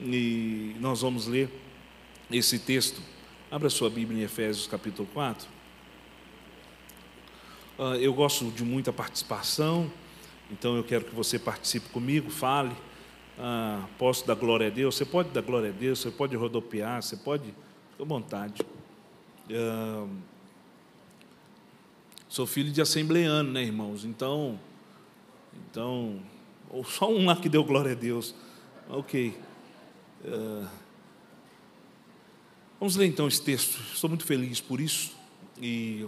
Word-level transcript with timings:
E 0.00 0.76
nós 0.80 1.00
vamos 1.02 1.26
ler 1.26 1.50
esse 2.30 2.58
texto. 2.58 3.00
Abra 3.50 3.68
sua 3.68 3.90
Bíblia 3.90 4.20
em 4.20 4.24
Efésios 4.24 4.66
capítulo 4.66 5.08
4. 5.12 5.48
Ah, 7.78 7.96
eu 7.98 8.14
gosto 8.14 8.50
de 8.50 8.64
muita 8.64 8.92
participação, 8.92 9.90
então 10.50 10.76
eu 10.76 10.84
quero 10.84 11.04
que 11.04 11.14
você 11.14 11.38
participe 11.38 11.88
comigo, 11.88 12.30
fale. 12.30 12.74
Ah, 13.38 13.84
posso 13.98 14.24
dar 14.26 14.34
glória 14.34 14.68
a 14.68 14.70
Deus? 14.70 14.94
Você 14.94 15.04
pode 15.04 15.30
dar 15.30 15.42
glória 15.42 15.70
a 15.70 15.72
Deus, 15.72 15.98
você 15.98 16.10
pode 16.10 16.36
rodopiar, 16.36 17.02
você 17.02 17.16
pode, 17.16 17.46
fique 17.90 18.02
à 18.02 18.04
vontade. 18.04 18.62
Ah, 19.50 20.06
sou 22.28 22.46
filho 22.46 22.70
de 22.70 22.80
assembleano, 22.80 23.50
né, 23.50 23.64
irmãos? 23.64 24.04
Então, 24.04 24.58
então, 25.70 26.20
ou 26.70 26.84
só 26.84 27.10
um 27.10 27.26
lá 27.26 27.36
que 27.36 27.48
deu 27.48 27.64
glória 27.64 27.92
a 27.92 27.96
Deus. 27.96 28.34
Ok. 28.88 29.34
Uh, 30.24 30.66
vamos 32.78 32.96
ler 32.96 33.06
então 33.06 33.26
esse 33.26 33.40
texto. 33.40 33.80
Estou 33.94 34.10
muito 34.10 34.26
feliz 34.26 34.60
por 34.60 34.78
isso. 34.78 35.12
E 35.60 36.06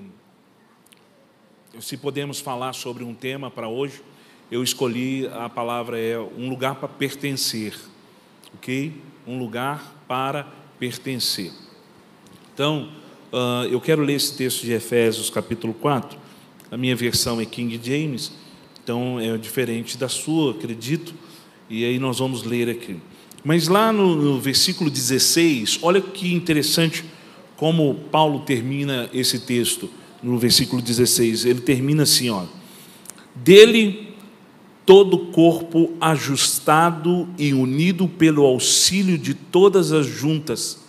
se 1.80 1.96
podemos 1.96 2.38
falar 2.38 2.74
sobre 2.74 3.02
um 3.02 3.14
tema 3.14 3.50
para 3.50 3.66
hoje, 3.66 4.02
eu 4.50 4.62
escolhi 4.62 5.26
a 5.28 5.48
palavra 5.48 5.98
é 5.98 6.18
um 6.18 6.50
lugar 6.50 6.74
para 6.74 6.88
pertencer. 6.88 7.74
Ok? 8.54 8.92
Um 9.26 9.38
lugar 9.38 10.04
para 10.06 10.46
pertencer. 10.78 11.52
Então, 12.52 12.92
uh, 13.32 13.66
eu 13.70 13.80
quero 13.80 14.02
ler 14.02 14.14
esse 14.14 14.36
texto 14.36 14.62
de 14.62 14.72
Efésios, 14.72 15.30
capítulo 15.30 15.72
4. 15.72 16.18
A 16.70 16.76
minha 16.76 16.94
versão 16.94 17.40
é 17.40 17.46
King 17.46 17.80
James, 17.82 18.32
então 18.82 19.18
é 19.18 19.36
diferente 19.38 19.96
da 19.96 20.08
sua, 20.08 20.52
acredito. 20.52 21.14
E 21.68 21.84
aí 21.84 21.98
nós 21.98 22.18
vamos 22.18 22.44
ler 22.44 22.68
aqui. 22.68 22.96
Mas 23.44 23.68
lá 23.68 23.92
no, 23.92 24.16
no 24.16 24.40
versículo 24.40 24.90
16, 24.90 25.80
olha 25.82 26.00
que 26.00 26.32
interessante 26.32 27.04
como 27.56 27.94
Paulo 28.10 28.40
termina 28.40 29.08
esse 29.12 29.40
texto, 29.40 29.88
no 30.22 30.38
versículo 30.38 30.80
16. 30.82 31.44
Ele 31.44 31.60
termina 31.60 32.04
assim: 32.04 32.30
ó, 32.30 32.44
dele 33.34 34.14
todo 34.84 35.14
o 35.14 35.26
corpo 35.26 35.92
ajustado 36.00 37.28
e 37.36 37.52
unido 37.52 38.06
pelo 38.06 38.44
auxílio 38.44 39.18
de 39.18 39.34
todas 39.34 39.92
as 39.92 40.06
juntas, 40.06 40.84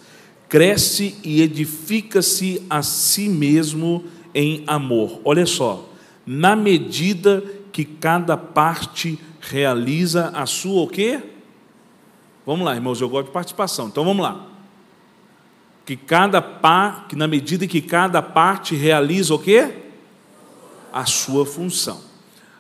cresce 0.47 1.15
e 1.23 1.41
edifica-se 1.41 2.61
a 2.69 2.83
si 2.83 3.27
mesmo 3.27 4.03
em 4.35 4.63
amor. 4.67 5.19
Olha 5.25 5.47
só, 5.47 5.91
na 6.25 6.55
medida 6.55 7.43
que 7.71 7.83
cada 7.83 8.37
parte 8.37 9.19
realiza 9.39 10.29
a 10.29 10.45
sua 10.45 10.83
o 10.83 10.87
quê? 10.87 11.21
Vamos 12.45 12.65
lá, 12.65 12.75
irmãos, 12.75 13.01
eu 13.01 13.09
gosto 13.09 13.27
de 13.27 13.33
participação. 13.33 13.87
Então 13.87 14.05
vamos 14.05 14.23
lá. 14.23 14.47
Que 15.85 15.95
cada 15.95 16.41
par, 16.41 17.07
que 17.07 17.15
na 17.15 17.27
medida 17.27 17.67
que 17.67 17.81
cada 17.81 18.21
parte 18.21 18.75
realiza 18.75 19.33
o 19.33 19.39
quê? 19.39 19.73
A 20.91 21.05
sua 21.05 21.45
função. 21.45 22.01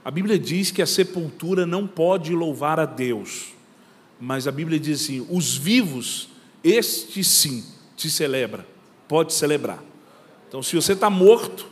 A 0.03 0.11
Bíblia 0.11 0.39
diz 0.39 0.71
que 0.71 0.81
a 0.81 0.85
sepultura 0.85 1.65
não 1.65 1.85
pode 1.85 2.33
louvar 2.33 2.79
a 2.79 2.85
Deus, 2.85 3.47
mas 4.19 4.47
a 4.47 4.51
Bíblia 4.51 4.79
diz 4.79 5.01
assim: 5.01 5.25
os 5.29 5.57
vivos, 5.57 6.29
este 6.63 7.23
sim, 7.23 7.65
te 7.95 8.09
celebra, 8.09 8.65
pode 9.07 9.33
celebrar. 9.33 9.83
Então, 10.47 10.63
se 10.63 10.75
você 10.75 10.93
está 10.93 11.09
morto, 11.09 11.67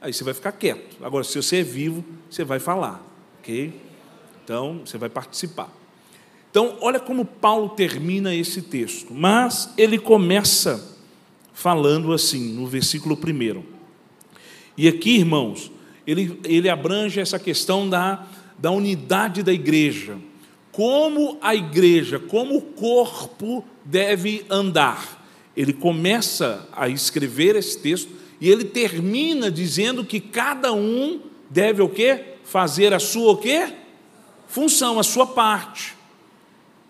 aí 0.00 0.12
você 0.12 0.24
vai 0.24 0.34
ficar 0.34 0.50
quieto. 0.52 0.96
Agora, 1.04 1.22
se 1.22 1.40
você 1.40 1.58
é 1.58 1.62
vivo, 1.62 2.04
você 2.28 2.42
vai 2.42 2.58
falar, 2.58 3.00
ok? 3.38 3.72
Então, 4.44 4.80
você 4.84 4.98
vai 4.98 5.08
participar. 5.08 5.72
Então, 6.50 6.76
olha 6.80 7.00
como 7.00 7.24
Paulo 7.24 7.70
termina 7.70 8.34
esse 8.34 8.60
texto. 8.60 9.14
Mas 9.14 9.72
ele 9.78 9.98
começa 9.98 10.98
falando 11.52 12.12
assim, 12.12 12.52
no 12.52 12.66
versículo 12.66 13.16
1. 13.16 13.62
E 14.76 14.88
aqui, 14.88 15.16
irmãos, 15.16 15.70
ele, 16.06 16.38
ele 16.44 16.68
abrange 16.68 17.20
essa 17.20 17.38
questão 17.38 17.88
da, 17.88 18.26
da 18.58 18.70
unidade 18.70 19.42
da 19.42 19.52
igreja. 19.52 20.16
Como 20.70 21.38
a 21.40 21.54
igreja, 21.54 22.18
como 22.18 22.56
o 22.56 22.62
corpo 22.62 23.64
deve 23.84 24.44
andar. 24.50 25.24
Ele 25.56 25.72
começa 25.72 26.68
a 26.72 26.88
escrever 26.88 27.56
esse 27.56 27.78
texto 27.78 28.10
e 28.40 28.50
ele 28.50 28.64
termina 28.64 29.50
dizendo 29.50 30.04
que 30.04 30.18
cada 30.18 30.72
um 30.72 31.20
deve 31.48 31.82
o 31.82 31.88
quê? 31.88 32.24
Fazer 32.44 32.92
a 32.92 32.98
sua 32.98 33.32
o 33.32 33.36
quê? 33.36 33.72
Função, 34.52 34.98
a 34.98 35.02
sua 35.02 35.26
parte. 35.26 35.94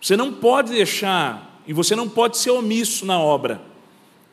Você 0.00 0.16
não 0.16 0.32
pode 0.32 0.72
deixar, 0.72 1.62
e 1.64 1.72
você 1.72 1.94
não 1.94 2.08
pode 2.08 2.36
ser 2.36 2.50
omisso 2.50 3.06
na 3.06 3.20
obra. 3.20 3.62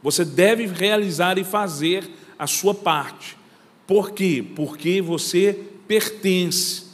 Você 0.01 0.25
deve 0.25 0.65
realizar 0.65 1.37
e 1.37 1.43
fazer 1.43 2.09
a 2.39 2.47
sua 2.47 2.73
parte. 2.73 3.37
Por 3.85 4.13
quê? 4.13 4.43
Porque 4.55 4.99
você 4.99 5.59
pertence, 5.87 6.85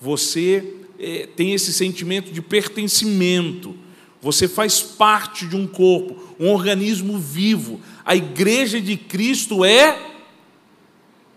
você 0.00 0.76
é, 0.98 1.28
tem 1.36 1.52
esse 1.52 1.74
sentimento 1.74 2.32
de 2.32 2.40
pertencimento, 2.40 3.76
você 4.18 4.48
faz 4.48 4.80
parte 4.80 5.46
de 5.46 5.56
um 5.56 5.66
corpo, 5.66 6.34
um 6.40 6.48
organismo 6.48 7.18
vivo. 7.18 7.82
A 8.02 8.16
igreja 8.16 8.80
de 8.80 8.96
Cristo 8.96 9.62
é 9.62 10.10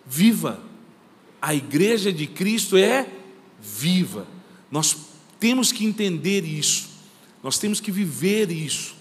viva. 0.05 0.63
A 1.41 1.53
igreja 1.53 2.13
de 2.13 2.25
Cristo 2.25 2.77
é 2.77 3.05
viva. 3.59 4.33
Nós 4.71 4.95
temos 5.39 5.71
que 5.71 5.85
entender 5.85 6.43
isso, 6.43 6.89
nós 7.43 7.57
temos 7.57 7.79
que 7.79 7.91
viver 7.91 8.51
isso, 8.51 8.95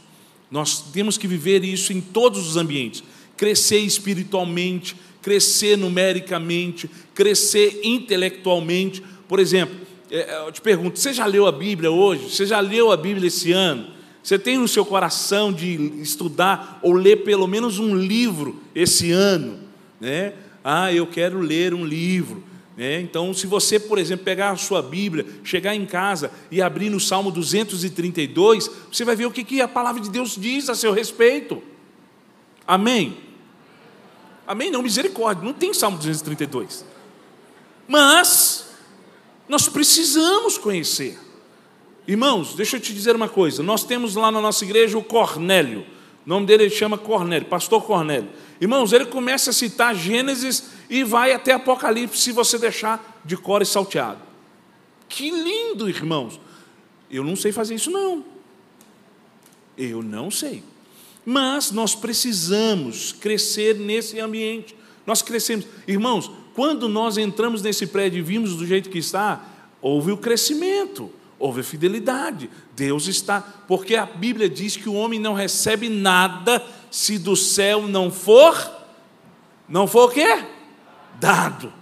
nós 0.50 0.80
temos 0.92 1.16
que 1.19 1.26
viver 1.26 1.64
isso 1.64 1.92
em 1.92 2.00
todos 2.00 2.47
os 2.47 2.56
ambientes. 2.56 3.02
Crescer 3.36 3.78
espiritualmente, 3.78 4.94
crescer 5.20 5.76
numericamente, 5.76 6.88
crescer 7.14 7.80
intelectualmente. 7.82 9.02
Por 9.26 9.41
exemplo, 9.41 9.75
é, 10.10 10.19
é, 10.19 10.47
eu 10.47 10.52
te 10.52 10.60
pergunto: 10.60 10.98
você 10.98 11.12
já 11.12 11.26
leu 11.26 11.47
a 11.47 11.52
Bíblia 11.52 11.91
hoje? 11.91 12.31
Você 12.31 12.46
já 12.46 12.60
leu 12.60 12.92
a 12.92 12.96
Bíblia 12.96 13.26
esse 13.26 13.50
ano? 13.50 13.88
Você 14.22 14.38
tem 14.38 14.56
no 14.56 14.69
seu 14.69 14.84
coração 14.84 15.52
de 15.52 15.75
estudar 16.00 16.78
ou 16.82 16.92
ler 16.92 17.25
pelo 17.25 17.46
menos 17.46 17.78
um 17.78 17.96
livro 17.96 18.62
esse 18.75 19.10
ano? 19.10 19.58
Né? 20.00 20.32
Ah, 20.62 20.92
eu 20.92 21.06
quero 21.06 21.41
ler 21.41 21.75
um 21.75 21.84
livro. 21.84 22.42
É, 22.77 23.01
então, 23.01 23.33
se 23.33 23.47
você, 23.47 23.79
por 23.79 23.99
exemplo, 23.99 24.25
pegar 24.25 24.51
a 24.51 24.57
sua 24.57 24.83
Bíblia, 24.83 25.25
chegar 25.45 25.77
em 25.77 25.87
casa 25.87 26.31
e 26.51 26.61
abrir 26.61 26.91
no 26.91 26.99
Salmo 26.99 27.31
232, 27.31 28.71
você 28.91 29.05
vai 29.05 29.15
ver 29.15 29.27
o 29.27 29.31
que, 29.31 29.45
que 29.45 29.61
a 29.61 29.69
palavra 29.69 30.01
de 30.01 30.11
Deus 30.11 30.37
diz 30.37 30.69
a 30.69 30.75
seu 30.75 30.93
respeito. 30.93 31.62
Amém? 32.67 33.17
Amém? 34.47 34.71
Não, 34.71 34.83
misericórdia, 34.83 35.45
não 35.45 35.53
tem 35.53 35.73
Salmo 35.73 35.99
232. 35.99 36.85
Mas, 37.87 38.71
nós 39.49 39.69
precisamos 39.69 40.59
conhecer. 40.59 41.19
Irmãos, 42.06 42.55
deixa 42.55 42.77
eu 42.77 42.81
te 42.81 42.93
dizer 42.93 43.15
uma 43.15 43.29
coisa: 43.29 43.62
nós 43.62 43.85
temos 43.85 44.15
lá 44.15 44.31
na 44.31 44.41
nossa 44.41 44.65
igreja 44.65 44.99
o 44.99 45.03
Cornélio, 45.05 45.87
o 46.27 46.29
nome 46.29 46.47
dele 46.47 46.71
chama 46.71 46.97
Cornélio, 46.97 47.47
Pastor 47.49 47.83
Cornélio. 47.85 48.31
Irmãos, 48.61 48.93
ele 48.93 49.07
começa 49.07 49.51
a 49.51 49.53
citar 49.53 49.95
Gênesis 49.95 50.71
e 50.89 51.05
vai 51.05 51.33
até 51.33 51.53
Apocalipse, 51.53 52.19
se 52.19 52.33
você 52.33 52.59
deixar 52.59 53.21
de 53.25 53.37
cor 53.37 53.61
e 53.61 53.67
salteado. 53.67 54.21
Que 55.09 55.31
lindo, 55.31 55.89
irmãos. 55.89 56.41
Eu 57.11 57.23
não 57.23 57.37
sei 57.37 57.53
fazer 57.53 57.75
isso, 57.75 57.91
não. 57.91 58.25
Eu 59.77 60.03
não 60.03 60.31
sei. 60.31 60.62
Mas 61.27 61.71
nós 61.71 61.95
precisamos 61.95 63.12
crescer 63.12 63.77
nesse 63.77 64.19
ambiente. 64.19 64.75
Nós 65.06 65.21
crescemos. 65.21 65.67
Irmãos, 65.87 66.31
quando 66.55 66.89
nós 66.89 67.19
entramos 67.19 67.61
nesse 67.61 67.87
prédio 67.87 68.19
e 68.19 68.23
vimos 68.23 68.56
do 68.56 68.67
jeito 68.67 68.89
que 68.89 68.99
está, 68.99 69.45
houve 69.81 70.11
o 70.12 70.17
crescimento, 70.17 71.11
houve 71.44 71.62
fidelidade. 71.62 72.50
Deus 72.75 73.06
está. 73.06 73.41
Porque 73.41 73.97
a 73.97 74.06
Bíblia 74.06 74.49
diz 74.49 74.76
que 74.76 74.88
o 74.88 74.94
homem 74.94 75.20
não 75.20 75.35
recebe 75.35 75.88
nada 75.88 76.64
se 76.91 77.19
do 77.19 77.37
céu 77.37 77.87
não 77.87 78.11
for. 78.11 78.56
Não 79.69 79.87
for 79.87 80.11
o 80.11 80.12
quê? 80.12 80.55
dado, 81.25 81.73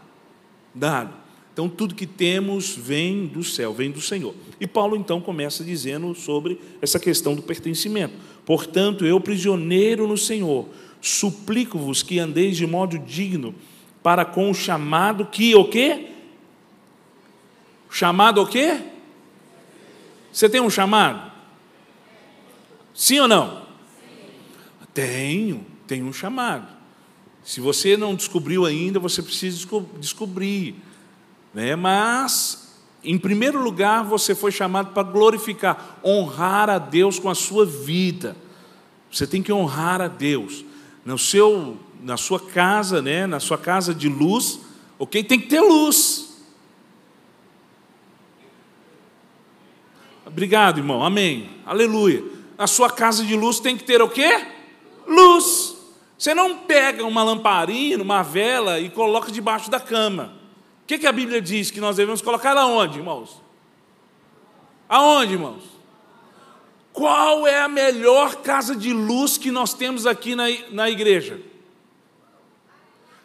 dado. 0.74 1.14
Então, 1.52 1.68
tudo 1.68 1.94
que 1.94 2.06
temos 2.06 2.74
vem 2.74 3.26
do 3.26 3.44
céu, 3.44 3.74
vem 3.74 3.90
do 3.90 4.00
Senhor. 4.00 4.34
E 4.58 4.66
Paulo 4.66 4.96
então 4.96 5.20
começa 5.20 5.62
dizendo 5.62 6.14
sobre 6.14 6.58
essa 6.80 6.98
questão 6.98 7.34
do 7.34 7.42
pertencimento. 7.42 8.14
Portanto, 8.46 9.04
eu, 9.04 9.20
prisioneiro 9.20 10.06
no 10.06 10.16
Senhor, 10.16 10.68
suplico-vos 11.00 12.02
que 12.02 12.18
andeis 12.18 12.56
de 12.56 12.66
modo 12.66 12.98
digno 12.98 13.54
para 14.02 14.24
com 14.24 14.50
o 14.50 14.54
chamado 14.54 15.26
que 15.26 15.54
o 15.54 15.64
quê? 15.66 16.06
Chamado 17.90 18.40
o 18.40 18.46
quê? 18.46 18.80
Você 20.32 20.48
tem 20.48 20.60
um 20.60 20.70
chamado? 20.70 21.30
Sim 22.94 23.20
ou 23.20 23.28
não? 23.28 23.62
Sim. 24.00 24.86
Tenho, 24.94 25.66
tenho 25.86 26.06
um 26.06 26.12
chamado. 26.12 26.66
Se 27.44 27.60
você 27.60 27.96
não 27.96 28.14
descobriu 28.14 28.64
ainda, 28.64 28.98
você 28.98 29.22
precisa 29.22 29.66
descobrir. 29.98 30.76
Né? 31.52 31.76
Mas 31.76 32.62
Em 33.04 33.18
primeiro 33.18 33.60
lugar, 33.60 34.04
você 34.04 34.34
foi 34.34 34.52
chamado 34.52 34.92
para 34.92 35.02
glorificar, 35.02 35.98
honrar 36.04 36.70
a 36.70 36.78
Deus 36.78 37.18
com 37.18 37.28
a 37.28 37.34
sua 37.34 37.66
vida. 37.66 38.36
Você 39.10 39.26
tem 39.26 39.42
que 39.42 39.52
honrar 39.52 40.00
a 40.00 40.06
Deus. 40.06 40.64
No 41.04 41.18
seu, 41.18 41.76
na 42.00 42.16
sua 42.16 42.38
casa, 42.38 43.02
né, 43.02 43.26
na 43.26 43.40
sua 43.40 43.58
casa 43.58 43.92
de 43.92 44.08
luz, 44.08 44.60
ok? 45.00 45.24
Tem 45.24 45.40
que 45.40 45.48
ter 45.48 45.60
luz. 45.60 46.31
Obrigado, 50.32 50.78
irmão. 50.78 51.04
Amém. 51.04 51.50
Aleluia. 51.64 52.24
Na 52.56 52.66
sua 52.66 52.90
casa 52.90 53.22
de 53.22 53.36
luz 53.36 53.60
tem 53.60 53.76
que 53.76 53.84
ter 53.84 54.00
o 54.00 54.08
quê? 54.08 54.46
Luz. 55.06 55.76
Você 56.16 56.34
não 56.34 56.58
pega 56.58 57.04
uma 57.04 57.22
lamparina, 57.22 58.02
uma 58.02 58.22
vela 58.22 58.80
e 58.80 58.88
coloca 58.88 59.30
debaixo 59.30 59.70
da 59.70 59.78
cama. 59.78 60.32
O 60.82 60.86
que, 60.86 60.98
que 60.98 61.06
a 61.06 61.12
Bíblia 61.12 61.40
diz 61.40 61.70
que 61.70 61.80
nós 61.80 61.96
devemos 61.96 62.22
colocar 62.22 62.56
aonde, 62.56 62.98
irmãos? 62.98 63.42
Aonde, 64.88 65.34
irmãos? 65.34 65.64
Qual 66.92 67.46
é 67.46 67.60
a 67.60 67.68
melhor 67.68 68.36
casa 68.36 68.74
de 68.74 68.92
luz 68.92 69.36
que 69.36 69.50
nós 69.50 69.74
temos 69.74 70.06
aqui 70.06 70.34
na, 70.34 70.44
na 70.70 70.88
igreja? 70.88 71.40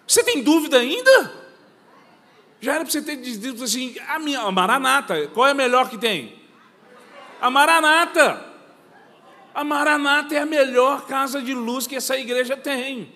Você 0.06 0.24
tem 0.24 0.42
dúvida 0.44 0.78
ainda? 0.78 1.34
Já 2.60 2.76
era 2.76 2.84
para 2.84 2.92
você 2.92 3.02
ter 3.02 3.18
dito 3.18 3.64
assim, 3.64 3.96
a 4.08 4.20
minha, 4.20 4.42
a 4.42 4.52
Maranata, 4.52 5.28
qual 5.28 5.48
é 5.48 5.52
a 5.52 5.54
melhor 5.54 5.90
que 5.90 5.98
tem? 5.98 6.37
A 7.42 7.50
Maranata. 7.50 8.46
A 9.54 9.64
Maranata 9.64 10.36
é 10.36 10.40
a 10.40 10.46
melhor 10.46 11.08
casa 11.08 11.42
de 11.42 11.54
luz 11.54 11.88
que 11.88 11.96
essa 11.96 12.18
igreja 12.18 12.56
tem. 12.56 13.14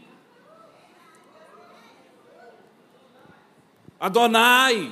Adonai. 4.00 4.91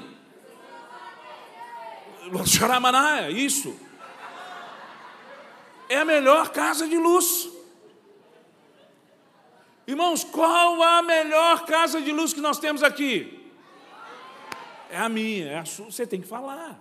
Xaramanaia, 2.46 3.32
isso. 3.32 3.76
É 5.88 5.98
a 5.98 6.06
melhor 6.06 6.50
casa 6.50 6.88
de 6.88 6.98
luz. 6.98 7.50
Irmãos, 9.88 10.24
qual 10.24 10.84
a 10.84 11.02
melhor 11.02 11.66
casa 11.66 12.00
de 12.00 12.12
luz 12.12 12.32
que 12.32 12.40
nós 12.40 12.60
temos 12.60 12.84
aqui? 12.84 13.52
É 14.92 14.98
a 14.98 15.10
minha, 15.10 15.48
é 15.48 15.58
a 15.58 15.66
sua, 15.66 15.86
você 15.86 16.06
tem 16.06 16.22
que 16.22 16.28
falar. 16.28 16.80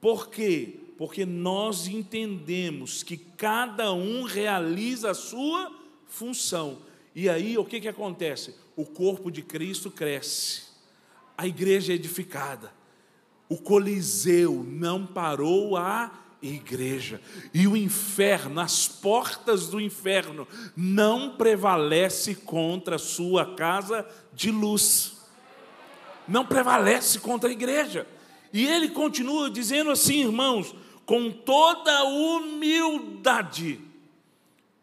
Por 0.00 0.28
quê? 0.28 0.79
Porque 1.00 1.24
nós 1.24 1.88
entendemos 1.88 3.02
que 3.02 3.16
cada 3.16 3.92
um 3.92 4.22
realiza 4.22 5.10
a 5.10 5.14
sua 5.14 5.74
função. 6.06 6.82
E 7.16 7.26
aí 7.26 7.56
o 7.56 7.64
que, 7.64 7.80
que 7.80 7.88
acontece? 7.88 8.54
O 8.76 8.84
corpo 8.84 9.32
de 9.32 9.42
Cristo 9.42 9.90
cresce 9.90 10.70
a 11.40 11.46
igreja 11.46 11.94
é 11.94 11.96
edificada. 11.96 12.70
O 13.48 13.56
Coliseu 13.56 14.62
não 14.62 15.06
parou 15.06 15.74
a 15.74 16.12
igreja. 16.42 17.18
E 17.54 17.66
o 17.66 17.74
inferno, 17.74 18.60
as 18.60 18.86
portas 18.86 19.68
do 19.68 19.80
inferno, 19.80 20.46
não 20.76 21.38
prevalece 21.38 22.34
contra 22.34 22.96
a 22.96 22.98
sua 22.98 23.54
casa 23.54 24.06
de 24.34 24.50
luz. 24.50 25.16
Não 26.28 26.44
prevalece 26.44 27.18
contra 27.20 27.48
a 27.48 27.52
igreja. 27.52 28.06
E 28.52 28.66
ele 28.66 28.90
continua 28.90 29.50
dizendo 29.50 29.90
assim, 29.90 30.20
irmãos, 30.20 30.74
com 31.10 31.28
toda 31.28 32.04
humildade. 32.04 33.80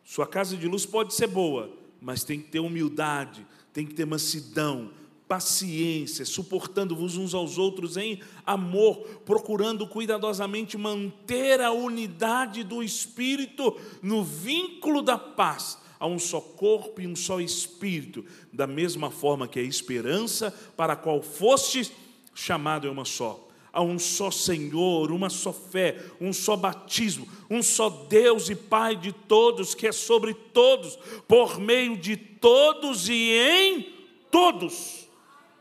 Sua 0.04 0.28
casa 0.28 0.58
de 0.58 0.68
luz 0.68 0.86
pode 0.86 1.14
ser 1.14 1.28
boa, 1.28 1.72
mas 2.02 2.26
tem 2.26 2.42
que 2.42 2.50
ter 2.50 2.60
humildade, 2.60 3.48
tem 3.72 3.86
que 3.86 3.94
ter 3.94 4.06
mansidão, 4.06 4.92
paciência, 5.26 6.26
suportando-vos 6.26 7.16
uns 7.16 7.34
aos 7.34 7.58
outros 7.58 7.96
em 7.96 8.20
amor, 8.46 8.98
procurando 9.26 9.88
cuidadosamente 9.88 10.78
manter 10.78 11.62
a 11.62 11.72
unidade 11.72 12.62
do 12.62 12.84
espírito 12.84 13.80
no 14.02 14.22
vínculo 14.22 15.02
da 15.02 15.18
paz. 15.18 15.78
Há 15.98 16.08
um 16.08 16.20
só 16.20 16.42
corpo 16.42 17.00
e 17.00 17.08
um 17.08 17.16
só 17.16 17.40
espírito, 17.40 18.26
da 18.52 18.68
mesma 18.68 19.10
forma 19.10 19.48
que 19.48 19.60
a 19.60 19.64
esperança 19.64 20.52
para 20.76 20.92
a 20.92 20.98
qual 20.98 21.22
fostes 21.22 21.90
chamado 22.36 22.86
é 22.86 22.92
uma 22.92 23.06
só. 23.06 23.47
Há 23.78 23.82
um 23.84 24.00
só 24.00 24.32
Senhor, 24.32 25.12
uma 25.12 25.30
só 25.30 25.54
fé, 25.54 26.04
um 26.20 26.34
só 26.34 26.56
batismo, 26.56 27.28
um 27.48 27.62
só 27.62 27.90
Deus 27.90 28.50
e 28.50 28.56
Pai 28.56 28.96
de 28.96 29.12
todos, 29.12 29.76
que 29.76 29.86
é 29.86 29.92
sobre 29.92 30.34
todos, 30.34 30.98
por 31.28 31.60
meio 31.60 31.96
de 31.96 32.18
todos 32.18 33.08
e 33.08 33.34
em 33.34 33.94
todos 34.32 35.08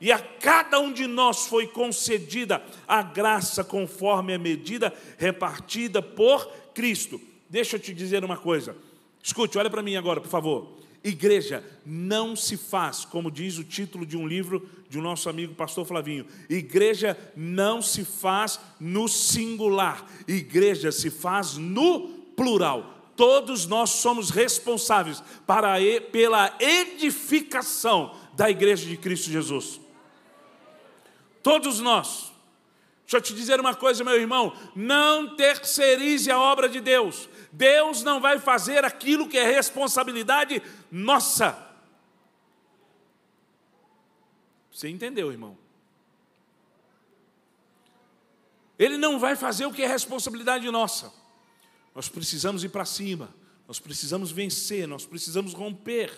e 0.01 0.13
a 0.13 0.19
cada 0.19 0.79
um 0.79 0.93
de 0.93 1.07
nós 1.07 1.47
foi 1.47 1.67
concedida 1.67 2.63
a 2.87 3.03
graça 3.03 3.65
conforme 3.65 4.35
a 4.35 4.39
medida 4.39 4.93
repartida 5.17 6.03
por 6.03 6.47
Cristo. 6.75 7.21
Deixa 7.49 7.77
eu 7.77 7.81
te 7.81 7.95
dizer 7.95 8.25
uma 8.25 8.37
coisa. 8.37 8.77
Escute, 9.23 9.57
olha 9.57 9.71
para 9.71 9.83
mim 9.83 9.97
agora, 9.97 10.21
por 10.21 10.29
favor. 10.29 10.77
Igreja 11.03 11.65
não 11.85 12.35
se 12.35 12.57
faz, 12.57 13.05
como 13.05 13.31
diz 13.31 13.59
o 13.59 13.65
título 13.65 14.05
de 14.05 14.17
um 14.17 14.27
livro 14.27 14.69
de 14.97 15.01
um 15.01 15.03
nosso 15.03 15.29
amigo 15.29 15.55
pastor 15.55 15.85
Flavinho. 15.85 16.27
Igreja 16.49 17.17
não 17.37 17.83
se 17.83 18.03
faz 18.03 18.59
no 18.81 19.07
singular. 19.07 20.07
Igreja 20.27 20.91
se 20.91 21.11
faz 21.11 21.57
no 21.57 22.09
plural 22.35 22.95
todos 23.17 23.67
nós 23.67 23.89
somos 23.91 24.29
responsáveis 24.29 25.23
para, 25.47 25.77
pela 26.13 26.55
edificação 26.61 28.15
da 28.35 28.51
igreja 28.51 28.87
de 28.87 28.97
Cristo 28.99 29.31
Jesus. 29.31 29.81
Todos 31.43 31.81
nós. 31.81 32.31
Deixa 33.05 33.17
eu 33.17 33.21
te 33.23 33.33
dizer 33.35 33.59
uma 33.59 33.75
coisa, 33.75 34.05
meu 34.05 34.21
irmão: 34.21 34.53
não 34.75 35.35
terceirize 35.35 36.31
a 36.31 36.39
obra 36.39 36.69
de 36.69 36.81
Deus. 36.81 37.27
Deus 37.51 38.03
não 38.03 38.21
vai 38.21 38.39
fazer 38.39 38.85
aquilo 38.85 39.29
que 39.29 39.39
é 39.39 39.51
responsabilidade 39.51 40.61
nossa. 40.91 41.66
Você 44.77 44.91
entendeu, 44.91 45.33
irmão? 45.33 45.57
Ele 48.79 48.99
não 48.99 49.19
vai 49.19 49.35
fazer 49.35 49.65
o 49.65 49.73
que 49.73 49.81
é 49.81 49.87
responsabilidade 49.87 50.71
nossa. 50.71 51.11
Nós 51.95 52.11
precisamos 52.11 52.63
ir 52.63 52.69
para 52.69 52.85
cima, 52.85 53.35
nós 53.67 53.81
precisamos 53.81 54.31
vencer, 54.31 54.87
nós 54.87 55.07
precisamos 55.07 55.55
romper. 55.55 56.13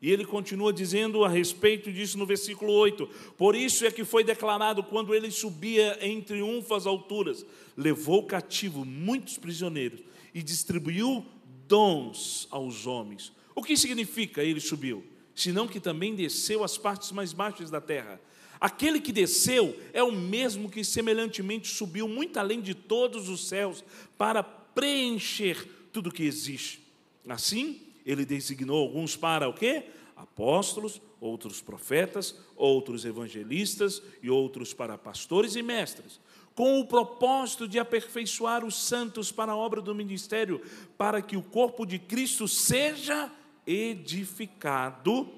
E 0.00 0.12
ele 0.12 0.24
continua 0.24 0.72
dizendo 0.72 1.24
a 1.24 1.28
respeito 1.28 1.92
disso 1.92 2.16
no 2.16 2.24
versículo 2.24 2.72
8: 2.74 3.04
Por 3.36 3.56
isso 3.56 3.84
é 3.84 3.90
que 3.90 4.04
foi 4.04 4.22
declarado 4.22 4.84
quando 4.84 5.12
ele 5.12 5.32
subia 5.32 5.98
em 6.00 6.22
triunfo 6.22 6.72
às 6.72 6.86
alturas, 6.86 7.44
levou 7.76 8.26
cativo 8.26 8.84
muitos 8.84 9.38
prisioneiros 9.38 9.98
e 10.32 10.40
distribuiu 10.40 11.26
dons 11.66 12.46
aos 12.48 12.86
homens. 12.86 13.32
O 13.56 13.62
que 13.62 13.76
significa 13.76 14.40
ele 14.40 14.60
subiu? 14.60 15.04
Senão 15.34 15.66
que 15.66 15.80
também 15.80 16.14
desceu 16.14 16.62
às 16.62 16.78
partes 16.78 17.10
mais 17.12 17.32
baixas 17.32 17.70
da 17.70 17.80
terra. 17.80 18.20
Aquele 18.60 19.00
que 19.00 19.12
desceu 19.12 19.78
é 19.92 20.02
o 20.02 20.12
mesmo 20.12 20.70
que 20.70 20.84
semelhantemente 20.84 21.68
subiu 21.68 22.08
muito 22.08 22.38
além 22.38 22.60
de 22.60 22.74
todos 22.74 23.28
os 23.28 23.48
céus 23.48 23.84
para 24.16 24.42
preencher 24.42 25.68
tudo 25.92 26.12
que 26.12 26.22
existe. 26.22 26.80
Assim, 27.28 27.80
ele 28.06 28.24
designou 28.24 28.80
alguns 28.80 29.16
para 29.16 29.48
o 29.48 29.54
quê? 29.54 29.84
Apóstolos, 30.16 31.00
outros 31.20 31.60
profetas, 31.60 32.36
outros 32.56 33.04
evangelistas 33.04 34.02
e 34.22 34.30
outros 34.30 34.72
para 34.72 34.98
pastores 34.98 35.56
e 35.56 35.62
mestres, 35.62 36.20
com 36.54 36.78
o 36.78 36.86
propósito 36.86 37.66
de 37.66 37.78
aperfeiçoar 37.78 38.64
os 38.64 38.76
santos 38.76 39.32
para 39.32 39.52
a 39.52 39.56
obra 39.56 39.80
do 39.80 39.94
ministério, 39.94 40.62
para 40.96 41.20
que 41.20 41.36
o 41.36 41.42
corpo 41.42 41.84
de 41.84 41.98
Cristo 41.98 42.46
seja 42.46 43.30
edificado 43.66 45.28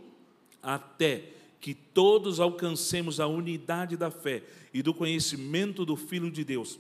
até 0.63 1.33
que 1.61 1.75
todos 1.75 2.41
alcancemos 2.41 3.21
a 3.21 3.27
unidade 3.27 3.97
da 3.97 4.11
fé 4.11 4.43
e 4.73 4.83
do 4.83 4.95
conhecimento 4.95 5.85
do 5.85 5.97
Filho 5.97 6.31
de 6.31 6.45
Deus 6.45 6.79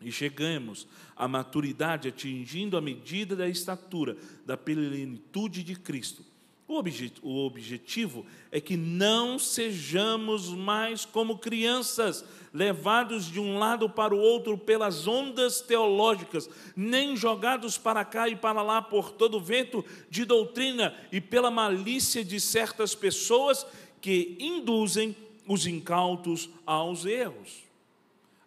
e 0.00 0.12
chegamos 0.12 0.86
à 1.16 1.26
maturidade 1.26 2.08
atingindo 2.08 2.76
a 2.76 2.80
medida 2.80 3.34
da 3.34 3.48
estatura 3.48 4.16
da 4.46 4.56
plenitude 4.56 5.64
de 5.64 5.74
Cristo. 5.74 6.24
O, 6.68 6.82
o 7.22 7.46
objetivo 7.46 8.26
é 8.52 8.60
que 8.60 8.76
não 8.76 9.38
sejamos 9.38 10.50
mais 10.50 11.06
como 11.06 11.38
crianças, 11.38 12.22
levados 12.52 13.24
de 13.24 13.40
um 13.40 13.58
lado 13.58 13.88
para 13.88 14.14
o 14.14 14.18
outro 14.18 14.58
pelas 14.58 15.06
ondas 15.06 15.62
teológicas, 15.62 16.48
nem 16.76 17.16
jogados 17.16 17.78
para 17.78 18.04
cá 18.04 18.28
e 18.28 18.36
para 18.36 18.60
lá 18.60 18.82
por 18.82 19.10
todo 19.10 19.40
vento 19.40 19.82
de 20.10 20.26
doutrina 20.26 20.94
e 21.10 21.22
pela 21.22 21.50
malícia 21.50 22.22
de 22.22 22.38
certas 22.38 22.94
pessoas 22.94 23.66
que 23.98 24.36
induzem 24.38 25.16
os 25.46 25.66
incautos 25.66 26.50
aos 26.66 27.06
erros. 27.06 27.64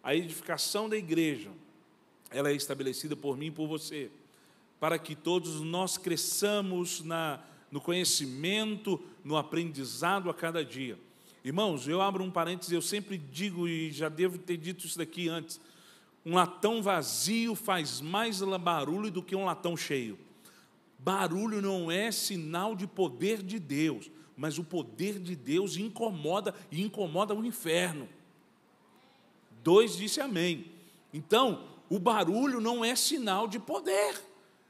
A 0.00 0.14
edificação 0.14 0.88
da 0.88 0.96
igreja, 0.96 1.50
ela 2.30 2.50
é 2.50 2.54
estabelecida 2.54 3.16
por 3.16 3.36
mim 3.36 3.46
e 3.46 3.50
por 3.50 3.66
você, 3.66 4.12
para 4.78 4.96
que 4.96 5.16
todos 5.16 5.60
nós 5.60 5.98
cresçamos 5.98 7.02
na, 7.02 7.40
no 7.72 7.80
conhecimento, 7.80 9.00
no 9.24 9.36
aprendizado 9.36 10.28
a 10.28 10.34
cada 10.34 10.62
dia. 10.62 10.98
Irmãos, 11.42 11.88
eu 11.88 12.02
abro 12.02 12.22
um 12.22 12.30
parênteses, 12.30 12.70
eu 12.70 12.82
sempre 12.82 13.16
digo, 13.16 13.66
e 13.66 13.90
já 13.90 14.10
devo 14.10 14.38
ter 14.38 14.58
dito 14.58 14.86
isso 14.86 14.98
daqui 14.98 15.28
antes: 15.28 15.58
um 16.24 16.34
latão 16.34 16.82
vazio 16.82 17.54
faz 17.54 18.00
mais 18.00 18.40
barulho 18.42 19.10
do 19.10 19.22
que 19.22 19.34
um 19.34 19.46
latão 19.46 19.76
cheio. 19.76 20.18
Barulho 20.98 21.60
não 21.60 21.90
é 21.90 22.12
sinal 22.12 22.76
de 22.76 22.86
poder 22.86 23.42
de 23.42 23.58
Deus, 23.58 24.08
mas 24.36 24.58
o 24.58 24.62
poder 24.62 25.18
de 25.18 25.34
Deus 25.34 25.76
incomoda 25.76 26.54
e 26.70 26.80
incomoda 26.80 27.34
o 27.34 27.44
inferno. 27.44 28.08
Dois 29.64 29.96
disse 29.96 30.20
amém. 30.20 30.66
Então, 31.12 31.64
o 31.88 31.98
barulho 31.98 32.60
não 32.60 32.84
é 32.84 32.94
sinal 32.94 33.48
de 33.48 33.58
poder, 33.58 34.22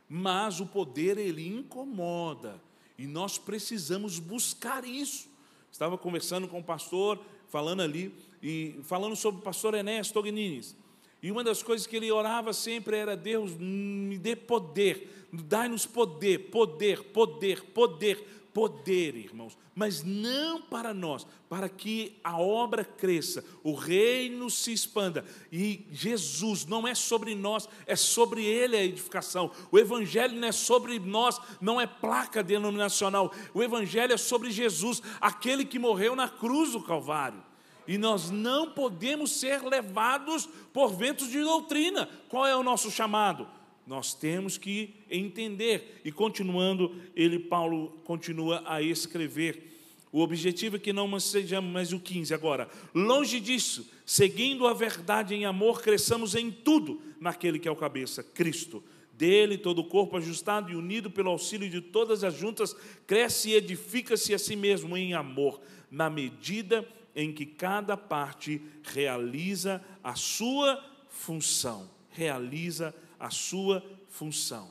mas 0.09 0.61
o 0.61 0.67
poder 0.67 1.19
ele 1.19 1.47
incomoda. 1.47 2.61
E 3.03 3.07
nós 3.09 3.37
precisamos 3.37 4.21
buscar 4.21 4.85
isso. 4.85 5.29
Estava 5.73 5.99
conversando 5.99 6.47
com 6.47 6.61
o 6.61 6.63
pastor, 6.63 7.19
falando 7.49 7.83
ali, 7.83 8.15
e 8.41 8.77
falando 8.85 9.17
sobre 9.17 9.41
o 9.41 9.43
pastor 9.43 9.75
Enéas 9.75 10.13
Tognines. 10.13 10.77
E 11.21 11.29
uma 11.29 11.43
das 11.43 11.65
coisas 11.65 11.85
que 11.85 11.97
ele 11.97 12.13
orava 12.13 12.53
sempre 12.53 12.97
era: 12.97 13.17
Deus, 13.17 13.57
me 13.57 14.17
dê 14.19 14.37
poder, 14.37 15.27
dai-nos 15.33 15.85
poder, 15.85 16.51
poder, 16.53 17.03
poder, 17.03 17.65
poder, 17.73 18.42
poder, 18.53 19.17
irmãos, 19.17 19.57
mas 19.75 20.03
não 20.03 20.61
para 20.61 20.93
nós, 20.93 21.27
para 21.49 21.69
que 21.69 22.19
a 22.23 22.39
obra 22.39 22.85
cresça, 22.85 23.45
o 23.63 23.75
reino 23.75 24.51
se 24.51 24.73
expanda. 24.73 25.25
E 25.51 25.87
Jesus 25.91 26.67
não 26.67 26.87
é 26.87 26.95
sobre 26.95 27.35
nós, 27.35 27.69
é 27.87 27.97
sobre 27.97 28.45
Ele 28.45 28.77
a 28.77 28.85
edificação. 28.85 29.51
O 29.71 29.79
Evangelho 29.79 30.39
não 30.39 30.49
é 30.49 30.53
sobre 30.53 30.99
nós, 30.99 31.41
não 31.61 31.81
é 31.81 31.87
placa 31.87 32.43
denominacional. 32.43 33.33
O 33.55 33.63
Evangelho 33.63 34.13
é 34.13 34.19
sobre 34.19 34.51
Jesus, 34.51 35.03
aquele 35.21 35.65
que 35.65 35.79
morreu 35.79 36.15
na 36.15 36.29
cruz 36.29 36.73
do 36.73 36.83
Calvário. 36.83 37.43
E 37.87 37.99
nós 37.99 38.31
não 38.31 38.71
podemos 38.71 39.33
ser 39.33 39.63
levados 39.63 40.49
por 40.73 40.89
ventos 40.89 41.29
de 41.29 41.41
doutrina. 41.41 42.09
Qual 42.29 42.47
é 42.47 42.55
o 42.55 42.63
nosso 42.63 42.91
chamado? 42.91 43.49
Nós 43.87 44.15
temos 44.15 44.57
que 44.57 44.95
entender. 45.11 46.01
E 46.05 46.13
continuando, 46.13 46.95
ele, 47.17 47.39
Paulo, 47.39 48.01
continua 48.05 48.63
a 48.67 48.81
escrever. 48.81 49.73
O 50.13 50.21
objetivo 50.21 50.77
é 50.77 50.79
que 50.79 50.93
não 50.93 51.19
sejamos 51.19 51.73
mais 51.73 51.93
o 51.93 51.99
15 51.99 52.35
agora. 52.35 52.69
Longe 52.95 53.41
disso, 53.41 53.91
seguindo 54.05 54.67
a 54.67 54.75
verdade 54.75 55.35
em 55.35 55.47
amor, 55.47 55.81
cresçamos 55.81 56.35
em 56.35 56.51
tudo 56.51 57.01
naquele 57.19 57.59
que 57.59 57.67
é 57.67 57.71
o 57.71 57.77
cabeça, 57.77 58.23
Cristo. 58.23 58.85
Dele, 59.15 59.57
todo 59.57 59.81
o 59.81 59.89
corpo 59.89 60.17
ajustado 60.17 60.71
e 60.71 60.77
unido 60.77 61.11
pelo 61.11 61.31
auxílio 61.31 61.69
de 61.69 61.81
todas 61.81 62.25
as 62.25 62.35
juntas, 62.35 62.77
cresce 63.07 63.51
e 63.51 63.55
edifica-se 63.55 64.35
a 64.35 64.39
si 64.39 64.55
mesmo 64.55 64.97
em 64.97 65.15
amor, 65.15 65.61
na 65.91 66.11
medida 66.11 66.87
em 67.15 67.33
que 67.33 67.47
cada 67.47 67.97
parte 67.97 68.61
realiza 68.83 69.83
a 70.03 70.15
sua 70.15 70.83
função. 71.09 71.89
Realiza 72.11 72.95
a 73.12 73.12
sua 73.31 73.85
função. 74.09 74.71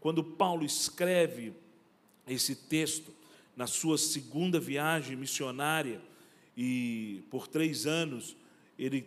Quando 0.00 0.22
Paulo 0.22 0.64
escreve 0.64 1.52
esse 2.26 2.54
texto, 2.54 3.12
na 3.56 3.66
sua 3.66 3.96
segunda 3.96 4.60
viagem 4.60 5.16
missionária, 5.16 6.00
e 6.56 7.22
por 7.30 7.46
três 7.46 7.86
anos 7.86 8.36
ele 8.78 9.06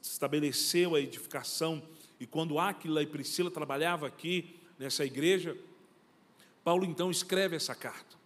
estabeleceu 0.00 0.94
a 0.94 1.00
edificação, 1.00 1.82
e 2.18 2.26
quando 2.26 2.58
Áquila 2.58 3.02
e 3.02 3.06
Priscila 3.06 3.50
trabalhavam 3.50 4.06
aqui 4.06 4.56
nessa 4.78 5.04
igreja, 5.04 5.56
Paulo 6.62 6.84
então 6.84 7.10
escreve 7.10 7.56
essa 7.56 7.74
carta. 7.74 8.16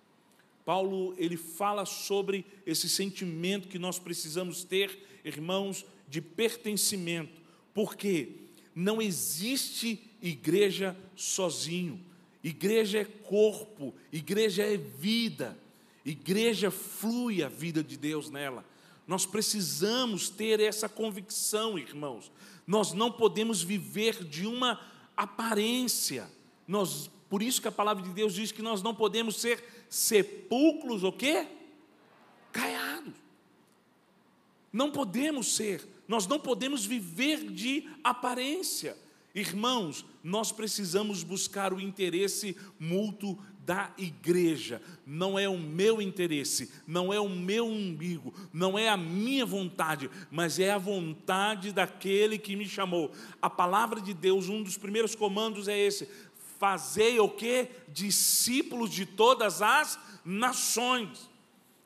Paulo 0.64 1.14
ele 1.18 1.36
fala 1.36 1.84
sobre 1.84 2.44
esse 2.66 2.88
sentimento 2.88 3.68
que 3.68 3.78
nós 3.78 3.98
precisamos 3.98 4.64
ter, 4.64 4.98
irmãos, 5.24 5.84
de 6.08 6.20
pertencimento. 6.20 7.42
Por 7.72 7.96
quê? 7.96 8.43
Não 8.74 9.00
existe 9.00 10.02
igreja 10.20 10.96
sozinho. 11.14 12.00
Igreja 12.42 12.98
é 12.98 13.04
corpo, 13.04 13.94
igreja 14.12 14.62
é 14.62 14.76
vida. 14.76 15.56
Igreja 16.04 16.70
flui 16.70 17.42
a 17.42 17.48
vida 17.48 17.82
de 17.82 17.96
Deus 17.96 18.28
nela. 18.28 18.64
Nós 19.06 19.24
precisamos 19.24 20.28
ter 20.28 20.60
essa 20.60 20.88
convicção, 20.88 21.78
irmãos. 21.78 22.30
Nós 22.66 22.92
não 22.92 23.10
podemos 23.10 23.62
viver 23.62 24.24
de 24.24 24.46
uma 24.46 24.80
aparência. 25.16 26.30
Nós, 26.66 27.10
por 27.28 27.42
isso 27.42 27.62
que 27.62 27.68
a 27.68 27.72
palavra 27.72 28.02
de 28.02 28.10
Deus 28.10 28.34
diz 28.34 28.52
que 28.52 28.62
nós 28.62 28.82
não 28.82 28.94
podemos 28.94 29.36
ser 29.36 29.86
sepulcros 29.88 31.04
o 31.04 31.12
quê? 31.12 31.46
Caiados. 32.52 33.14
Não 34.72 34.90
podemos 34.90 35.54
ser 35.54 35.86
nós 36.06 36.26
não 36.26 36.38
podemos 36.38 36.84
viver 36.84 37.50
de 37.50 37.88
aparência. 38.02 38.96
Irmãos, 39.34 40.04
nós 40.22 40.52
precisamos 40.52 41.24
buscar 41.24 41.72
o 41.72 41.80
interesse 41.80 42.56
mútuo 42.78 43.38
da 43.64 43.90
igreja. 43.96 44.80
Não 45.06 45.38
é 45.38 45.48
o 45.48 45.58
meu 45.58 46.00
interesse, 46.00 46.70
não 46.86 47.12
é 47.12 47.18
o 47.18 47.28
meu 47.28 47.66
umbigo, 47.66 48.32
não 48.52 48.78
é 48.78 48.88
a 48.88 48.96
minha 48.96 49.44
vontade, 49.44 50.10
mas 50.30 50.58
é 50.58 50.70
a 50.70 50.78
vontade 50.78 51.72
daquele 51.72 52.38
que 52.38 52.54
me 52.54 52.68
chamou. 52.68 53.10
A 53.40 53.48
palavra 53.48 54.00
de 54.00 54.12
Deus, 54.12 54.48
um 54.48 54.62
dos 54.62 54.76
primeiros 54.76 55.14
comandos 55.14 55.66
é 55.66 55.78
esse: 55.78 56.08
fazei 56.58 57.18
o 57.18 57.28
que? 57.28 57.68
Discípulos 57.88 58.90
de 58.90 59.06
todas 59.06 59.62
as 59.62 59.98
nações, 60.24 61.30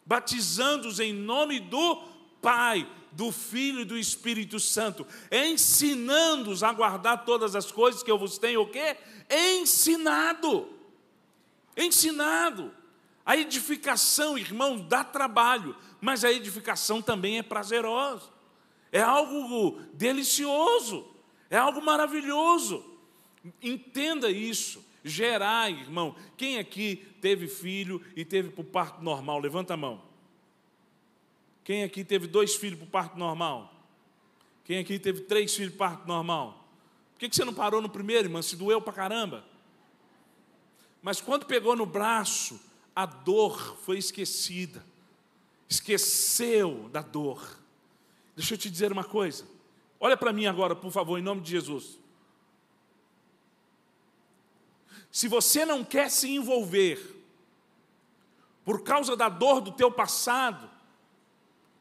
batizando-os 0.05 1.01
em 1.01 1.13
nome 1.13 1.61
do 1.61 1.97
Pai, 2.43 2.89
do 3.13 3.33
Filho 3.33 3.81
e 3.81 3.85
do 3.85 3.99
Espírito 3.99 4.61
Santo, 4.61 5.07
ensinando-os 5.31 6.63
a 6.63 6.73
guardar 6.73 7.25
todas 7.25 7.55
as 7.55 7.71
coisas 7.71 8.03
que 8.03 8.11
eu 8.11 8.19
vos 8.19 8.39
tenho 8.39 8.63
o 8.63 8.69
quê? 8.69 8.97
Ensinado. 9.31 10.69
Ensinado. 11.77 12.73
A 13.25 13.37
edificação, 13.37 14.39
irmão, 14.39 14.79
dá 14.79 15.05
trabalho, 15.05 15.77
mas 16.01 16.25
a 16.25 16.33
edificação 16.33 17.03
também 17.03 17.39
é 17.39 17.43
prazerosa. 17.43 18.31
É 18.91 19.03
algo 19.03 19.81
delicioso, 19.93 21.07
é 21.51 21.57
algo 21.59 21.83
maravilhoso. 21.83 22.85
Entenda 23.63 24.31
isso. 24.31 24.87
Gerar, 25.05 25.71
irmão. 25.71 26.17
Quem 26.37 26.59
aqui 26.59 27.07
teve 27.21 27.49
filho 27.49 28.03
e 28.17 28.25
teve 28.25 28.51
por 28.51 28.65
parto 28.65 29.03
normal? 29.03 29.39
Levanta 29.39 29.75
a 29.75 29.77
mão. 29.77 30.08
Quem 31.69 31.85
aqui 31.85 32.03
teve 32.03 32.27
dois 32.27 32.55
filhos 32.55 32.79
por 32.79 32.87
parto 32.87 33.19
normal? 33.19 33.71
Quem 34.65 34.79
aqui 34.79 34.99
teve 34.99 35.21
três 35.21 35.55
filhos 35.55 35.75
por 35.75 35.81
parto 35.81 36.09
normal? 36.09 36.67
Por 37.13 37.19
que 37.19 37.37
você 37.37 37.45
não 37.45 37.53
parou 37.53 37.83
no 37.83 37.91
primeiro, 37.91 38.27
irmão? 38.27 38.41
Se 38.41 38.57
doeu 38.57 38.81
pra 38.81 38.91
caramba. 38.91 39.45
Mas 41.03 41.21
quando 41.21 41.45
pegou 41.45 41.77
no 41.77 41.85
braço, 41.85 42.59
a 42.97 43.05
dor 43.05 43.77
foi 43.85 43.99
esquecida. 43.99 44.83
Esqueceu 45.69 46.89
da 46.91 47.03
dor. 47.03 47.59
Deixa 48.35 48.55
eu 48.55 48.59
te 48.59 48.71
dizer 48.71 48.91
uma 48.91 49.05
coisa. 49.05 49.47
Olha 50.01 50.17
para 50.17 50.33
mim 50.33 50.47
agora, 50.47 50.75
por 50.75 50.91
favor, 50.91 51.19
em 51.19 51.23
nome 51.23 51.43
de 51.43 51.51
Jesus. 51.51 51.99
Se 55.13 55.29
você 55.29 55.67
não 55.67 55.85
quer 55.85 56.11
se 56.11 56.31
envolver 56.31 56.99
por 58.65 58.83
causa 58.83 59.15
da 59.15 59.29
dor 59.29 59.61
do 59.61 59.71
teu 59.71 59.93
passado, 59.93 60.78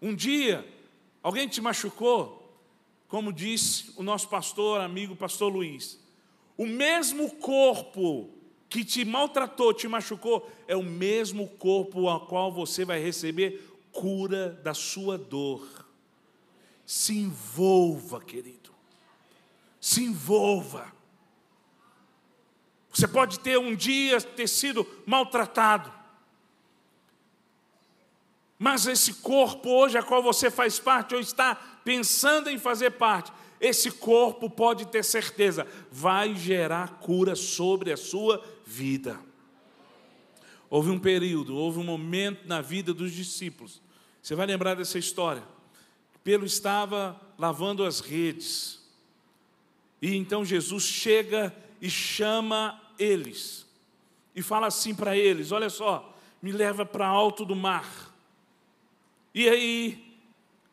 um 0.01 0.13
dia, 0.13 0.67
alguém 1.21 1.47
te 1.47 1.61
machucou, 1.61 2.37
como 3.07 3.31
disse 3.31 3.93
o 3.95 4.03
nosso 4.03 4.27
pastor, 4.27 4.81
amigo, 4.81 5.15
pastor 5.15 5.51
Luiz. 5.51 5.99
O 6.57 6.65
mesmo 6.65 7.31
corpo 7.35 8.29
que 8.69 8.83
te 8.83 9.05
maltratou, 9.05 9.73
te 9.73 9.87
machucou, 9.87 10.49
é 10.67 10.75
o 10.75 10.83
mesmo 10.83 11.47
corpo 11.47 12.09
ao 12.09 12.25
qual 12.25 12.51
você 12.51 12.83
vai 12.83 12.99
receber 12.99 13.63
cura 13.91 14.49
da 14.49 14.73
sua 14.73 15.17
dor. 15.17 15.87
Se 16.85 17.17
envolva, 17.17 18.21
querido. 18.21 18.71
Se 19.79 20.03
envolva. 20.03 20.91
Você 22.93 23.07
pode 23.07 23.39
ter 23.39 23.57
um 23.57 23.75
dia 23.75 24.19
ter 24.21 24.47
sido 24.47 24.85
maltratado, 25.05 25.93
mas 28.59 28.87
esse 28.87 29.15
corpo 29.15 29.69
hoje, 29.69 29.97
a 29.97 30.03
qual 30.03 30.23
você 30.23 30.49
faz 30.49 30.79
parte, 30.79 31.13
ou 31.13 31.21
está 31.21 31.55
pensando 31.83 32.49
em 32.49 32.57
fazer 32.57 32.91
parte, 32.91 33.31
esse 33.61 33.91
corpo 33.91 34.49
pode 34.49 34.87
ter 34.87 35.03
certeza, 35.03 35.67
vai 35.91 36.35
gerar 36.35 36.99
cura 36.99 37.35
sobre 37.35 37.91
a 37.91 37.97
sua 37.97 38.43
vida. 38.65 39.19
Houve 40.69 40.89
um 40.89 40.99
período, 40.99 41.55
houve 41.55 41.79
um 41.79 41.83
momento 41.83 42.47
na 42.47 42.61
vida 42.61 42.93
dos 42.93 43.11
discípulos. 43.11 43.81
Você 44.21 44.35
vai 44.35 44.45
lembrar 44.45 44.75
dessa 44.75 44.97
história. 44.97 45.43
Pedro 46.23 46.45
estava 46.45 47.19
lavando 47.37 47.85
as 47.85 47.99
redes. 47.99 48.81
E 50.01 50.15
então 50.15 50.43
Jesus 50.43 50.83
chega 50.83 51.55
e 51.81 51.89
chama 51.89 52.79
eles. 52.99 53.65
E 54.35 54.41
fala 54.41 54.67
assim 54.67 54.93
para 54.93 55.15
eles: 55.15 55.51
Olha 55.51 55.69
só, 55.69 56.13
me 56.41 56.51
leva 56.51 56.85
para 56.85 57.07
alto 57.07 57.45
do 57.45 57.55
mar 57.55 58.06
E 59.37 59.47
aí, 59.47 60.17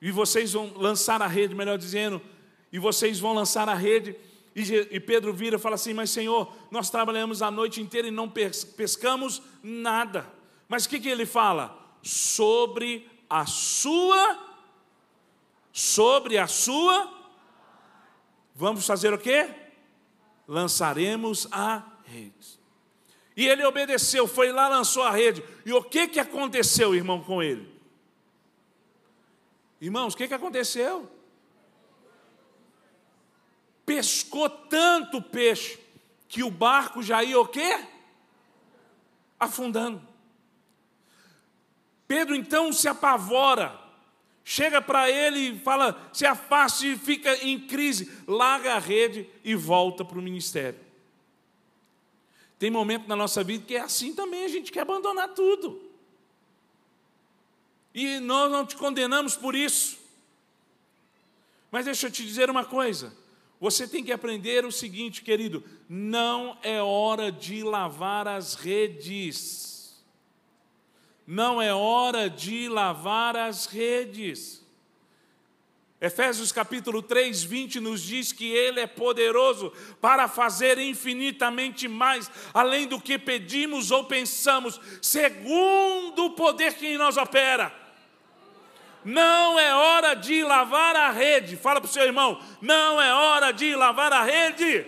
e 0.00 0.10
vocês 0.10 0.54
vão 0.54 0.72
lançar 0.74 1.20
a 1.20 1.26
rede, 1.26 1.54
melhor 1.54 1.76
dizendo, 1.76 2.18
e 2.72 2.78
vocês 2.78 3.20
vão 3.20 3.34
lançar 3.34 3.68
a 3.68 3.74
rede. 3.74 4.16
E 4.56 4.98
Pedro 4.98 5.34
vira 5.34 5.56
e 5.56 5.58
fala 5.58 5.74
assim: 5.74 5.92
Mas 5.92 6.08
Senhor, 6.08 6.50
nós 6.70 6.88
trabalhamos 6.88 7.42
a 7.42 7.50
noite 7.50 7.82
inteira 7.82 8.08
e 8.08 8.10
não 8.10 8.26
pescamos 8.26 9.42
nada. 9.62 10.26
Mas 10.66 10.86
o 10.86 10.88
que, 10.88 10.98
que 10.98 11.10
ele 11.10 11.26
fala? 11.26 11.78
Sobre 12.02 13.06
a 13.28 13.44
sua, 13.44 14.38
sobre 15.70 16.38
a 16.38 16.46
sua, 16.46 17.12
vamos 18.54 18.86
fazer 18.86 19.12
o 19.12 19.18
quê? 19.18 19.46
Lançaremos 20.48 21.46
a 21.52 21.82
rede. 22.04 22.58
E 23.36 23.46
ele 23.46 23.62
obedeceu, 23.66 24.26
foi 24.26 24.52
lá, 24.52 24.68
lançou 24.68 25.02
a 25.02 25.10
rede. 25.10 25.44
E 25.66 25.72
o 25.74 25.82
que, 25.82 26.08
que 26.08 26.18
aconteceu, 26.18 26.94
irmão, 26.94 27.20
com 27.20 27.42
ele? 27.42 27.73
Irmãos, 29.84 30.14
o 30.14 30.16
que, 30.16 30.26
que 30.26 30.32
aconteceu? 30.32 31.06
Pescou 33.84 34.48
tanto 34.48 35.20
peixe 35.20 35.78
que 36.26 36.42
o 36.42 36.50
barco 36.50 37.02
já 37.02 37.22
ia 37.22 37.38
o 37.38 37.46
quê? 37.46 37.84
Afundando. 39.38 40.00
Pedro 42.08 42.34
então 42.34 42.72
se 42.72 42.88
apavora, 42.88 43.78
chega 44.42 44.80
para 44.80 45.10
ele 45.10 45.50
e 45.50 45.58
fala: 45.58 46.08
se 46.14 46.24
afaste 46.24 46.92
e 46.92 46.96
fica 46.96 47.36
em 47.44 47.60
crise, 47.60 48.10
larga 48.26 48.76
a 48.76 48.78
rede 48.78 49.28
e 49.44 49.54
volta 49.54 50.02
para 50.02 50.18
o 50.18 50.22
ministério. 50.22 50.80
Tem 52.58 52.70
momento 52.70 53.06
na 53.06 53.16
nossa 53.16 53.44
vida 53.44 53.66
que 53.66 53.76
é 53.76 53.80
assim 53.80 54.14
também, 54.14 54.46
a 54.46 54.48
gente 54.48 54.72
quer 54.72 54.80
abandonar 54.80 55.34
tudo. 55.34 55.83
E 57.94 58.18
nós 58.18 58.50
não 58.50 58.66
te 58.66 58.74
condenamos 58.74 59.36
por 59.36 59.54
isso. 59.54 59.96
Mas 61.70 61.84
deixa 61.84 62.08
eu 62.08 62.10
te 62.10 62.24
dizer 62.24 62.50
uma 62.50 62.64
coisa: 62.64 63.14
você 63.60 63.86
tem 63.86 64.02
que 64.02 64.12
aprender 64.12 64.64
o 64.64 64.72
seguinte, 64.72 65.22
querido: 65.22 65.64
não 65.88 66.58
é 66.62 66.82
hora 66.82 67.30
de 67.30 67.62
lavar 67.62 68.26
as 68.26 68.54
redes. 68.54 70.02
Não 71.26 71.62
é 71.62 71.72
hora 71.72 72.28
de 72.28 72.68
lavar 72.68 73.36
as 73.36 73.66
redes. 73.66 74.62
Efésios 76.00 76.52
capítulo 76.52 77.00
3, 77.00 77.42
20 77.44 77.80
nos 77.80 78.02
diz 78.02 78.30
que 78.30 78.44
Ele 78.52 78.80
é 78.80 78.86
poderoso 78.86 79.72
para 80.02 80.28
fazer 80.28 80.76
infinitamente 80.78 81.88
mais, 81.88 82.30
além 82.52 82.86
do 82.86 83.00
que 83.00 83.18
pedimos 83.18 83.90
ou 83.90 84.04
pensamos, 84.04 84.78
segundo 85.00 86.26
o 86.26 86.30
poder 86.32 86.74
que 86.74 86.88
em 86.88 86.98
nós 86.98 87.16
opera. 87.16 87.83
Não 89.04 89.58
é 89.58 89.74
hora 89.74 90.14
de 90.14 90.42
lavar 90.42 90.96
a 90.96 91.10
rede. 91.10 91.56
Fala 91.56 91.80
para 91.80 91.88
o 91.88 91.92
seu 91.92 92.04
irmão: 92.04 92.40
não 92.60 93.00
é 93.00 93.12
hora 93.12 93.52
de 93.52 93.74
lavar 93.74 94.12
a 94.12 94.22
rede. 94.22 94.86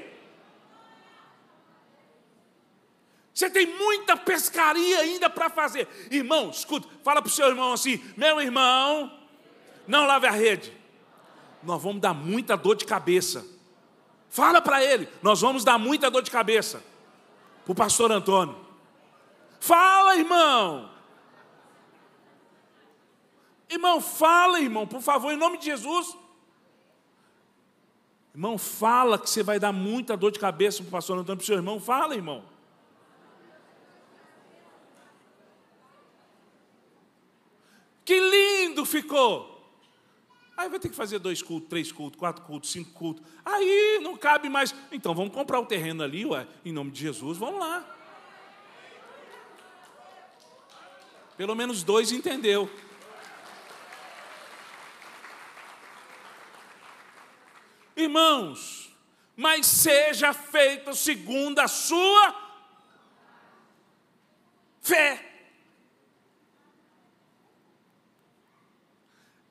Você 3.35 3.51
tem 3.51 3.67
muita 3.67 4.17
pescaria 4.17 5.01
ainda 5.01 5.29
para 5.29 5.51
fazer. 5.51 5.87
Irmão, 6.11 6.49
escuta, 6.49 6.89
fala 7.05 7.21
para 7.21 7.29
o 7.29 7.33
seu 7.33 7.49
irmão 7.49 7.73
assim: 7.73 8.03
meu 8.17 8.41
irmão, 8.41 9.13
não 9.87 10.07
lave 10.07 10.27
a 10.27 10.31
rede 10.31 10.77
nós 11.67 11.83
vamos 11.83 12.01
dar 12.01 12.15
muita 12.15 12.57
dor 12.57 12.77
de 12.77 12.85
cabeça. 12.85 13.45
Fala 14.31 14.63
para 14.63 14.83
ele, 14.83 15.09
nós 15.21 15.41
vamos 15.41 15.65
dar 15.65 15.79
muita 15.79 16.11
dor 16.11 16.23
de 16.23 16.31
cabeça. 16.31 16.83
Para 17.65 17.73
o 17.73 17.75
pastor 17.75 18.13
Antônio. 18.13 18.57
Fala, 19.59 20.17
irmão. 20.17 20.89
Irmão, 23.69 24.01
fala, 24.01 24.61
irmão, 24.61 24.87
por 24.87 25.03
favor, 25.03 25.33
em 25.33 25.37
nome 25.37 25.59
de 25.59 25.67
Jesus. 25.67 26.17
Irmão, 28.33 28.59
fala 28.59 29.19
que 29.19 29.29
você 29.29 29.43
vai 29.43 29.59
dar 29.59 29.73
muita 29.73 30.17
dor 30.17 30.31
de 30.31 30.39
cabeça 30.39 30.83
para 30.83 30.89
o 30.89 30.93
pastor 30.93 31.19
Antônio, 31.19 31.39
para 31.39 31.43
o 31.43 31.47
seu 31.47 31.57
irmão. 31.57 31.81
Fala, 31.81 32.15
irmão. 32.15 32.45
Que 38.05 38.21
lindo 38.21 38.85
ficou. 38.87 39.57
Aí 40.57 40.69
vai 40.69 40.79
ter 40.79 40.89
que 40.89 40.95
fazer 40.95 41.19
dois 41.19 41.43
cultos, 41.43 41.69
três 41.69 41.91
cultos, 41.91 42.19
quatro 42.19 42.45
cultos, 42.45 42.71
cinco 42.71 42.93
cultos. 42.93 43.23
Aí 43.45 43.99
não 44.01 44.17
cabe 44.17 44.49
mais. 44.49 44.75
Então 44.93 45.15
vamos 45.15 45.35
comprar 45.35 45.59
o 45.59 45.67
terreno 45.67 46.03
ali, 46.03 46.25
ué, 46.25 46.47
em 46.65 46.73
nome 46.73 46.93
de 46.93 47.01
Jesus, 47.01 47.37
vamos 47.37 47.61
lá. 47.61 47.85
Pelo 51.37 51.55
menos 51.55 51.83
dois 51.83 52.13
entendeu. 52.13 52.71
Irmãos, 57.97 58.95
mas 59.35 59.67
seja 59.67 60.33
feito 60.33 60.95
segundo 60.95 61.59
a 61.59 61.69
sua 61.69 62.35
fé. 64.83 65.27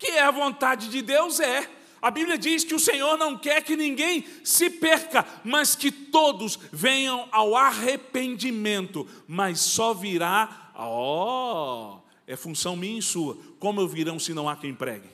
que 0.05 0.11
é 0.11 0.21
a 0.21 0.31
vontade 0.31 0.89
de 0.89 1.01
Deus, 1.01 1.39
é. 1.39 1.67
A 2.01 2.11
Bíblia 2.11 2.37
diz 2.37 2.63
que 2.63 2.75
o 2.75 2.79
Senhor 2.79 3.17
não 3.17 3.35
quer 3.35 3.63
que 3.63 3.75
ninguém 3.75 4.23
se 4.43 4.69
perca, 4.69 5.25
mas 5.43 5.75
que 5.75 5.91
todos 5.91 6.59
venham 6.71 7.27
ao 7.31 7.55
arrependimento, 7.55 9.07
mas 9.27 9.59
só 9.59 9.93
virá, 9.93 10.71
ó, 10.75 11.95
oh, 11.95 11.99
é 12.27 12.35
função 12.35 12.75
minha 12.75 12.99
e 12.99 13.01
sua. 13.01 13.35
Como 13.59 13.81
eu 13.81 13.87
virão 13.87 14.19
se 14.19 14.33
não 14.33 14.47
há 14.47 14.55
quem 14.55 14.75
pregue? 14.75 15.09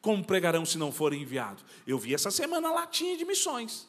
Como 0.00 0.24
pregarão 0.24 0.64
se 0.64 0.78
não 0.78 0.90
forem 0.90 1.22
enviados? 1.22 1.64
Eu 1.86 1.98
vi 1.98 2.14
essa 2.14 2.30
semana 2.30 2.68
a 2.68 2.72
latinha 2.72 3.16
de 3.16 3.24
missões. 3.24 3.88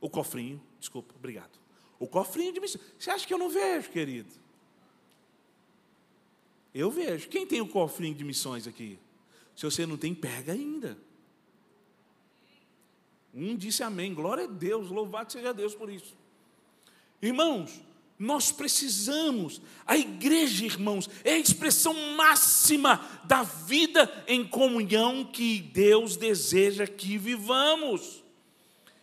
O 0.00 0.08
cofrinho, 0.08 0.62
desculpa, 0.78 1.14
obrigado. 1.16 1.58
O 1.98 2.06
cofrinho 2.06 2.52
de 2.52 2.60
missões. 2.60 2.84
Você 2.98 3.10
acha 3.10 3.26
que 3.26 3.34
eu 3.34 3.38
não 3.38 3.48
vejo, 3.48 3.90
querido? 3.90 4.30
Eu 6.74 6.90
vejo. 6.90 7.28
Quem 7.28 7.46
tem 7.46 7.60
o 7.60 7.68
cofrinho 7.68 8.14
de 8.14 8.24
missões 8.24 8.66
aqui? 8.66 8.98
Se 9.56 9.64
você 9.64 9.86
não 9.86 9.96
tem, 9.96 10.14
pega 10.14 10.52
ainda. 10.52 10.98
Um 13.32 13.56
disse 13.56 13.82
amém. 13.82 14.14
Glória 14.14 14.44
a 14.44 14.48
Deus, 14.48 14.90
louvado 14.90 15.32
seja 15.32 15.52
Deus 15.54 15.74
por 15.74 15.90
isso. 15.90 16.16
Irmãos, 17.22 17.80
nós 18.18 18.52
precisamos, 18.52 19.60
a 19.84 19.96
igreja, 19.96 20.64
irmãos, 20.64 21.10
é 21.24 21.32
a 21.32 21.38
expressão 21.38 21.94
máxima 22.16 23.00
da 23.24 23.42
vida 23.42 24.24
em 24.28 24.44
comunhão 24.44 25.24
que 25.24 25.60
Deus 25.60 26.16
deseja 26.16 26.86
que 26.86 27.18
vivamos. 27.18 28.22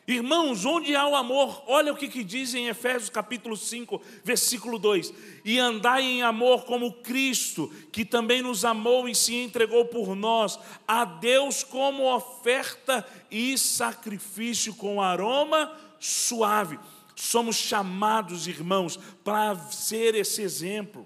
Irmãos, 0.07 0.65
onde 0.65 0.95
há 0.95 1.07
o 1.07 1.15
amor, 1.15 1.63
olha 1.67 1.93
o 1.93 1.95
que, 1.95 2.07
que 2.07 2.23
diz 2.23 2.53
em 2.53 2.67
Efésios 2.67 3.09
capítulo 3.09 3.55
5, 3.55 4.01
versículo 4.23 4.79
2: 4.79 5.13
E 5.45 5.59
andai 5.59 6.03
em 6.03 6.23
amor 6.23 6.65
como 6.65 6.91
Cristo, 6.93 7.71
que 7.91 8.03
também 8.03 8.41
nos 8.41 8.65
amou 8.65 9.07
e 9.07 9.13
se 9.13 9.35
entregou 9.35 9.85
por 9.85 10.15
nós, 10.15 10.59
a 10.87 11.05
Deus 11.05 11.63
como 11.63 12.13
oferta 12.13 13.05
e 13.29 13.57
sacrifício 13.57 14.73
com 14.73 15.01
aroma 15.01 15.71
suave. 15.99 16.79
Somos 17.15 17.55
chamados, 17.55 18.47
irmãos, 18.47 18.97
para 19.23 19.55
ser 19.69 20.15
esse 20.15 20.41
exemplo. 20.41 21.05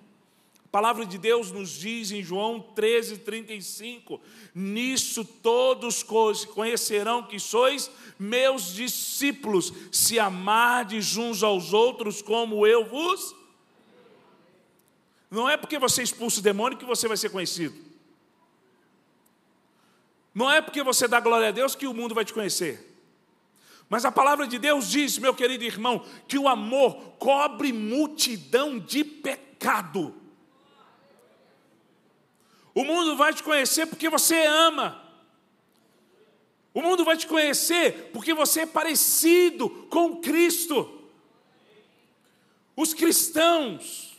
A 0.65 0.67
palavra 0.69 1.05
de 1.05 1.17
Deus 1.17 1.51
nos 1.51 1.69
diz 1.71 2.11
em 2.11 2.21
João 2.21 2.59
13, 2.59 3.19
35: 3.19 4.19
Nisso 4.53 5.23
todos 5.23 6.03
conhecerão 6.53 7.23
que 7.23 7.39
sois 7.39 7.89
meus 8.19 8.73
discípulos, 8.73 9.73
se 9.91 10.19
amardes 10.19 11.17
uns 11.17 11.43
aos 11.43 11.73
outros 11.73 12.21
como 12.21 12.65
eu 12.65 12.85
vos. 12.85 13.35
Não 15.31 15.49
é 15.49 15.57
porque 15.57 15.79
você 15.79 16.03
expulsa 16.03 16.39
o 16.39 16.43
demônio 16.43 16.77
que 16.77 16.85
você 16.85 17.07
vai 17.07 17.17
ser 17.17 17.29
conhecido. 17.29 17.75
Não 20.33 20.51
é 20.51 20.61
porque 20.61 20.83
você 20.83 21.07
dá 21.07 21.19
glória 21.19 21.47
a 21.47 21.51
Deus 21.51 21.75
que 21.75 21.87
o 21.87 21.93
mundo 21.93 22.13
vai 22.13 22.25
te 22.25 22.33
conhecer. 22.33 22.94
Mas 23.95 24.03
a 24.03 24.11
palavra 24.11 24.45
de 24.45 24.59
Deus 24.59 24.89
diz, 24.89 25.17
meu 25.17 25.33
querido 25.33 25.63
irmão, 25.63 26.05
que 26.27 26.37
o 26.37 26.49
amor 26.49 27.13
cobre 27.17 27.71
multidão 27.71 28.77
de 28.77 29.05
pecado. 29.05 30.13
O 32.73 32.83
mundo 32.83 33.15
vai 33.15 33.33
te 33.33 33.41
conhecer 33.41 33.85
porque 33.85 34.09
você 34.09 34.35
ama. 34.47 35.01
O 36.73 36.81
mundo 36.81 37.05
vai 37.05 37.15
te 37.15 37.25
conhecer 37.25 38.09
porque 38.11 38.33
você 38.33 38.63
é 38.63 38.65
parecido 38.65 39.69
com 39.89 40.17
Cristo. 40.17 41.09
Os 42.75 42.93
cristãos 42.93 44.14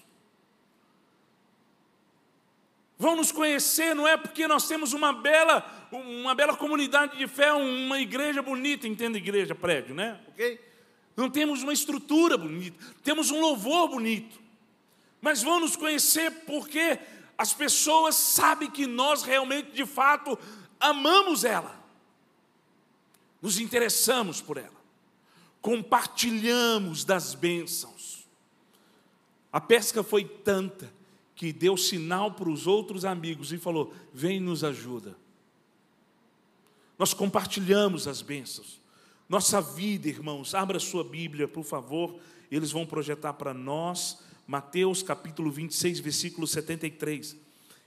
vão 2.99 3.17
nos 3.17 3.31
conhecer 3.31 3.95
não 3.95 4.07
é 4.07 4.17
porque 4.17 4.47
nós 4.49 4.67
temos 4.67 4.93
uma 4.93 5.13
bela, 5.13 5.89
uma 5.93 6.35
bela 6.35 6.57
comunidade 6.57 7.17
de 7.19 7.27
fé, 7.27 7.53
uma 7.53 8.01
igreja 8.01 8.43
bonita, 8.43 8.89
entenda 8.89 9.19
igreja, 9.19 9.55
prédio, 9.55 9.95
né? 9.95 10.21
OK? 10.29 10.61
Não 11.17 11.31
temos 11.31 11.63
uma 11.63 11.73
estrutura 11.73 12.37
bonita, 12.37 12.79
temos 13.03 13.31
um 13.31 13.41
louvor 13.41 13.89
bonito. 13.89 14.39
mas 15.21 15.43
vão 15.43 15.61
nos 15.61 15.75
conhecer 15.77 16.31
porque 16.47 16.99
as 17.37 17.53
pessoas 17.53 18.15
sabem 18.15 18.71
que 18.71 18.87
nós 18.87 19.23
realmente, 19.23 19.73
de 19.73 19.85
fato, 19.85 20.39
amamos 20.79 21.45
ela, 21.45 21.75
nos 23.43 23.59
interessamos 23.59 24.41
por 24.41 24.57
ela, 24.57 24.77
compartilhamos 25.61 27.05
das 27.05 27.35
bênçãos. 27.35 28.27
A 29.53 29.61
pesca 29.61 30.03
foi 30.03 30.25
tanta 30.25 30.93
que 31.37 31.53
deu 31.53 31.77
sinal 31.77 32.33
para 32.33 32.49
os 32.49 32.67
outros 32.67 33.05
amigos 33.05 33.53
e 33.53 33.59
falou: 33.59 33.95
Vem 34.13 34.41
nos 34.41 34.65
ajuda. 34.65 35.17
Nós 36.99 37.13
compartilhamos 37.13 38.09
as 38.09 38.23
bênçãos. 38.23 38.81
Nossa 39.29 39.61
vida, 39.61 40.09
irmãos, 40.09 40.55
abra 40.55 40.81
sua 40.81 41.05
Bíblia, 41.05 41.47
por 41.47 41.63
favor. 41.63 42.19
Eles 42.51 42.73
vão 42.73 42.87
projetar 42.87 43.35
para 43.35 43.53
nós 43.53 44.19
Mateus 44.47 45.03
capítulo 45.03 45.51
26, 45.51 46.01
versículo 46.01 46.47
73. 46.47 47.37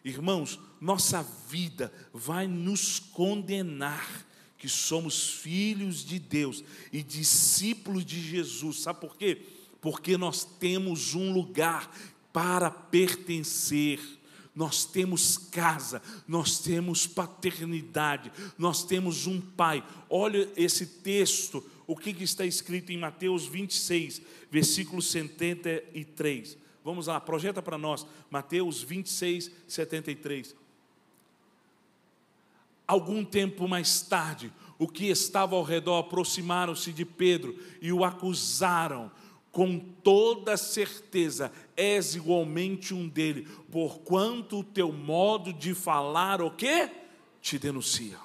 Irmãos, 0.03 0.59
nossa 0.79 1.25
vida 1.47 1.91
vai 2.13 2.45
nos 2.45 2.99
condenar 2.99 4.25
que 4.57 4.69
somos 4.69 5.29
filhos 5.29 6.03
de 6.03 6.19
Deus 6.19 6.63
e 6.91 7.01
discípulos 7.01 8.05
de 8.05 8.21
Jesus. 8.21 8.81
Sabe 8.81 8.99
por 8.99 9.15
quê? 9.15 9.41
Porque 9.81 10.17
nós 10.17 10.43
temos 10.43 11.15
um 11.15 11.31
lugar 11.31 11.89
para 12.31 12.69
pertencer. 12.69 13.99
Nós 14.55 14.83
temos 14.83 15.37
casa, 15.37 16.01
nós 16.27 16.59
temos 16.59 17.07
paternidade, 17.07 18.31
nós 18.57 18.83
temos 18.83 19.25
um 19.25 19.39
pai. 19.39 19.83
Olha 20.09 20.49
esse 20.57 20.85
texto, 20.85 21.63
o 21.87 21.95
que 21.95 22.09
está 22.23 22.45
escrito 22.45 22.91
em 22.91 22.97
Mateus 22.97 23.45
26, 23.45 24.21
versículo 24.51 25.01
73. 25.01 26.57
Vamos 26.83 27.07
lá, 27.07 27.19
projeta 27.19 27.61
para 27.61 27.77
nós, 27.77 28.05
Mateus 28.29 28.81
26, 28.81 29.51
73. 29.67 30.55
Algum 32.87 33.23
tempo 33.23 33.67
mais 33.67 34.01
tarde, 34.01 34.51
o 34.79 34.87
que 34.87 35.05
estava 35.07 35.55
ao 35.55 35.61
redor 35.61 35.99
aproximaram-se 35.99 36.91
de 36.91 37.05
Pedro 37.05 37.55
e 37.81 37.93
o 37.93 38.03
acusaram. 38.03 39.11
Com 39.51 39.79
toda 39.79 40.55
certeza, 40.57 41.51
és 41.79 42.13
igualmente 42.13 42.93
um 42.93 43.07
dele, 43.07 43.47
porquanto 43.71 44.59
o 44.59 44.63
teu 44.63 44.91
modo 44.91 45.53
de 45.53 45.73
falar 45.73 46.41
o 46.41 46.51
quê? 46.51 46.91
Te 47.41 47.57
denuncia. 47.57 48.19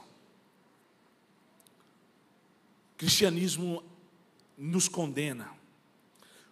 Cristianismo 2.96 3.84
nos 4.58 4.88
condena. 4.88 5.50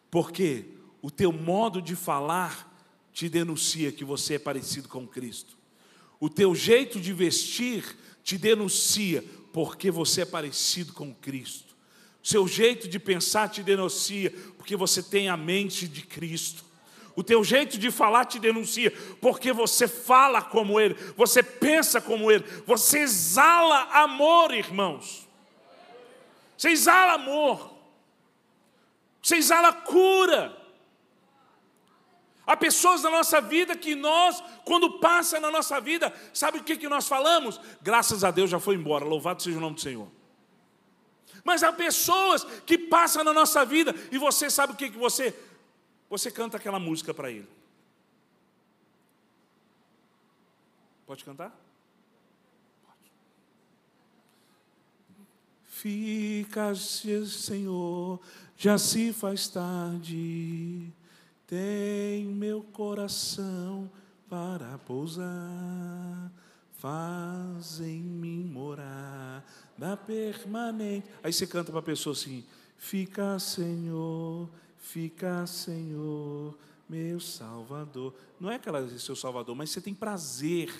Porque 0.08 0.66
o 1.00 1.10
teu 1.10 1.32
modo 1.32 1.82
de 1.82 1.96
falar 1.96 2.70
te 3.12 3.28
denuncia 3.28 3.90
que 3.90 4.04
você 4.04 4.34
é 4.34 4.38
parecido 4.38 4.88
com 4.88 5.06
Cristo. 5.06 5.58
O 6.20 6.30
teu 6.30 6.54
jeito 6.54 7.00
de 7.00 7.12
vestir 7.12 7.96
te 8.22 8.38
denuncia 8.38 9.24
porque 9.52 9.90
você 9.90 10.20
é 10.20 10.24
parecido 10.24 10.92
com 10.92 11.12
Cristo. 11.12 11.74
O 12.22 12.28
seu 12.28 12.46
jeito 12.46 12.86
de 12.86 13.00
pensar 13.00 13.48
te 13.48 13.60
denuncia 13.62 14.30
porque 14.56 14.76
você 14.76 15.02
tem 15.02 15.28
a 15.28 15.36
mente 15.36 15.88
de 15.88 16.02
Cristo. 16.02 16.64
O 17.14 17.22
teu 17.22 17.44
jeito 17.44 17.79
de 17.79 17.90
falar 17.90 18.25
te 18.25 18.38
denuncia 18.38 18.90
porque 19.20 19.53
você 19.53 19.87
fala 19.87 20.40
como 20.40 20.81
Ele, 20.81 20.94
você 21.16 21.42
pensa 21.42 22.01
como 22.01 22.31
Ele, 22.31 22.44
você 22.66 23.01
exala 23.01 23.83
amor, 23.92 24.55
irmãos. 24.55 25.29
Você 26.57 26.70
exala 26.70 27.14
amor. 27.14 27.70
Você 29.22 29.37
exala 29.37 29.72
cura. 29.72 30.57
Há 32.46 32.57
pessoas 32.57 33.03
na 33.03 33.11
nossa 33.11 33.40
vida 33.40 33.77
que 33.77 33.94
nós, 33.94 34.42
quando 34.64 34.98
passa 34.98 35.38
na 35.38 35.51
nossa 35.51 35.81
vida, 35.81 36.12
sabe 36.35 36.59
o 36.59 36.64
que, 36.64 36.77
que 36.77 36.88
nós 36.88 37.07
falamos? 37.07 37.61
Graças 37.81 38.25
a 38.25 38.31
Deus 38.31 38.51
já 38.51 38.59
foi 38.59 38.75
embora, 38.75 39.05
louvado 39.05 39.42
seja 39.42 39.59
o 39.59 39.61
nome 39.61 39.77
do 39.77 39.81
Senhor. 39.81 40.09
Mas 41.44 41.62
há 41.62 41.72
pessoas 41.72 42.44
que 42.66 42.77
passam 42.77 43.25
na 43.25 43.33
nossa 43.33 43.64
vida 43.64 43.94
e 44.11 44.18
você 44.18 44.51
sabe 44.51 44.72
o 44.72 44.77
que, 44.77 44.90
que 44.90 44.98
você. 44.98 45.35
Você 46.12 46.31
canta 46.31 46.59
aquela 46.59 46.79
música 46.79 47.14
para 47.14 47.31
ele. 47.31 47.48
Pode 51.07 51.25
cantar? 51.25 51.59
Fica, 55.64 56.75
Senhor, 56.75 58.20
já 58.59 58.77
se 58.77 59.11
faz 59.14 59.48
tarde, 59.48 60.92
tem 61.46 62.27
meu 62.27 62.62
coração 62.62 63.90
para 64.29 64.77
pousar, 64.81 66.31
faz 66.72 67.81
em 67.81 68.03
mim 68.03 68.44
morar 68.44 69.42
da 69.79 69.96
permanente. 69.96 71.09
Aí 71.22 71.33
você 71.33 71.46
canta 71.46 71.70
para 71.70 71.81
a 71.81 71.83
pessoa 71.83 72.12
assim: 72.12 72.44
Fica, 72.77 73.38
Senhor, 73.38 74.51
fica, 74.83 75.47
Senhor, 75.47 76.55
meu 76.87 77.18
Salvador. 77.21 78.14
Não 78.38 78.51
é 78.51 78.59
que 78.59 78.68
ela 78.68 78.81
é 78.81 78.99
seu 78.99 79.16
Salvador, 79.16 79.57
mas 79.57 79.71
você 79.71 79.81
tem 79.81 79.95
prazer 79.95 80.71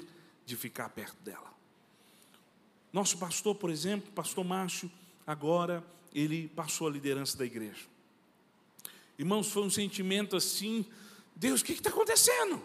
de 0.45 0.57
ficar 0.57 0.91
perto 0.91 1.17
dela. 1.23 1.51
Nosso 2.93 3.17
pastor, 3.17 3.55
por 3.55 3.71
exemplo, 3.71 4.13
pastor 4.13 4.45
Márcio, 4.45 4.91
agora 5.27 5.83
ele 6.13 6.49
passou 6.49 6.89
a 6.89 6.91
liderança 6.91 7.39
da 7.39 7.47
igreja. 7.47 7.87
Irmãos, 9.19 9.51
foi 9.51 9.63
um 9.63 9.71
sentimento 9.71 10.37
assim: 10.37 10.85
Deus, 11.35 11.63
o 11.63 11.65
que 11.65 11.73
está 11.73 11.89
acontecendo? 11.89 12.61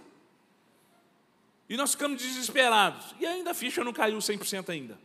E 1.69 1.78
nós 1.78 1.91
ficamos 1.91 2.21
desesperados. 2.21 3.15
E 3.19 3.26
ainda 3.26 3.52
a 3.52 3.54
ficha 3.54 3.84
não 3.84 3.93
caiu 3.93 4.17
100% 4.17 4.69
ainda. 4.69 5.00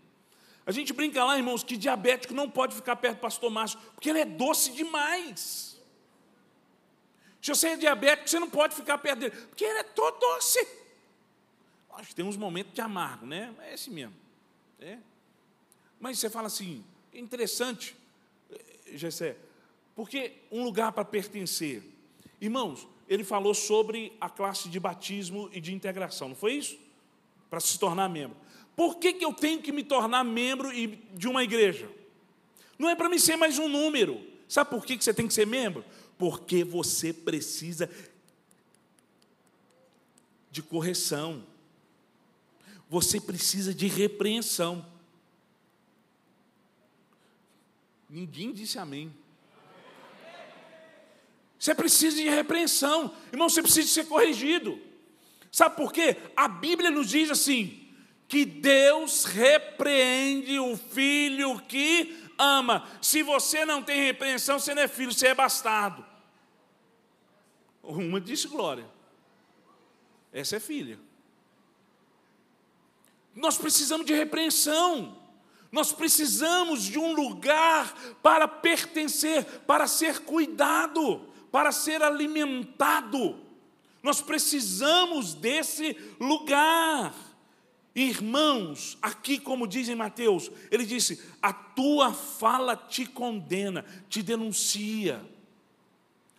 A 0.65 0.73
gente 0.73 0.93
brinca 0.93 1.25
lá, 1.25 1.37
irmãos, 1.37 1.63
que 1.63 1.77
diabético 1.77 2.33
não 2.33 2.49
pode 2.49 2.75
ficar 2.75 2.97
perto 2.97 3.17
do 3.17 3.21
pastor 3.21 3.51
Márcio, 3.51 3.79
porque 3.95 4.09
ele 4.09 4.21
é 4.21 4.25
doce 4.25 4.73
demais. 4.73 5.72
Se 7.43 7.51
você 7.51 7.71
é 7.71 7.77
diabético, 7.77 8.31
você 8.31 8.39
não 8.39 8.49
pode 8.49 8.77
ficar 8.77 8.97
perto 8.99 9.19
dele, 9.19 9.37
porque 9.49 9.65
ele 9.65 9.81
é 9.81 9.83
todo 9.83 10.17
doce. 10.19 10.65
Acho 11.95 12.09
que 12.11 12.15
tem 12.15 12.25
uns 12.25 12.37
momentos 12.37 12.73
de 12.73 12.81
amargo, 12.81 13.27
né? 13.27 13.53
É 13.61 13.75
esse 13.75 13.91
mesmo. 13.91 14.15
É. 14.81 14.97
Mas 16.01 16.19
você 16.21 16.31
fala 16.31 16.47
assim, 16.47 16.85
é 17.13 17.19
interessante. 17.19 17.97
Gessé, 18.95 19.37
porque 19.97 20.33
um 20.51 20.63
lugar 20.63 20.93
para 20.93 21.05
pertencer. 21.05 21.83
Irmãos, 22.41 22.87
ele 23.09 23.25
falou 23.25 23.55
sobre 23.55 24.13
a 24.21 24.29
classe 24.29 24.69
de 24.69 24.79
batismo 24.79 25.51
e 25.53 25.61
de 25.61 25.75
integração, 25.75 26.29
não 26.29 26.37
foi 26.37 26.55
isso? 26.55 26.79
Para 27.51 27.59
se 27.59 27.79
tornar 27.79 28.09
membro. 28.09 28.37
Por 28.77 28.97
que, 28.97 29.13
que 29.13 29.25
eu 29.25 29.33
tenho 29.33 29.61
que 29.61 29.73
me 29.73 29.83
tornar 29.83 30.25
membro 30.25 30.71
de 31.13 31.29
uma 31.29 31.43
igreja? 31.43 31.91
Não 32.79 32.89
é 32.89 32.95
para 32.95 33.09
me 33.09 33.19
ser 33.19 33.37
mais 33.37 33.59
um 33.59 33.69
número. 33.69 34.21
Sabe 34.49 34.71
por 34.71 34.85
que, 34.85 34.97
que 34.97 35.05
você 35.05 35.13
tem 35.13 35.27
que 35.27 35.35
ser 35.35 35.47
membro? 35.47 35.85
Porque 36.19 36.65
você 36.65 37.13
precisa 37.13 37.91
de 40.51 40.63
correção. 40.63 41.45
Você 42.89 43.21
precisa 43.21 43.75
de 43.75 43.87
repreensão. 43.87 44.87
Ninguém 48.09 48.53
disse 48.53 48.79
amém. 48.79 49.13
Você 51.59 51.75
precisa 51.75 52.17
de 52.17 52.29
repreensão, 52.29 53.15
irmão, 53.33 53.49
você 53.49 53.63
precisa 53.63 53.89
ser 53.89 54.07
corrigido. 54.07 54.81
Sabe 55.51 55.77
por 55.77 55.93
quê? 55.93 56.17
A 56.37 56.49
Bíblia 56.49 56.91
nos 56.91 57.09
diz 57.09 57.31
assim: 57.31 57.89
que 58.27 58.45
Deus 58.45 59.25
repreende 59.25 60.59
o 60.59 60.77
filho 60.77 61.61
que 61.69 62.17
ama. 62.43 62.89
Se 63.01 63.23
você 63.23 63.65
não 63.65 63.83
tem 63.83 64.05
repreensão, 64.05 64.59
você 64.59 64.75
não 64.75 64.83
é 64.83 64.89
filho, 64.89 65.13
você 65.13 65.29
é 65.29 65.35
bastardo. 65.35 66.05
Uma 67.83 68.21
disse 68.21 68.49
glória. 68.49 68.87
Essa 70.33 70.57
é 70.57 70.61
filha. 70.61 70.99
Nós 73.35 73.57
precisamos 73.57 74.07
de 74.07 74.15
repreensão. 74.15 75.19
Nós 75.71 75.91
precisamos 75.91 76.83
de 76.83 76.99
um 76.99 77.15
lugar 77.15 77.95
para 78.23 78.47
pertencer, 78.47 79.45
para 79.67 79.87
ser 79.87 80.21
cuidado, 80.21 81.27
para 81.51 81.73
ser 81.73 82.03
alimentado. 82.03 83.41
Nós 84.03 84.21
precisamos 84.21 85.33
desse 85.33 85.97
lugar. 86.21 87.15
Irmãos, 87.95 88.97
aqui 89.03 89.39
como 89.39 89.67
diz 89.67 89.89
em 89.89 89.95
Mateus, 89.95 90.51
ele 90.71 90.87
disse: 90.87 91.23
a 91.43 91.53
tua 91.53 92.13
fala 92.13 92.75
te 92.75 93.05
condena, 93.05 93.85
te 94.09 94.23
denuncia. 94.23 95.23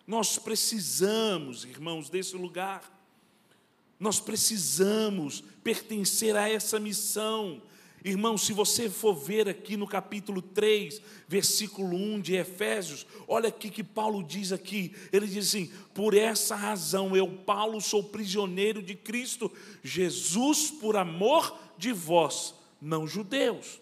Nós 0.06 0.38
precisamos, 0.38 1.64
irmãos, 1.64 2.10
desse 2.10 2.36
lugar. 2.36 2.92
Nós 4.00 4.20
precisamos 4.20 5.42
pertencer 5.64 6.36
a 6.36 6.50
essa 6.50 6.80
missão 6.80 7.62
Irmão, 8.04 8.38
se 8.38 8.52
você 8.52 8.90
for 8.90 9.14
ver 9.14 9.48
aqui 9.48 9.78
no 9.78 9.88
capítulo 9.88 10.42
3, 10.42 11.02
versículo 11.26 11.96
1 11.96 12.20
de 12.20 12.36
Efésios, 12.36 13.08
olha 13.26 13.48
aqui 13.48 13.70
que 13.70 13.84
Paulo 13.84 14.22
diz 14.22 14.52
aqui. 14.52 14.94
Ele 15.10 15.26
diz 15.26 15.48
assim: 15.48 15.72
Por 15.94 16.14
essa 16.14 16.54
razão 16.54 17.16
eu, 17.16 17.26
Paulo, 17.30 17.80
sou 17.80 18.04
prisioneiro 18.04 18.82
de 18.82 18.94
Cristo 18.94 19.50
Jesus 19.82 20.70
por 20.70 20.98
amor 20.98 21.58
de 21.78 21.94
vós, 21.94 22.54
não 22.82 23.08
judeus. 23.08 23.80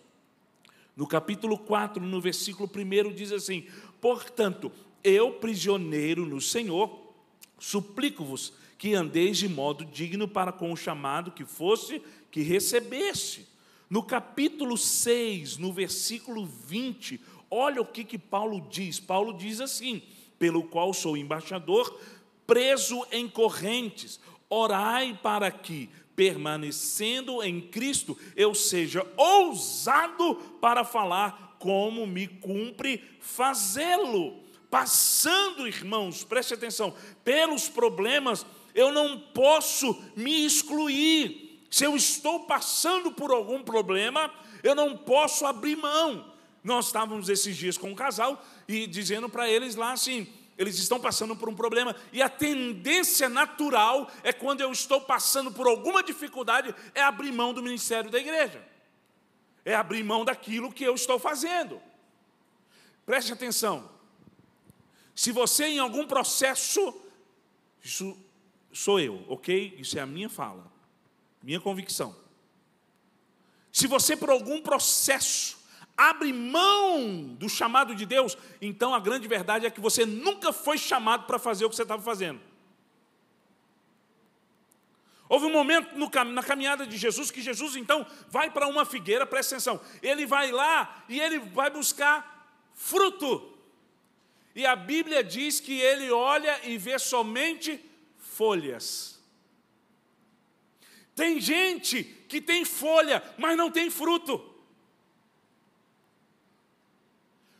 No 0.95 1.07
capítulo 1.07 1.57
4, 1.57 2.05
no 2.05 2.21
versículo 2.21 2.69
1, 2.69 3.13
diz 3.13 3.31
assim: 3.31 3.65
Portanto, 3.99 4.71
eu, 5.03 5.31
prisioneiro 5.31 6.27
no 6.27 6.39
Senhor, 6.39 7.11
suplico-vos 7.57 8.53
que 8.77 8.93
andeis 8.93 9.39
de 9.39 9.49
modo 9.49 9.83
digno 9.83 10.27
para 10.27 10.51
com 10.51 10.71
o 10.71 10.77
chamado 10.77 11.31
que 11.31 11.43
fosse, 11.43 12.03
que 12.29 12.41
recebeste 12.41 13.50
no 13.91 14.01
capítulo 14.01 14.77
6, 14.77 15.57
no 15.57 15.73
versículo 15.73 16.45
20, 16.45 17.19
olha 17.49 17.81
o 17.81 17.85
que, 17.85 18.05
que 18.05 18.17
Paulo 18.17 18.65
diz. 18.69 19.01
Paulo 19.01 19.33
diz 19.33 19.59
assim: 19.59 20.01
pelo 20.39 20.63
qual 20.63 20.93
sou 20.93 21.17
embaixador, 21.17 21.99
preso 22.47 23.05
em 23.11 23.27
correntes, 23.27 24.17
orai 24.49 25.19
para 25.21 25.51
que, 25.51 25.89
permanecendo 26.15 27.43
em 27.43 27.59
Cristo, 27.59 28.17
eu 28.33 28.55
seja 28.55 29.05
ousado 29.17 30.35
para 30.61 30.85
falar 30.85 31.57
como 31.59 32.07
me 32.07 32.27
cumpre 32.27 33.03
fazê-lo. 33.19 34.39
Passando, 34.69 35.67
irmãos, 35.67 36.23
preste 36.23 36.53
atenção, 36.53 36.95
pelos 37.25 37.67
problemas, 37.67 38.45
eu 38.73 38.89
não 38.93 39.19
posso 39.19 40.01
me 40.15 40.45
excluir 40.45 41.50
se 41.71 41.85
eu 41.85 41.95
estou 41.95 42.41
passando 42.41 43.13
por 43.13 43.31
algum 43.31 43.63
problema, 43.63 44.29
eu 44.61 44.75
não 44.75 44.97
posso 44.97 45.45
abrir 45.45 45.77
mão. 45.77 46.29
Nós 46.61 46.87
estávamos 46.87 47.29
esses 47.29 47.55
dias 47.55 47.77
com 47.77 47.89
um 47.89 47.95
casal 47.95 48.45
e 48.67 48.85
dizendo 48.85 49.29
para 49.29 49.49
eles 49.49 49.75
lá 49.75 49.93
assim: 49.93 50.27
eles 50.57 50.77
estão 50.77 50.99
passando 50.99 51.33
por 51.33 51.47
um 51.47 51.55
problema, 51.55 51.95
e 52.11 52.21
a 52.21 52.27
tendência 52.27 53.29
natural 53.29 54.11
é 54.21 54.33
quando 54.33 54.59
eu 54.59 54.69
estou 54.69 54.99
passando 54.99 55.49
por 55.49 55.65
alguma 55.65 56.03
dificuldade, 56.03 56.75
é 56.93 57.01
abrir 57.01 57.31
mão 57.31 57.53
do 57.53 57.63
ministério 57.63 58.11
da 58.11 58.19
igreja, 58.19 58.61
é 59.63 59.73
abrir 59.73 60.03
mão 60.03 60.25
daquilo 60.25 60.73
que 60.73 60.83
eu 60.83 60.93
estou 60.93 61.17
fazendo. 61.17 61.81
Preste 63.05 63.31
atenção, 63.31 63.89
se 65.15 65.31
você 65.31 65.67
em 65.67 65.79
algum 65.79 66.05
processo, 66.05 67.01
isso 67.81 68.17
sou 68.73 68.99
eu, 68.99 69.25
ok? 69.29 69.73
Isso 69.79 69.97
é 69.97 70.01
a 70.01 70.05
minha 70.05 70.29
fala. 70.29 70.69
Minha 71.41 71.59
convicção. 71.59 72.15
Se 73.71 73.87
você, 73.87 74.15
por 74.15 74.29
algum 74.29 74.61
processo, 74.61 75.57
abre 75.95 76.33
mão 76.33 77.35
do 77.35 77.47
chamado 77.47 77.95
de 77.95 78.05
Deus, 78.05 78.37
então 78.61 78.93
a 78.93 78.99
grande 78.99 79.27
verdade 79.27 79.65
é 79.65 79.71
que 79.71 79.79
você 79.79 80.05
nunca 80.05 80.51
foi 80.51 80.77
chamado 80.77 81.25
para 81.25 81.39
fazer 81.39 81.65
o 81.65 81.69
que 81.69 81.75
você 81.75 81.83
estava 81.83 82.01
fazendo. 82.01 82.39
Houve 85.29 85.45
um 85.45 85.51
momento 85.51 85.97
no, 85.97 86.09
na 86.25 86.43
caminhada 86.43 86.85
de 86.85 86.97
Jesus 86.97 87.31
que 87.31 87.41
Jesus 87.41 87.77
então 87.77 88.05
vai 88.27 88.51
para 88.51 88.67
uma 88.67 88.83
figueira, 88.83 89.25
presta 89.25 89.55
atenção, 89.55 89.79
ele 90.03 90.25
vai 90.25 90.51
lá 90.51 91.05
e 91.07 91.21
ele 91.21 91.39
vai 91.39 91.69
buscar 91.69 92.53
fruto. 92.73 93.57
E 94.53 94.65
a 94.65 94.75
Bíblia 94.75 95.23
diz 95.23 95.61
que 95.61 95.79
ele 95.79 96.11
olha 96.11 96.59
e 96.67 96.77
vê 96.77 96.99
somente 96.99 97.79
folhas. 98.17 99.10
Tem 101.15 101.39
gente 101.39 102.03
que 102.03 102.41
tem 102.41 102.63
folha, 102.63 103.21
mas 103.37 103.57
não 103.57 103.69
tem 103.69 103.89
fruto. 103.89 104.49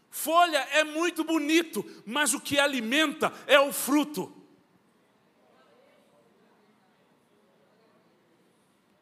Folha 0.10 0.60
é 0.72 0.84
muito 0.84 1.24
bonito, 1.24 1.86
mas 2.06 2.34
o 2.34 2.40
que 2.40 2.60
alimenta 2.60 3.34
é 3.48 3.60
o 3.60 3.72
fruto. 3.72 4.32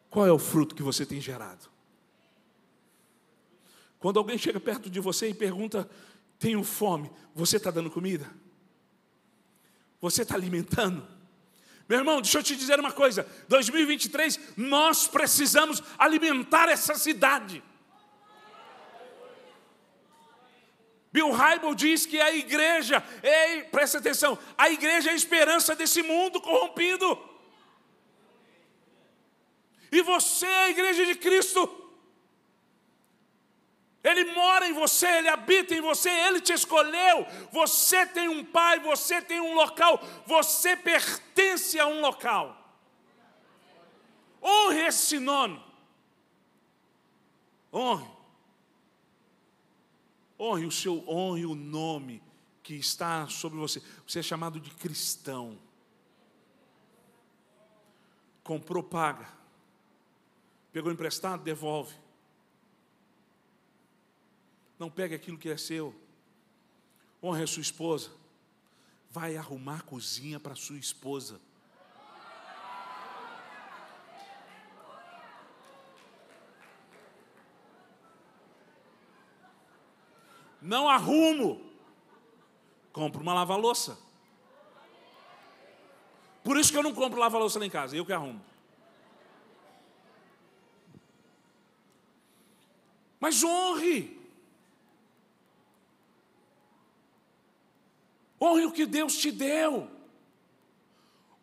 Qual 0.10 0.26
é 0.26 0.32
o 0.32 0.40
fruto 0.40 0.76
que 0.76 0.84
você 0.84 1.06
tem 1.06 1.22
gerado? 1.22 1.70
Quando 4.00 4.18
alguém 4.18 4.38
chega 4.38 4.60
perto 4.60 4.90
de 4.90 5.00
você 5.00 5.30
e 5.30 5.34
pergunta: 5.34 5.90
Tenho 6.40 6.64
fome, 6.64 7.12
você 7.36 7.58
está 7.58 7.70
dando 7.70 7.92
comida? 7.92 8.30
Você 10.00 10.22
está 10.22 10.36
alimentando? 10.36 11.06
Meu 11.90 11.98
irmão, 11.98 12.22
deixa 12.22 12.38
eu 12.38 12.44
te 12.44 12.56
dizer 12.56 12.80
uma 12.80 12.92
coisa: 12.92 13.28
2023, 13.48 14.40
nós 14.56 15.08
precisamos 15.08 15.82
alimentar 15.98 16.70
essa 16.70 16.94
cidade. 16.94 17.64
Bill 21.12 21.32
Hybel 21.32 21.74
diz 21.74 22.06
que 22.06 22.22
a 22.22 22.32
igreja, 22.36 23.04
ei, 23.24 23.64
presta 23.64 23.98
atenção, 23.98 24.38
a 24.56 24.70
igreja 24.70 25.10
é 25.10 25.14
a 25.14 25.16
esperança 25.16 25.76
desse 25.76 26.04
mundo 26.04 26.40
corrompido. 26.40 27.18
E 29.92 30.04
você 30.04 30.46
é 30.46 30.64
a 30.66 30.70
igreja 30.70 31.04
de 31.04 31.16
Cristo. 31.16 31.89
Ele 34.04 34.32
mora 34.32 34.68
em 34.68 34.74
você, 34.74 35.08
ele 35.08 35.28
habita 35.28 35.76
em 35.76 35.82
você, 35.82 36.10
ele 36.10 36.40
te 36.40 36.54
escolheu. 36.54 37.26
Você 37.52 38.06
tem 38.06 38.30
um 38.30 38.46
pai, 38.46 38.80
você 38.80 39.22
tem 39.22 39.42
um 39.42 39.54
local, 39.54 40.02
você 40.26 40.76
pertence 40.76 41.78
a 41.78 41.86
um 41.86 42.00
local. 42.00 42.56
Honre 44.42 44.88
esse 44.88 45.20
nome. 45.20 45.62
Honre. 47.74 48.08
Honre 50.40 50.66
o 50.66 50.72
seu, 50.72 51.04
honre 51.06 51.46
o 51.46 51.54
nome 51.54 52.24
que 52.64 52.76
está 52.76 53.28
sobre 53.28 53.60
você. 53.60 53.84
Você 54.08 54.20
é 54.20 54.24
chamado 54.24 54.62
de 54.62 54.72
cristão. 54.72 55.60
Comprou, 58.46 58.82
paga. 58.82 59.28
Pegou 60.72 60.90
emprestado, 60.90 61.44
devolve 61.44 61.94
não 64.80 64.90
pegue 64.90 65.14
aquilo 65.14 65.38
que 65.38 65.50
é 65.50 65.58
seu. 65.58 65.94
Honre 67.22 67.44
a 67.44 67.48
sua 67.48 67.62
esposa. 67.62 68.10
Vai 69.12 69.36
arrumar 69.36 69.84
cozinha 69.84 70.40
para 70.40 70.56
sua 70.56 70.78
esposa. 70.78 71.42
Não 80.62 80.88
arrumo. 80.88 81.70
Compro 82.94 83.22
uma 83.22 83.34
lava-louça. 83.34 84.00
Por 86.42 86.58
isso 86.58 86.72
que 86.72 86.78
eu 86.78 86.84
não 86.84 86.94
compro 86.94 87.20
lava-louça 87.20 87.60
lá 87.60 87.66
em 87.66 87.70
casa, 87.70 87.98
eu 87.98 88.06
que 88.06 88.14
arrumo. 88.14 88.44
Mas 93.20 93.44
honre. 93.44 94.19
Honre 98.42 98.66
o 98.66 98.72
que 98.72 98.86
Deus 98.86 99.18
te 99.18 99.32
deu. 99.32 99.90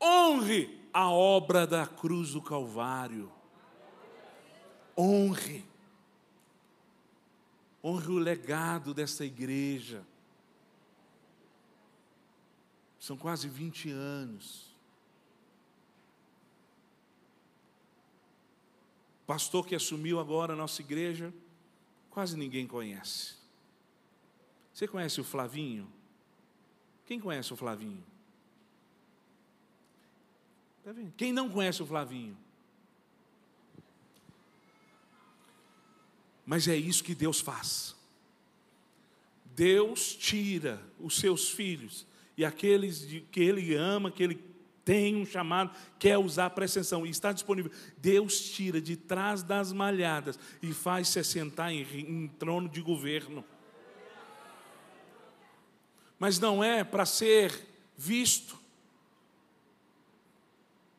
Honre 0.01 0.81
a 0.93 1.11
obra 1.11 1.67
da 1.67 1.87
cruz 1.87 2.33
do 2.33 2.41
Calvário. 2.41 3.31
Honre. 4.97 5.65
Honre 7.85 8.13
o 8.13 8.19
legado 8.19 8.95
dessa 8.95 9.25
igreja. 9.25 10.05
São 12.99 13.17
quase 13.17 13.49
20 13.49 13.91
anos. 13.91 14.75
Pastor 19.27 19.67
que 19.67 19.75
assumiu 19.75 20.21
agora 20.21 20.53
a 20.53 20.57
nossa 20.57 20.81
igreja, 20.81 21.35
quase 22.11 22.37
ninguém 22.37 22.67
conhece. 22.67 23.35
Você 24.73 24.87
conhece 24.87 25.21
o 25.21 25.25
Flavinho? 25.25 25.96
Quem 27.07 27.21
conhece 27.21 27.53
o 27.53 27.57
Flavinho? 27.57 28.03
Tá 30.85 30.93
Quem 31.17 31.33
não 31.33 31.49
conhece 31.49 31.83
o 31.83 31.87
Flavinho? 31.87 32.37
Mas 36.45 36.69
é 36.69 36.77
isso 36.77 37.03
que 37.03 37.15
Deus 37.15 37.41
faz. 37.41 37.97
Deus 39.55 40.15
tira 40.15 40.81
os 41.01 41.17
seus 41.19 41.49
filhos 41.49 42.07
e 42.37 42.45
aqueles 42.45 43.07
que 43.31 43.41
Ele 43.41 43.75
ama, 43.75 44.11
que 44.11 44.23
Ele 44.23 44.45
tem 44.85 45.17
um 45.17 45.27
chamado, 45.27 45.75
quer 45.99 46.19
usar 46.19 46.51
para 46.51 46.65
ascensão 46.65 47.05
e 47.05 47.11
está 47.11 47.33
disponível. 47.33 47.73
Deus 47.99 48.51
tira 48.51 48.81
de 48.81 48.97
trás 48.97 49.43
das 49.43 49.73
malhadas 49.73 50.39
e 50.63 50.73
faz 50.73 51.09
se 51.09 51.25
sentar 51.25 51.73
em, 51.73 51.83
em 51.99 52.29
trono 52.29 52.69
de 52.69 52.81
governo 52.81 53.45
mas 56.19 56.39
não 56.39 56.63
é 56.63 56.83
para 56.83 57.05
ser 57.05 57.53
visto. 57.97 58.59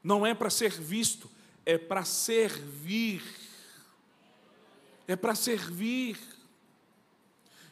Não 0.03 0.25
é 0.25 0.33
para 0.33 0.49
ser 0.49 0.71
visto, 0.71 1.29
é 1.65 1.77
para 1.77 2.05
servir. 2.05 3.23
é 5.07 5.15
para 5.15 5.35
servir. 5.35 6.17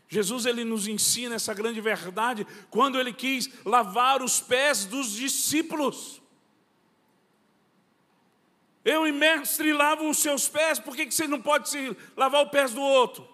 Jesus 0.08 0.45
ele 0.45 0.63
nos 0.63 0.88
ensina 0.88 1.36
essa 1.36 1.53
grande 1.53 1.81
verdade 1.81 2.45
quando 2.69 2.99
ele 2.99 3.12
quis 3.12 3.49
lavar 3.65 4.21
os 4.21 4.39
pés 4.39 4.86
dos 4.86 5.12
discípulos. 5.12 6.21
Eu 8.84 9.08
e 9.08 9.12
mestre 9.12 9.73
lavo 9.73 10.08
os 10.08 10.19
seus 10.19 10.47
pés, 10.47 10.79
por 10.79 10.95
que 10.95 11.10
você 11.10 11.27
não 11.27 11.41
pode 11.41 11.69
se 11.69 11.97
lavar 12.15 12.45
os 12.45 12.51
pés 12.51 12.71
do 12.71 12.81
outro? 12.81 13.27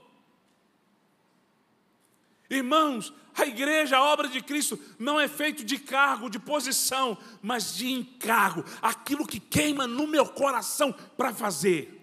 Irmãos, 2.49 3.13
a 3.35 3.45
igreja, 3.45 3.97
a 3.97 4.03
obra 4.03 4.27
de 4.27 4.41
Cristo, 4.41 4.79
não 4.99 5.19
é 5.19 5.27
feito 5.27 5.63
de 5.63 5.77
cargo, 5.77 6.29
de 6.29 6.39
posição, 6.39 7.17
mas 7.41 7.75
de 7.75 7.91
encargo, 7.91 8.63
aquilo 8.81 9.25
que 9.25 9.39
queima 9.39 9.87
no 9.87 10.05
meu 10.07 10.27
coração 10.27 10.93
para 11.15 11.33
fazer. 11.33 11.99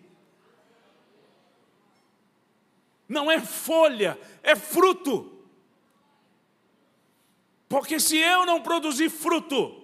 Não 3.08 3.30
é 3.30 3.40
folha, 3.40 4.18
é 4.42 4.54
fruto. 4.54 5.32
Porque 7.68 8.00
se 8.00 8.16
eu 8.16 8.46
não 8.46 8.62
produzir 8.62 9.10
fruto, 9.10 9.82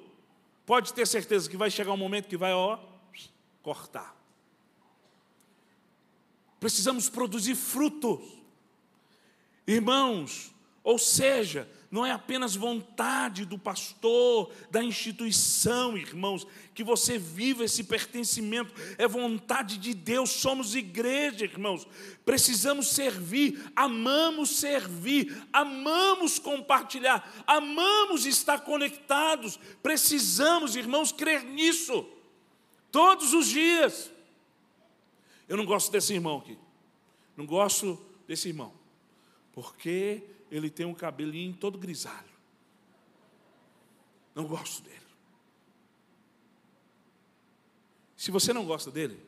pode 0.65 0.93
ter 0.95 1.07
certeza 1.07 1.49
que 1.49 1.57
vai 1.57 1.71
chegar 1.71 1.93
um 1.93 1.97
momento 1.97 2.29
que 2.29 2.37
vai, 2.37 2.53
ó, 2.53 2.79
cortar. 3.63 4.15
Precisamos 6.59 7.11
produzir 7.11 7.55
frutos. 7.55 8.21
Irmãos, 9.67 10.54
ou 10.85 10.99
seja, 10.99 11.67
não 11.91 12.05
é 12.05 12.11
apenas 12.11 12.55
vontade 12.55 13.47
do 13.47 13.59
pastor, 13.59 14.53
da 14.71 14.85
instituição, 14.85 15.97
irmãos, 15.97 16.47
que 16.75 16.85
você 16.85 17.17
viva 17.17 17.65
esse 17.65 17.85
pertencimento, 17.85 18.75
é 18.99 19.09
vontade 19.09 19.79
de 19.79 19.95
Deus, 19.95 20.29
somos 20.29 20.75
igreja, 20.75 21.45
irmãos, 21.45 21.87
precisamos 22.23 22.89
servir, 22.89 23.65
amamos 23.75 24.59
servir, 24.59 25.43
amamos 25.51 26.39
compartilhar, 26.39 27.45
amamos 27.47 28.27
estar 28.27 28.59
conectados, 28.59 29.59
precisamos, 29.83 30.77
irmãos, 30.77 31.13
crer 31.13 31.45
nisso, 31.45 32.07
todos 32.93 33.33
os 33.33 33.47
dias. 33.47 34.13
Eu 35.49 35.57
não 35.57 35.65
gosto 35.65 35.91
desse 35.91 36.13
irmão 36.13 36.39
aqui, 36.39 36.59
não 37.37 37.47
gosto 37.47 37.99
desse 38.27 38.49
irmão, 38.49 38.73
porque 39.53 40.34
ele 40.51 40.71
tem 40.71 40.87
um 40.87 40.95
cabelinho 40.95 41.55
todo 41.55 41.79
grisalho. 41.79 42.35
Não 44.35 44.47
gosto 44.47 44.83
dele. 44.83 44.99
Se 48.17 48.31
você 48.31 48.53
não 48.53 48.65
gosta 48.65 48.91
dele, 48.91 49.21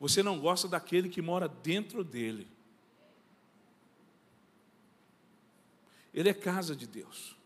você 0.00 0.22
não 0.22 0.38
gosta 0.38 0.66
daquele 0.66 1.08
que 1.08 1.22
mora 1.22 1.48
dentro 1.48 2.02
dele. 2.02 2.48
Ele 6.12 6.28
é 6.28 6.34
casa 6.34 6.74
de 6.74 6.86
Deus. 6.86 7.36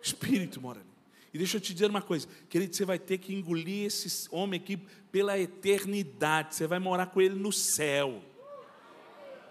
Espírito 0.00 0.60
mora 0.60 0.78
nele. 0.78 0.98
E 1.32 1.38
deixa 1.38 1.56
eu 1.56 1.60
te 1.60 1.72
dizer 1.74 1.90
uma 1.90 2.00
coisa, 2.00 2.26
querido, 2.48 2.74
você 2.74 2.84
vai 2.84 2.98
ter 2.98 3.18
que 3.18 3.34
engolir 3.34 3.86
esse 3.86 4.28
homem 4.30 4.58
aqui 4.58 4.76
pela 5.10 5.38
eternidade. 5.38 6.54
Você 6.54 6.66
vai 6.66 6.78
morar 6.78 7.06
com 7.06 7.20
ele 7.20 7.34
no 7.34 7.52
céu. 7.52 8.22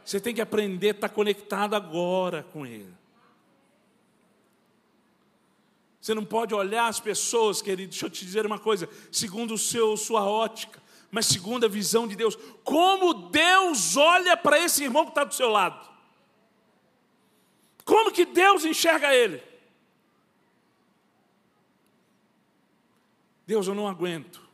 Você 0.08 0.22
tem 0.22 0.34
que 0.34 0.40
aprender 0.40 0.88
a 0.88 0.92
estar 0.92 1.10
conectado 1.10 1.76
agora 1.76 2.42
com 2.54 2.66
Ele. 2.66 2.94
Você 6.00 6.14
não 6.14 6.24
pode 6.24 6.54
olhar 6.54 6.88
as 6.88 6.98
pessoas, 6.98 7.62
querido, 7.62 7.90
deixa 7.90 8.06
eu 8.06 8.10
te 8.10 8.24
dizer 8.24 8.46
uma 8.46 8.58
coisa, 8.58 8.88
segundo 9.12 9.56
o 9.56 9.58
seu, 9.58 9.98
sua 9.98 10.24
ótica, 10.24 10.82
mas 11.12 11.26
segundo 11.26 11.66
a 11.66 11.68
visão 11.68 12.08
de 12.08 12.16
Deus. 12.16 12.38
Como 12.64 13.30
Deus 13.30 13.98
olha 13.98 14.38
para 14.38 14.58
esse 14.58 14.82
irmão 14.86 15.04
que 15.04 15.12
está 15.12 15.26
do 15.26 15.36
seu 15.36 15.50
lado? 15.50 15.86
Como 17.84 18.10
que 18.10 18.24
Deus 18.24 18.64
enxerga 18.64 19.14
ele? 19.14 19.44
Deus, 23.46 23.68
eu 23.68 23.76
não 23.76 23.90
aguento. 23.90 24.47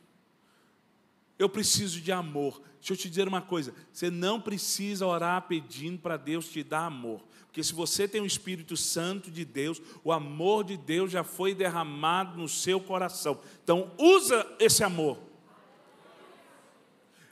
Eu 1.38 1.48
preciso 1.48 2.00
de 2.00 2.12
amor. 2.12 2.60
Deixa 2.78 2.92
eu 2.92 2.96
te 2.96 3.08
dizer 3.08 3.26
uma 3.26 3.42
coisa: 3.42 3.74
você 3.92 4.10
não 4.10 4.40
precisa 4.40 5.06
orar 5.06 5.42
pedindo 5.42 5.98
para 5.98 6.16
Deus 6.16 6.48
te 6.48 6.62
dar 6.62 6.86
amor, 6.86 7.24
porque 7.46 7.62
se 7.62 7.72
você 7.72 8.06
tem 8.06 8.20
o 8.20 8.26
Espírito 8.26 8.76
Santo 8.76 9.30
de 9.30 9.44
Deus, 9.44 9.80
o 10.02 10.12
amor 10.12 10.64
de 10.64 10.76
Deus 10.76 11.10
já 11.10 11.24
foi 11.24 11.54
derramado 11.54 12.36
no 12.38 12.48
seu 12.48 12.80
coração. 12.80 13.40
Então, 13.62 13.92
usa 13.98 14.46
esse 14.58 14.82
amor. 14.84 15.18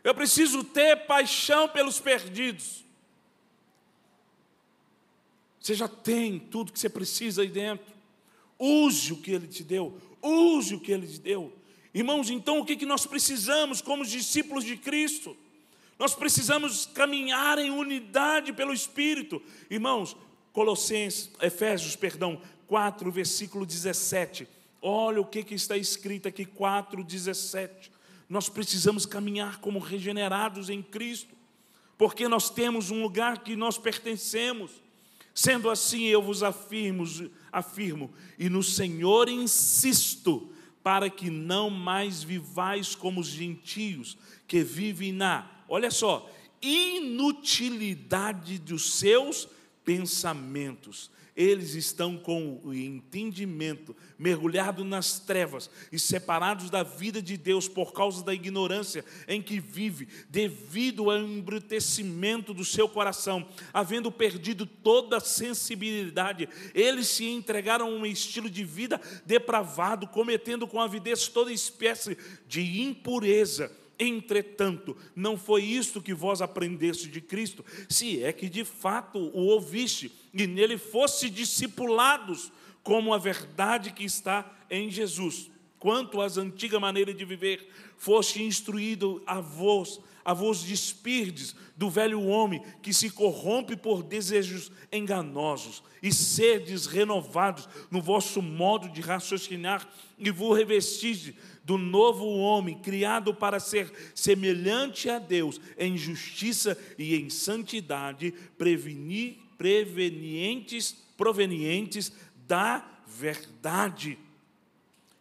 Eu 0.04 0.14
preciso 0.14 0.64
ter 0.64 1.06
paixão 1.06 1.68
pelos 1.68 2.00
perdidos. 2.00 2.84
Você 5.60 5.74
já 5.74 5.86
tem 5.86 6.40
tudo 6.40 6.72
que 6.72 6.78
você 6.78 6.88
precisa 6.88 7.42
aí 7.42 7.48
dentro. 7.48 7.92
Use 8.58 9.12
o 9.12 9.16
que 9.16 9.30
Ele 9.30 9.46
te 9.46 9.62
deu. 9.62 9.96
Use 10.20 10.74
o 10.74 10.80
que 10.80 10.90
Ele 10.90 11.06
te 11.06 11.20
deu. 11.20 11.52
Irmãos, 11.94 12.30
então 12.30 12.58
o 12.58 12.64
que, 12.64 12.76
que 12.76 12.86
nós 12.86 13.04
precisamos 13.06 13.82
como 13.82 14.04
discípulos 14.04 14.64
de 14.64 14.76
Cristo? 14.76 15.36
Nós 15.98 16.14
precisamos 16.14 16.86
caminhar 16.86 17.58
em 17.58 17.70
unidade 17.70 18.52
pelo 18.52 18.72
Espírito. 18.72 19.42
Irmãos, 19.70 20.16
Colossenses, 20.52 21.30
Efésios, 21.40 21.94
perdão, 21.94 22.40
4, 22.66 23.10
versículo 23.12 23.66
17. 23.66 24.48
Olha 24.80 25.20
o 25.20 25.26
que, 25.26 25.44
que 25.44 25.54
está 25.54 25.76
escrito 25.76 26.26
aqui, 26.26 26.44
4, 26.44 27.04
17. 27.04 27.92
Nós 28.28 28.48
precisamos 28.48 29.04
caminhar 29.04 29.60
como 29.60 29.78
regenerados 29.78 30.70
em 30.70 30.82
Cristo, 30.82 31.34
porque 31.98 32.26
nós 32.26 32.48
temos 32.48 32.90
um 32.90 33.02
lugar 33.02 33.44
que 33.44 33.54
nós 33.54 33.76
pertencemos. 33.76 34.70
Sendo 35.34 35.70
assim, 35.70 36.04
eu 36.04 36.20
vos 36.20 36.42
afirmo, 36.42 37.04
afirmo, 37.50 38.12
e 38.38 38.50
no 38.50 38.62
Senhor 38.62 39.28
insisto, 39.28 40.51
para 40.82 41.08
que 41.08 41.30
não 41.30 41.70
mais 41.70 42.22
vivais 42.22 42.94
como 42.94 43.20
os 43.20 43.28
gentios, 43.28 44.18
que 44.46 44.62
vivem 44.62 45.12
na, 45.12 45.50
olha 45.68 45.90
só, 45.90 46.30
inutilidade 46.60 48.58
dos 48.58 48.94
seus 48.94 49.48
pensamentos. 49.84 51.10
Eles 51.34 51.74
estão 51.74 52.16
com 52.16 52.60
o 52.62 52.74
entendimento 52.74 53.96
mergulhado 54.18 54.84
nas 54.84 55.18
trevas 55.18 55.70
e 55.90 55.98
separados 55.98 56.68
da 56.68 56.82
vida 56.82 57.22
de 57.22 57.38
Deus 57.38 57.66
por 57.66 57.92
causa 57.92 58.22
da 58.22 58.34
ignorância 58.34 59.04
em 59.26 59.40
que 59.40 59.58
vive, 59.58 60.08
devido 60.28 61.10
ao 61.10 61.18
embrutecimento 61.18 62.52
do 62.52 62.64
seu 62.64 62.86
coração, 62.86 63.48
havendo 63.72 64.12
perdido 64.12 64.66
toda 64.66 65.16
a 65.16 65.20
sensibilidade. 65.20 66.48
Eles 66.74 67.08
se 67.08 67.24
entregaram 67.24 67.86
a 67.86 67.90
um 67.90 68.04
estilo 68.04 68.50
de 68.50 68.62
vida 68.62 69.00
depravado, 69.24 70.06
cometendo 70.06 70.66
com 70.66 70.80
avidez 70.80 71.28
toda 71.28 71.50
espécie 71.50 72.16
de 72.46 72.82
impureza 72.82 73.81
Entretanto, 73.98 74.96
não 75.14 75.36
foi 75.36 75.62
isto 75.62 76.02
que 76.02 76.14
vós 76.14 76.42
aprendeste 76.42 77.08
de 77.08 77.20
Cristo, 77.20 77.64
se 77.88 78.22
é 78.22 78.32
que 78.32 78.48
de 78.48 78.64
fato 78.64 79.18
o 79.18 79.46
ouviste 79.46 80.10
e 80.32 80.46
nele 80.46 80.78
fosse 80.78 81.28
discipulados, 81.28 82.50
como 82.82 83.14
a 83.14 83.18
verdade 83.18 83.92
que 83.92 84.04
está 84.04 84.50
em 84.70 84.90
Jesus. 84.90 85.50
Quanto 85.78 86.20
às 86.20 86.36
antiga 86.36 86.78
maneira 86.78 87.12
de 87.12 87.24
viver, 87.24 87.68
foste 87.96 88.42
instruído 88.42 89.22
a 89.26 89.40
vós, 89.40 90.00
a 90.24 90.32
vos 90.32 90.62
despirdes 90.62 91.56
do 91.76 91.90
velho 91.90 92.22
homem 92.22 92.62
que 92.80 92.94
se 92.94 93.10
corrompe 93.10 93.76
por 93.76 94.02
desejos 94.02 94.70
enganosos, 94.92 95.82
e 96.00 96.12
sedes 96.12 96.86
renovados 96.86 97.68
no 97.90 98.00
vosso 98.00 98.40
modo 98.40 98.88
de 98.88 99.00
raciocinar, 99.00 99.88
e 100.18 100.30
vos 100.30 100.56
revestis 100.56 101.34
do 101.64 101.78
novo 101.78 102.26
homem, 102.26 102.78
criado 102.78 103.34
para 103.34 103.60
ser 103.60 103.92
semelhante 104.14 105.08
a 105.08 105.18
Deus 105.18 105.60
em 105.78 105.96
justiça 105.96 106.76
e 106.98 107.14
em 107.14 107.30
santidade, 107.30 108.32
prevenir, 108.58 109.38
prevenientes, 109.56 110.92
provenientes 111.16 112.12
da 112.48 112.84
verdade. 113.06 114.18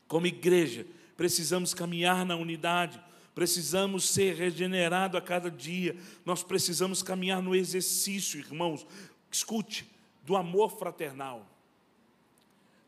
Como 0.07 0.27
igreja, 0.27 0.85
precisamos 1.15 1.73
caminhar 1.73 2.25
na 2.25 2.35
unidade, 2.35 2.99
precisamos 3.35 4.09
ser 4.09 4.35
regenerados 4.35 5.17
a 5.17 5.21
cada 5.21 5.49
dia, 5.49 5.95
nós 6.25 6.43
precisamos 6.43 7.03
caminhar 7.03 7.41
no 7.41 7.55
exercício, 7.55 8.39
irmãos. 8.39 8.85
Escute, 9.31 9.87
do 10.23 10.35
amor 10.35 10.77
fraternal. 10.77 11.47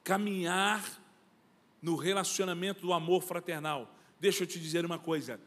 Caminhar 0.04 1.03
no 1.84 1.96
relacionamento 1.98 2.82
do 2.82 2.92
amor 2.94 3.22
fraternal. 3.22 3.94
Deixa 4.20 4.42
eu 4.44 4.48
te 4.48 4.58
dizer 4.60 4.84
uma 4.86 4.98
coisa: 4.98 5.40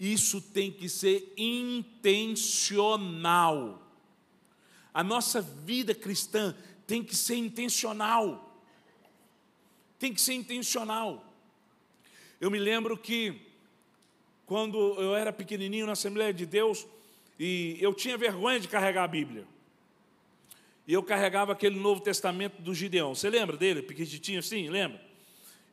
isso 0.00 0.40
tem 0.40 0.72
que 0.72 0.88
ser 0.88 1.32
intencional. 1.36 2.58
A 4.94 5.04
nossa 5.04 5.40
vida 5.42 5.94
cristã 5.94 6.56
tem 6.86 7.04
que 7.04 7.14
ser 7.14 7.36
intencional. 7.36 8.58
Tem 9.98 10.12
que 10.14 10.20
ser 10.20 10.32
intencional. 10.32 11.24
Eu 12.40 12.50
me 12.50 12.58
lembro 12.58 12.96
que, 12.96 13.40
quando 14.46 14.76
eu 15.00 15.14
era 15.14 15.32
pequenininho 15.32 15.86
na 15.86 15.92
Assembleia 15.92 16.34
de 16.34 16.44
Deus, 16.44 16.86
e 17.38 17.76
eu 17.80 17.94
tinha 17.94 18.18
vergonha 18.18 18.58
de 18.58 18.66
carregar 18.66 19.04
a 19.04 19.08
Bíblia. 19.08 19.46
E 20.86 20.92
eu 20.92 21.02
carregava 21.02 21.52
aquele 21.52 21.78
Novo 21.78 22.00
Testamento 22.00 22.60
do 22.60 22.74
Gideão. 22.74 23.14
Você 23.14 23.30
lembra 23.30 23.56
dele, 23.56 23.82
pequenininho 23.82 24.40
assim? 24.40 24.68
Lembra? 24.68 25.11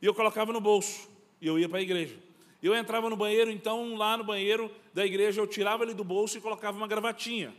E 0.00 0.06
eu 0.06 0.14
colocava 0.14 0.52
no 0.52 0.60
bolso. 0.60 1.08
E 1.40 1.46
eu 1.46 1.58
ia 1.58 1.68
para 1.68 1.78
a 1.78 1.82
igreja. 1.82 2.16
Eu 2.62 2.74
entrava 2.74 3.08
no 3.08 3.16
banheiro, 3.16 3.50
então 3.50 3.94
lá 3.94 4.16
no 4.16 4.24
banheiro 4.24 4.70
da 4.92 5.04
igreja 5.04 5.40
eu 5.40 5.46
tirava 5.46 5.82
ele 5.82 5.94
do 5.94 6.04
bolso 6.04 6.36
e 6.36 6.40
colocava 6.40 6.76
uma 6.76 6.86
gravatinha. 6.86 7.54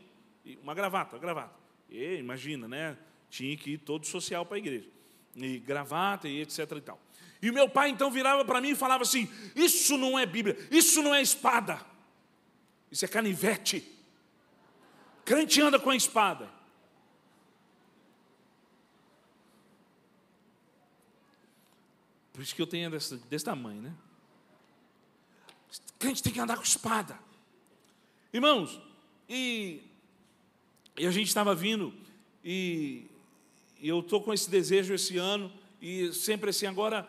Uma 0.62 0.74
gravata, 0.74 1.16
uma 1.16 1.22
gravata. 1.22 1.56
E, 1.90 2.16
imagina, 2.16 2.68
né? 2.68 2.98
Tinha 3.30 3.56
que 3.58 3.72
ir 3.72 3.78
todo 3.80 4.06
social 4.06 4.46
para 4.46 4.58
a 4.58 4.60
igreja. 4.60 4.88
E 5.36 5.58
gravata 5.60 6.28
e 6.28 6.42
etc 6.42 6.72
e 6.78 6.82
tal. 6.82 7.00
E 7.42 7.52
meu 7.52 7.68
pai 7.68 7.90
então 7.90 8.12
virava 8.12 8.46
para 8.46 8.62
mim 8.62 8.70
e 8.70 8.76
falava 8.76 9.04
assim: 9.04 9.28
Isso 9.56 9.98
não 9.98 10.20
é 10.20 10.26
Bíblia, 10.26 10.58
isso 10.70 11.02
não 11.02 11.16
é 11.16 11.22
espada, 11.22 11.82
isso 12.92 13.04
é 13.04 13.08
canivete. 13.08 13.84
Crente 15.26 15.62
anda 15.62 15.80
com 15.80 15.90
a 15.90 15.96
espada. 15.96 16.50
Por 22.42 22.46
isso 22.46 22.56
que 22.56 22.62
eu 22.64 22.66
tenho 22.66 22.90
desse, 22.90 23.18
desse 23.30 23.46
tamanho, 23.46 23.84
né? 23.84 23.94
Crente 26.00 26.24
tem 26.24 26.34
que 26.34 26.40
andar 26.40 26.58
com 26.58 26.64
espada. 26.64 27.16
Irmãos, 28.34 28.82
e, 29.30 29.84
e 30.98 31.06
a 31.06 31.12
gente 31.12 31.28
estava 31.28 31.54
vindo, 31.54 31.94
e, 32.44 33.06
e 33.80 33.88
eu 33.88 34.00
estou 34.00 34.24
com 34.24 34.34
esse 34.34 34.50
desejo 34.50 34.92
esse 34.92 35.20
ano, 35.20 35.54
e 35.80 36.12
sempre 36.14 36.50
assim, 36.50 36.66
agora, 36.66 37.08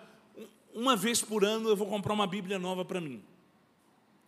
uma 0.74 0.94
vez 0.96 1.22
por 1.22 1.46
ano 1.46 1.70
eu 1.70 1.76
vou 1.76 1.86
comprar 1.86 2.12
uma 2.12 2.26
Bíblia 2.26 2.58
nova 2.58 2.84
para 2.84 3.00
mim. 3.00 3.22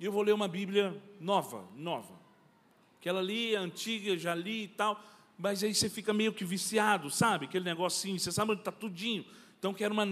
E 0.01 0.07
eu 0.07 0.11
vou 0.11 0.23
ler 0.23 0.33
uma 0.33 0.49
Bíblia 0.49 0.99
nova, 1.21 1.69
nova. 1.77 2.19
Aquela 2.99 3.21
ali, 3.21 3.55
antiga, 3.55 4.17
já 4.17 4.35
li 4.35 4.63
e 4.63 4.69
tal, 4.69 4.99
mas 5.39 5.63
aí 5.63 5.75
você 5.75 5.91
fica 5.91 6.15
meio 6.15 6.33
que 6.33 6.47
viciado, 6.47 7.11
sabe? 7.11 7.45
Aquele 7.45 7.67
negocinho, 7.67 8.19
você 8.19 8.33
sabe 8.33 8.53
onde 8.53 8.63
está 8.63 8.73
tudinho. 8.73 9.27
Então, 9.65 9.73
que 9.73 9.83
era 9.83 9.95
uma. 9.95 10.05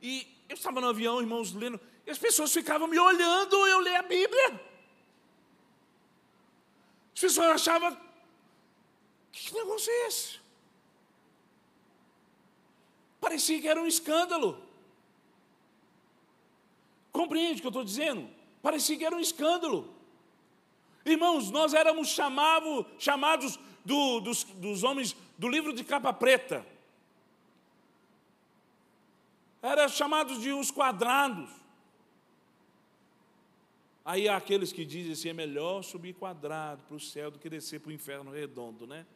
E 0.00 0.24
eu 0.48 0.54
estava 0.54 0.80
no 0.80 0.86
avião, 0.86 1.20
irmãos, 1.20 1.52
lendo, 1.52 1.80
e 2.06 2.10
as 2.12 2.18
pessoas 2.18 2.52
ficavam 2.52 2.86
me 2.86 2.96
olhando 2.96 3.66
eu 3.66 3.80
ler 3.80 3.96
a 3.96 4.02
Bíblia. 4.02 4.60
As 7.12 7.20
pessoas 7.20 7.48
achavam. 7.48 7.98
Que 9.32 9.52
negócio 9.54 9.90
é 9.90 10.06
esse? 10.06 10.38
Parecia 13.20 13.60
que 13.60 13.66
era 13.66 13.82
um 13.82 13.88
escândalo. 13.88 14.62
Compreende 17.10 17.58
o 17.58 17.60
que 17.62 17.66
eu 17.66 17.70
estou 17.70 17.82
dizendo? 17.82 18.30
Parecia 18.62 18.96
que 18.96 19.04
era 19.04 19.16
um 19.16 19.20
escândalo. 19.20 19.92
Irmãos, 21.04 21.50
nós 21.50 21.74
éramos 21.74 22.06
chamado, 22.06 22.86
chamados 23.00 23.58
do, 23.84 24.20
dos, 24.20 24.44
dos 24.44 24.84
homens 24.84 25.16
do 25.36 25.48
livro 25.48 25.72
de 25.72 25.82
capa 25.82 26.12
preta 26.12 26.64
era 29.62 29.88
chamado 29.88 30.38
de 30.40 30.52
os 30.52 30.70
quadrados. 30.70 31.48
Aí 34.04 34.28
há 34.28 34.36
aqueles 34.36 34.72
que 34.72 34.84
dizem 34.84 35.12
assim: 35.12 35.28
é 35.28 35.32
melhor 35.32 35.82
subir 35.82 36.14
quadrado 36.14 36.82
para 36.82 36.96
o 36.96 37.00
céu 37.00 37.30
do 37.30 37.38
que 37.38 37.48
descer 37.48 37.80
para 37.80 37.90
o 37.90 37.92
inferno 37.92 38.32
redondo, 38.32 38.86
né? 38.86 39.06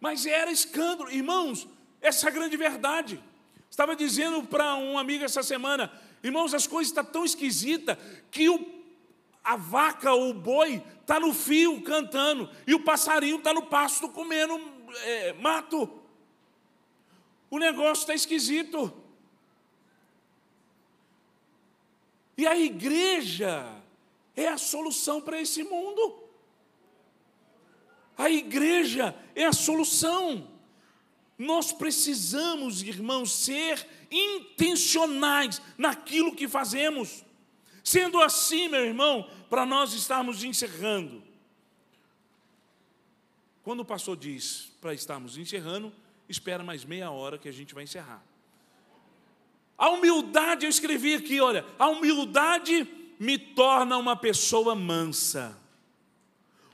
Mas 0.00 0.24
era 0.24 0.52
escândalo, 0.52 1.10
irmãos, 1.10 1.66
essa 2.00 2.26
é 2.26 2.30
a 2.30 2.32
grande 2.32 2.56
verdade. 2.56 3.20
Estava 3.68 3.96
dizendo 3.96 4.44
para 4.44 4.76
um 4.76 4.96
amigo 4.96 5.24
essa 5.24 5.42
semana, 5.42 5.92
irmãos, 6.22 6.54
as 6.54 6.68
coisas 6.68 6.90
estão 6.90 7.04
tão 7.04 7.24
esquisitas 7.24 7.98
que 8.30 8.48
o, 8.48 8.64
a 9.42 9.56
vaca 9.56 10.12
ou 10.12 10.30
o 10.30 10.34
boi 10.34 10.82
está 11.00 11.18
no 11.18 11.34
fio 11.34 11.82
cantando 11.82 12.48
e 12.66 12.74
o 12.74 12.84
passarinho 12.84 13.38
está 13.38 13.52
no 13.52 13.62
pasto 13.62 14.08
comendo 14.08 14.58
é, 15.04 15.32
mato. 15.32 15.90
O 17.50 17.58
negócio 17.58 18.02
está 18.02 18.14
esquisito. 18.14 18.92
E 22.38 22.46
a 22.46 22.56
igreja 22.56 23.66
é 24.36 24.46
a 24.46 24.56
solução 24.56 25.20
para 25.20 25.40
esse 25.42 25.64
mundo. 25.64 26.22
A 28.16 28.30
igreja 28.30 29.12
é 29.34 29.44
a 29.44 29.52
solução. 29.52 30.48
Nós 31.36 31.72
precisamos, 31.72 32.80
irmãos, 32.80 33.32
ser 33.32 33.84
intencionais 34.08 35.60
naquilo 35.76 36.34
que 36.34 36.46
fazemos. 36.46 37.24
Sendo 37.82 38.20
assim, 38.20 38.68
meu 38.68 38.84
irmão, 38.84 39.28
para 39.50 39.66
nós 39.66 39.92
estarmos 39.92 40.44
encerrando. 40.44 41.24
Quando 43.64 43.80
o 43.80 43.84
pastor 43.84 44.16
diz 44.16 44.72
para 44.80 44.94
estarmos 44.94 45.36
encerrando, 45.36 45.92
espera 46.28 46.62
mais 46.62 46.84
meia 46.84 47.10
hora 47.10 47.36
que 47.36 47.48
a 47.48 47.52
gente 47.52 47.74
vai 47.74 47.82
encerrar. 47.82 48.22
A 49.78 49.90
humildade, 49.90 50.66
eu 50.66 50.70
escrevi 50.70 51.14
aqui, 51.14 51.40
olha, 51.40 51.64
a 51.78 51.88
humildade 51.88 52.86
me 53.18 53.38
torna 53.38 53.96
uma 53.96 54.16
pessoa 54.16 54.74
mansa. 54.74 55.56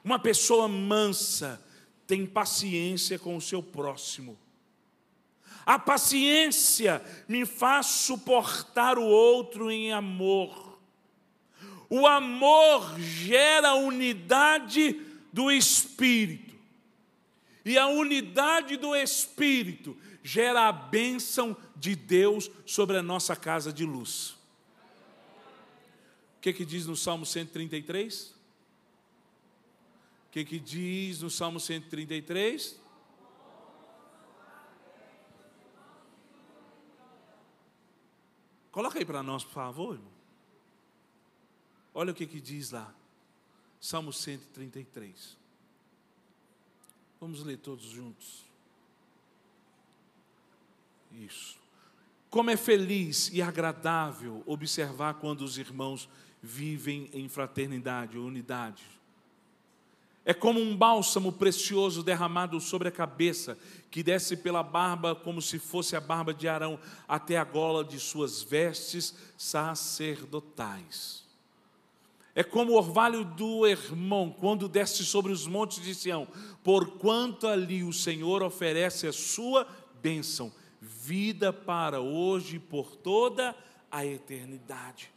Uma 0.02 0.18
pessoa 0.18 0.66
mansa 0.66 1.62
tem 2.06 2.24
paciência 2.24 3.18
com 3.18 3.36
o 3.36 3.40
seu 3.40 3.62
próximo. 3.62 4.38
A 5.66 5.78
paciência 5.78 7.02
me 7.28 7.46
faz 7.46 7.86
suportar 7.86 8.98
o 8.98 9.04
outro 9.04 9.70
em 9.70 9.92
amor. 9.92 10.78
O 11.88 12.06
amor 12.06 12.98
gera 12.98 13.74
unidade 13.74 15.00
do 15.32 15.50
espírito. 15.50 16.54
E 17.64 17.78
a 17.78 17.86
unidade 17.86 18.76
do 18.76 18.94
espírito 18.94 19.96
gera 20.24 20.68
a 20.68 20.72
bênção 20.72 21.54
de 21.76 21.94
Deus 21.94 22.50
sobre 22.64 22.96
a 22.96 23.02
nossa 23.02 23.36
casa 23.36 23.70
de 23.70 23.84
luz. 23.84 24.30
O 26.38 26.40
que, 26.40 26.54
que 26.54 26.64
diz 26.64 26.86
no 26.86 26.96
Salmo 26.96 27.26
133? 27.26 28.30
O 28.30 28.34
que, 30.30 30.44
que 30.46 30.58
diz 30.58 31.20
no 31.20 31.28
Salmo 31.28 31.60
133? 31.60 32.80
Coloca 38.72 38.98
aí 38.98 39.04
para 39.04 39.22
nós, 39.22 39.44
por 39.44 39.52
favor, 39.52 39.94
irmão. 39.94 40.12
Olha 41.92 42.12
o 42.12 42.14
que, 42.14 42.26
que 42.26 42.40
diz 42.40 42.70
lá. 42.70 42.92
Salmo 43.78 44.12
133. 44.12 45.36
Vamos 47.20 47.44
ler 47.44 47.58
todos 47.58 47.84
juntos. 47.84 48.53
Isso. 51.20 51.56
Como 52.28 52.50
é 52.50 52.56
feliz 52.56 53.30
e 53.32 53.40
agradável 53.40 54.42
observar 54.46 55.14
quando 55.14 55.42
os 55.42 55.56
irmãos 55.56 56.08
vivem 56.42 57.08
em 57.12 57.28
fraternidade 57.28 58.18
unidade. 58.18 58.82
É 60.26 60.34
como 60.34 60.58
um 60.58 60.76
bálsamo 60.76 61.30
precioso 61.32 62.02
derramado 62.02 62.60
sobre 62.60 62.88
a 62.88 62.92
cabeça, 62.92 63.58
que 63.90 64.02
desce 64.02 64.36
pela 64.36 64.62
barba 64.62 65.14
como 65.14 65.40
se 65.40 65.58
fosse 65.58 65.94
a 65.94 66.00
barba 66.00 66.32
de 66.34 66.48
Arão, 66.48 66.78
até 67.06 67.36
a 67.36 67.44
gola 67.44 67.84
de 67.84 68.00
suas 68.00 68.42
vestes 68.42 69.14
sacerdotais. 69.36 71.22
É 72.34 72.42
como 72.42 72.72
o 72.72 72.76
orvalho 72.76 73.24
do 73.24 73.66
irmão 73.66 74.34
quando 74.36 74.68
desce 74.68 75.04
sobre 75.04 75.30
os 75.30 75.46
montes 75.46 75.82
de 75.82 75.94
Sião, 75.94 76.26
porquanto 76.64 77.46
ali 77.46 77.84
o 77.84 77.92
Senhor 77.92 78.42
oferece 78.42 79.06
a 79.06 79.12
sua 79.12 79.66
bênção 80.02 80.52
vida 80.84 81.52
para 81.52 82.00
hoje 82.00 82.56
e 82.56 82.60
por 82.60 82.94
toda 82.94 83.56
a 83.90 84.04
eternidade. 84.04 85.10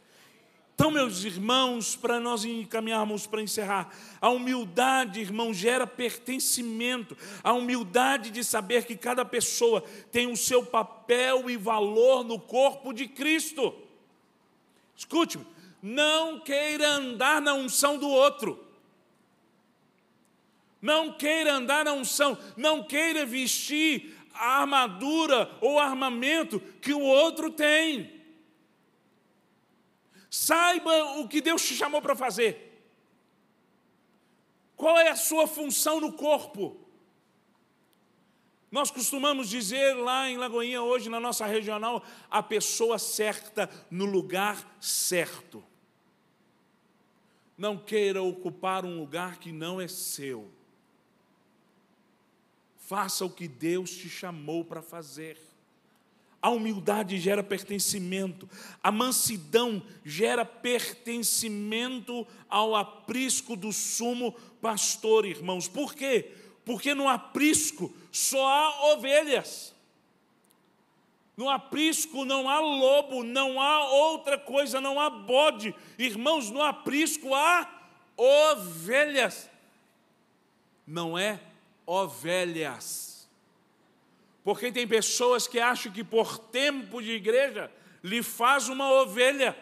Então, 0.74 0.90
meus 0.90 1.24
irmãos, 1.24 1.96
para 1.96 2.20
nós 2.20 2.44
encaminharmos 2.44 3.26
para 3.26 3.42
encerrar, 3.42 3.92
a 4.20 4.30
humildade, 4.30 5.20
irmão, 5.20 5.52
gera 5.52 5.88
pertencimento, 5.88 7.16
a 7.42 7.52
humildade 7.52 8.30
de 8.30 8.44
saber 8.44 8.86
que 8.86 8.96
cada 8.96 9.24
pessoa 9.24 9.82
tem 10.12 10.30
o 10.30 10.36
seu 10.36 10.64
papel 10.64 11.50
e 11.50 11.56
valor 11.56 12.22
no 12.22 12.38
corpo 12.38 12.92
de 12.92 13.08
Cristo. 13.08 13.74
Escute-me, 14.96 15.44
não 15.82 16.38
queira 16.38 16.88
andar 16.88 17.42
na 17.42 17.54
unção 17.54 17.98
do 17.98 18.08
outro. 18.08 18.64
Não 20.80 21.12
queira 21.12 21.54
andar 21.54 21.84
na 21.84 21.92
unção, 21.92 22.38
não 22.56 22.84
queira 22.84 23.26
vestir 23.26 24.16
a 24.34 24.60
armadura 24.60 25.56
ou 25.60 25.78
armamento 25.78 26.60
que 26.80 26.92
o 26.92 27.00
outro 27.00 27.50
tem. 27.50 28.18
Saiba 30.30 31.18
o 31.18 31.28
que 31.28 31.40
Deus 31.40 31.62
te 31.66 31.74
chamou 31.74 32.02
para 32.02 32.14
fazer. 32.14 32.68
Qual 34.76 34.96
é 34.98 35.08
a 35.08 35.16
sua 35.16 35.46
função 35.46 36.00
no 36.00 36.12
corpo? 36.12 36.76
Nós 38.70 38.90
costumamos 38.90 39.48
dizer 39.48 39.94
lá 39.94 40.28
em 40.28 40.36
Lagoinha, 40.36 40.82
hoje 40.82 41.08
na 41.08 41.18
nossa 41.18 41.46
regional, 41.46 42.04
a 42.30 42.42
pessoa 42.42 42.98
certa 42.98 43.68
no 43.90 44.04
lugar 44.04 44.76
certo. 44.78 45.64
Não 47.56 47.76
queira 47.76 48.22
ocupar 48.22 48.84
um 48.84 49.00
lugar 49.00 49.38
que 49.38 49.50
não 49.50 49.80
é 49.80 49.88
seu. 49.88 50.57
Faça 52.88 53.22
o 53.22 53.28
que 53.28 53.46
Deus 53.46 53.90
te 53.90 54.08
chamou 54.08 54.64
para 54.64 54.80
fazer. 54.80 55.38
A 56.40 56.48
humildade 56.48 57.18
gera 57.18 57.42
pertencimento, 57.42 58.48
a 58.82 58.90
mansidão 58.90 59.82
gera 60.06 60.42
pertencimento 60.42 62.26
ao 62.48 62.74
aprisco 62.74 63.54
do 63.56 63.74
sumo 63.74 64.32
pastor, 64.62 65.26
irmãos. 65.26 65.68
Por 65.68 65.94
quê? 65.94 66.32
Porque 66.64 66.94
no 66.94 67.06
aprisco 67.06 67.94
só 68.10 68.42
há 68.48 68.92
ovelhas. 68.94 69.74
No 71.36 71.50
aprisco 71.50 72.24
não 72.24 72.48
há 72.48 72.58
lobo, 72.58 73.22
não 73.22 73.60
há 73.60 73.84
outra 73.84 74.38
coisa, 74.38 74.80
não 74.80 74.98
há 74.98 75.10
bode. 75.10 75.74
Irmãos, 75.98 76.50
no 76.50 76.62
aprisco 76.62 77.34
há 77.34 77.70
ovelhas. 78.16 79.50
Não 80.86 81.18
é 81.18 81.38
ovelhas. 81.88 83.26
Porque 84.44 84.70
tem 84.70 84.86
pessoas 84.86 85.48
que 85.48 85.58
acham 85.58 85.90
que 85.90 86.04
por 86.04 86.38
tempo 86.38 87.00
de 87.00 87.12
igreja 87.12 87.72
lhe 88.04 88.22
faz 88.22 88.68
uma 88.68 88.92
ovelha. 88.92 89.56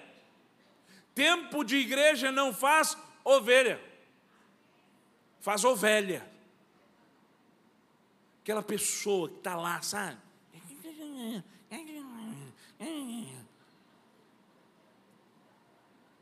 Tempo 1.15 1.65
de 1.65 1.77
igreja 1.77 2.33
não 2.33 2.53
faz 2.53 2.99
ovelha, 3.25 3.81
faz 5.41 5.65
ovelha. 5.65 6.29
Aquela 8.43 8.63
pessoa 8.63 9.29
que 9.29 9.37
está 9.37 9.57
lá, 9.57 9.81
sabe? 9.81 10.19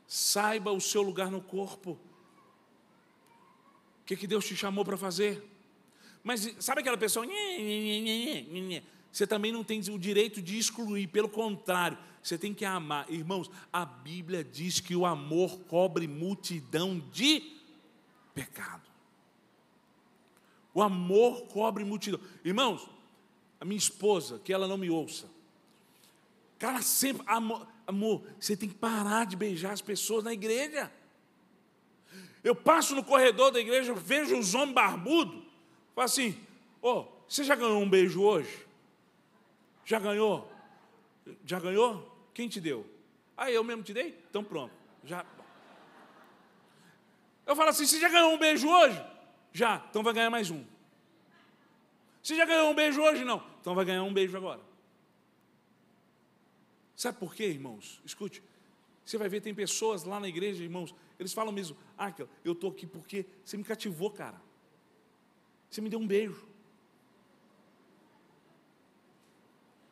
Saiba 0.07 0.71
o 0.71 0.79
seu 0.79 1.01
lugar 1.01 1.29
no 1.29 1.41
corpo. 1.41 1.91
O 1.91 1.99
que, 4.05 4.15
que 4.15 4.27
Deus 4.27 4.45
te 4.45 4.55
chamou 4.55 4.85
para 4.85 4.97
fazer? 4.97 5.54
Mas 6.25 6.55
sabe 6.59 6.81
aquela 6.81 6.97
pessoa? 6.97 7.23
Você 9.11 9.27
também 9.27 9.51
não 9.51 9.63
tem 9.63 9.79
o 9.91 9.99
direito 9.99 10.41
de 10.41 10.57
excluir, 10.57 11.05
pelo 11.07 11.29
contrário, 11.29 11.99
você 12.21 12.35
tem 12.35 12.51
que 12.51 12.65
amar. 12.65 13.05
Irmãos, 13.11 13.51
a 13.71 13.85
Bíblia 13.85 14.43
diz 14.43 14.79
que 14.79 14.95
o 14.95 15.05
amor 15.05 15.59
cobre 15.67 16.07
multidão 16.07 16.99
de 17.11 17.53
pecado. 18.33 18.81
O 20.73 20.81
amor 20.81 21.43
cobre 21.43 21.83
multidão. 21.83 22.19
Irmãos, 22.43 22.89
a 23.61 23.63
minha 23.63 23.77
esposa, 23.77 24.41
que 24.43 24.51
ela 24.51 24.67
não 24.67 24.79
me 24.79 24.89
ouça, 24.89 25.29
cara 26.57 26.81
sempre, 26.81 27.23
amor, 27.27 27.67
amor, 27.85 28.23
você 28.39 28.57
tem 28.57 28.67
que 28.67 28.75
parar 28.75 29.27
de 29.27 29.35
beijar 29.35 29.73
as 29.73 29.81
pessoas 29.81 30.23
na 30.23 30.33
igreja. 30.33 30.91
Eu 32.43 32.55
passo 32.55 32.95
no 32.95 33.03
corredor 33.03 33.51
da 33.51 33.59
igreja, 33.59 33.93
vejo 33.93 34.35
os 34.35 34.55
homens 34.55 34.73
barbudos, 34.73 35.44
Fala 35.95 36.05
assim, 36.05 36.37
ô, 36.81 36.89
oh, 36.91 37.07
você 37.27 37.43
já 37.45 37.55
ganhou 37.55 37.81
um 37.81 37.89
beijo 37.89 38.21
hoje? 38.21 38.67
Já 39.85 39.97
ganhou? 39.97 40.51
Já 41.45 41.57
ganhou? 41.57 42.13
Quem 42.33 42.49
te 42.49 42.59
deu? 42.59 42.85
Ah, 43.37 43.49
eu 43.49 43.63
mesmo 43.63 43.81
te 43.81 43.93
dei? 43.93 44.21
Então 44.29 44.43
pronto. 44.43 44.73
Já. 45.05 45.25
Eu 47.45 47.55
falo 47.55 47.69
assim, 47.69 47.85
você 47.85 47.97
já 47.97 48.09
ganhou 48.09 48.33
um 48.33 48.37
beijo 48.37 48.67
hoje? 48.67 49.01
Já, 49.53 49.85
então 49.89 50.03
vai 50.03 50.13
ganhar 50.13 50.29
mais 50.29 50.51
um. 50.51 50.65
Você 52.21 52.35
já 52.35 52.45
ganhou 52.45 52.69
um 52.69 52.75
beijo 52.75 53.01
hoje? 53.01 53.23
Não. 53.23 53.41
Então 53.61 53.73
vai 53.73 53.85
ganhar 53.85 54.03
um 54.03 54.13
beijo 54.13 54.35
agora. 54.35 54.59
Sabe 56.93 57.17
por 57.17 57.33
quê, 57.33 57.45
irmãos? 57.45 58.01
Escute. 58.03 58.43
Você 59.05 59.17
vai 59.17 59.29
ver, 59.29 59.39
tem 59.39 59.55
pessoas 59.55 60.03
lá 60.03 60.19
na 60.19 60.27
igreja, 60.27 60.63
irmãos, 60.63 60.93
eles 61.17 61.31
falam 61.31 61.53
mesmo, 61.53 61.77
ah, 61.97 62.11
eu 62.43 62.53
estou 62.53 62.71
aqui 62.71 62.85
porque 62.85 63.25
você 63.45 63.55
me 63.55 63.63
cativou, 63.63 64.09
cara. 64.09 64.41
Você 65.75 65.81
me 65.81 65.89
deu 65.89 65.99
um 65.99 66.07
beijo. 66.07 66.47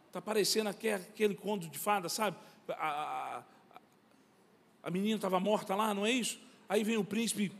Está 0.07 0.21
parecendo 0.21 0.69
aquele 0.69 1.35
conto 1.35 1.67
de 1.67 1.77
fada, 1.77 2.07
sabe? 2.07 2.37
A, 2.69 2.73
a, 2.73 3.43
a 4.81 4.89
menina 4.89 5.17
estava 5.17 5.41
morta 5.41 5.75
lá, 5.75 5.93
não 5.93 6.05
é 6.05 6.11
isso? 6.11 6.39
Aí 6.69 6.85
vem 6.85 6.95
o 6.95 7.03
príncipe, 7.03 7.51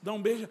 dá 0.00 0.12
um 0.12 0.22
beijo. 0.22 0.48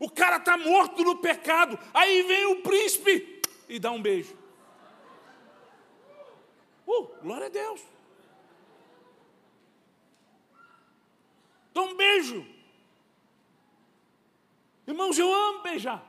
O 0.00 0.08
cara 0.08 0.38
está 0.38 0.56
morto 0.56 1.04
no 1.04 1.18
pecado. 1.18 1.78
Aí 1.92 2.22
vem 2.22 2.46
o 2.46 2.62
príncipe 2.62 3.42
e 3.68 3.78
dá 3.78 3.90
um 3.90 4.00
beijo. 4.00 4.34
Uh, 6.86 7.06
glória 7.20 7.48
a 7.48 7.50
Deus. 7.50 7.82
Dá 11.74 11.82
um 11.82 11.94
beijo. 11.94 12.55
Irmãos, 14.86 15.18
eu 15.18 15.32
amo 15.32 15.62
beijar. 15.62 16.04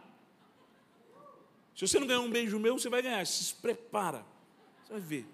Se 1.76 1.88
você 1.88 2.00
não 2.00 2.08
ganhar 2.08 2.22
um 2.22 2.30
beijo 2.30 2.60
meu, 2.60 2.78
você 2.78 2.90
vai 2.90 3.02
ganhar. 3.02 3.26
Se 3.26 3.54
prepara. 3.56 4.26
Você 4.84 4.94
vai 4.94 5.02
ver. 5.02 5.26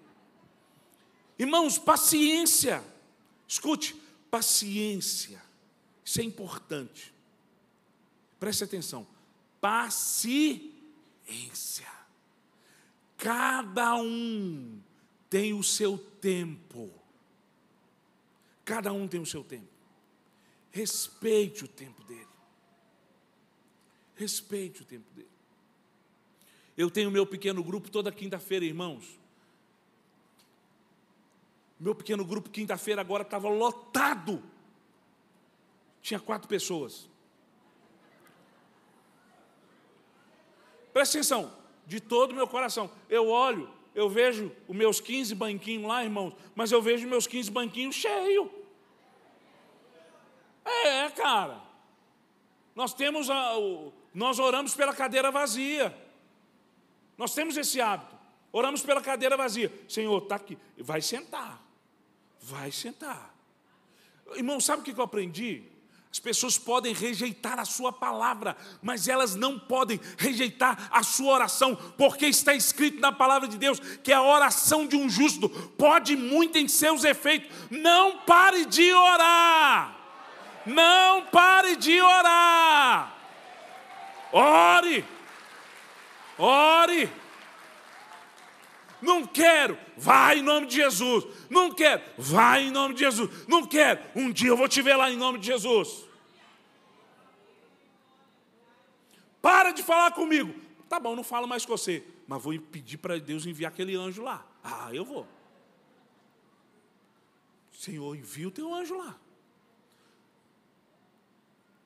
Irmãos, 1.38 1.78
paciência. 1.78 2.82
Escute, 3.46 3.94
paciência. 4.30 5.42
Isso 6.04 6.20
é 6.20 6.24
importante. 6.24 7.14
Preste 8.38 8.64
atenção. 8.64 9.06
Paciência. 9.60 10.74
Cada 13.16 13.94
um 13.96 14.80
tem 15.30 15.54
o 15.54 15.62
seu 15.62 15.96
tempo. 15.96 16.92
Cada 18.64 18.92
um 18.92 19.08
tem 19.08 19.20
o 19.20 19.26
seu 19.26 19.42
tempo. 19.42 19.68
Respeite 20.70 21.64
o 21.64 21.68
tempo 21.68 22.04
dele. 22.04 22.33
Respeite 24.16 24.82
o 24.82 24.84
tempo 24.84 25.10
dele. 25.12 25.28
Eu 26.76 26.90
tenho 26.90 27.10
meu 27.10 27.26
pequeno 27.26 27.62
grupo 27.62 27.90
toda 27.90 28.10
quinta-feira, 28.10 28.64
irmãos. 28.64 29.18
Meu 31.78 31.94
pequeno 31.94 32.24
grupo, 32.24 32.50
quinta-feira, 32.50 33.00
agora 33.00 33.22
estava 33.22 33.48
lotado. 33.48 34.42
Tinha 36.00 36.20
quatro 36.20 36.48
pessoas. 36.48 37.08
Presta 40.92 41.18
atenção, 41.18 41.52
de 41.86 42.00
todo 42.00 42.30
o 42.30 42.34
meu 42.34 42.46
coração. 42.46 42.90
Eu 43.08 43.28
olho, 43.28 43.68
eu 43.94 44.08
vejo 44.08 44.52
os 44.68 44.76
meus 44.76 45.00
15 45.00 45.34
banquinhos 45.34 45.86
lá, 45.86 46.04
irmãos, 46.04 46.34
mas 46.54 46.70
eu 46.70 46.80
vejo 46.80 47.08
meus 47.08 47.26
15 47.26 47.50
banquinhos 47.50 47.96
cheios. 47.96 48.48
É, 50.64 51.10
cara. 51.10 51.60
Nós 52.74 52.94
temos 52.94 53.30
a, 53.30 53.56
o, 53.58 53.92
nós 54.14 54.38
oramos 54.38 54.74
pela 54.74 54.94
cadeira 54.94 55.30
vazia. 55.30 55.94
Nós 57.18 57.34
temos 57.34 57.56
esse 57.56 57.80
hábito. 57.80 58.14
Oramos 58.52 58.82
pela 58.82 59.00
cadeira 59.00 59.36
vazia. 59.36 59.72
Senhor, 59.88 60.22
está 60.22 60.36
aqui. 60.36 60.56
Vai 60.78 61.02
sentar. 61.02 61.60
Vai 62.40 62.70
sentar. 62.70 63.34
Irmão, 64.36 64.60
sabe 64.60 64.82
o 64.82 64.84
que 64.84 64.98
eu 64.98 65.04
aprendi? 65.04 65.64
As 66.10 66.20
pessoas 66.20 66.56
podem 66.56 66.94
rejeitar 66.94 67.58
a 67.58 67.64
sua 67.64 67.92
palavra, 67.92 68.56
mas 68.80 69.08
elas 69.08 69.34
não 69.34 69.58
podem 69.58 70.00
rejeitar 70.16 70.88
a 70.92 71.02
sua 71.02 71.32
oração, 71.32 71.74
porque 71.98 72.26
está 72.26 72.54
escrito 72.54 73.00
na 73.00 73.10
palavra 73.10 73.48
de 73.48 73.58
Deus 73.58 73.80
que 73.80 74.12
a 74.12 74.22
oração 74.22 74.86
de 74.86 74.94
um 74.94 75.08
justo 75.08 75.48
pode 75.48 76.14
muito 76.14 76.56
em 76.56 76.68
seus 76.68 77.02
efeitos. 77.02 77.50
Não 77.68 78.18
pare 78.18 78.64
de 78.66 78.92
orar. 78.92 79.98
Não 80.64 81.26
pare 81.26 81.74
de 81.74 82.00
orar. 82.00 83.13
Ore, 84.36 85.04
ore. 86.36 87.08
Não 89.00 89.24
quero, 89.24 89.78
vai 89.96 90.40
em 90.40 90.42
nome 90.42 90.66
de 90.66 90.74
Jesus. 90.74 91.24
Não 91.48 91.72
quero, 91.72 92.02
vai 92.18 92.64
em 92.64 92.70
nome 92.72 92.94
de 92.94 93.00
Jesus. 93.00 93.46
Não 93.46 93.64
quero, 93.64 94.02
um 94.16 94.32
dia 94.32 94.48
eu 94.48 94.56
vou 94.56 94.66
te 94.66 94.82
ver 94.82 94.96
lá 94.96 95.08
em 95.08 95.16
nome 95.16 95.38
de 95.38 95.46
Jesus. 95.46 96.04
Para 99.40 99.70
de 99.70 99.84
falar 99.84 100.10
comigo. 100.10 100.52
Tá 100.88 100.98
bom, 100.98 101.14
não 101.14 101.22
falo 101.22 101.46
mais 101.46 101.64
com 101.64 101.76
você, 101.76 102.02
mas 102.26 102.42
vou 102.42 102.58
pedir 102.58 102.98
para 102.98 103.20
Deus 103.20 103.46
enviar 103.46 103.70
aquele 103.70 103.94
anjo 103.94 104.20
lá. 104.20 104.44
Ah, 104.64 104.88
eu 104.92 105.04
vou. 105.04 105.28
Senhor, 107.70 108.16
envia 108.16 108.48
o 108.48 108.50
teu 108.50 108.74
anjo 108.74 108.96
lá. 108.96 109.16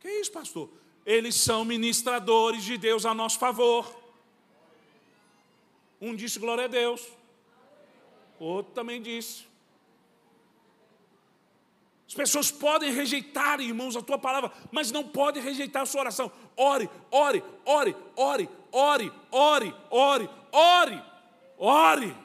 Que 0.01 0.09
isso, 0.09 0.33
pastor? 0.33 0.71
Eles 1.09 1.37
são 1.37 1.65
ministradores 1.65 2.63
de 2.63 2.77
Deus 2.77 3.07
a 3.07 3.15
nosso 3.15 3.39
favor. 3.39 3.99
Um 5.99 6.15
disse 6.15 6.39
glória 6.39 6.67
a 6.67 6.69
Deus, 6.69 7.09
outro 8.39 8.75
também 8.75 9.01
disse. 9.01 9.49
As 12.07 12.13
pessoas 12.13 12.51
podem 12.51 12.93
rejeitar, 12.93 13.59
irmãos, 13.61 13.97
a 13.97 14.03
tua 14.03 14.19
palavra, 14.19 14.53
mas 14.71 14.93
não 14.93 15.03
podem 15.03 15.43
rejeitar 15.43 15.83
a 15.83 15.87
sua 15.87 16.03
oração. 16.03 16.31
Ore, 16.55 16.91
ore, 17.11 17.43
ore, 17.65 17.97
ore, 18.15 18.49
ore, 18.71 19.13
ore, 19.31 19.75
ore, 19.91 20.31
ore, 20.53 21.03
ore. 21.59 22.17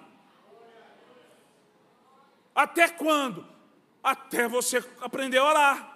Até 2.53 2.89
quando? 2.89 3.53
até 4.03 4.47
você 4.49 4.83
aprender 4.99 5.37
a 5.37 5.45
orar. 5.45 5.92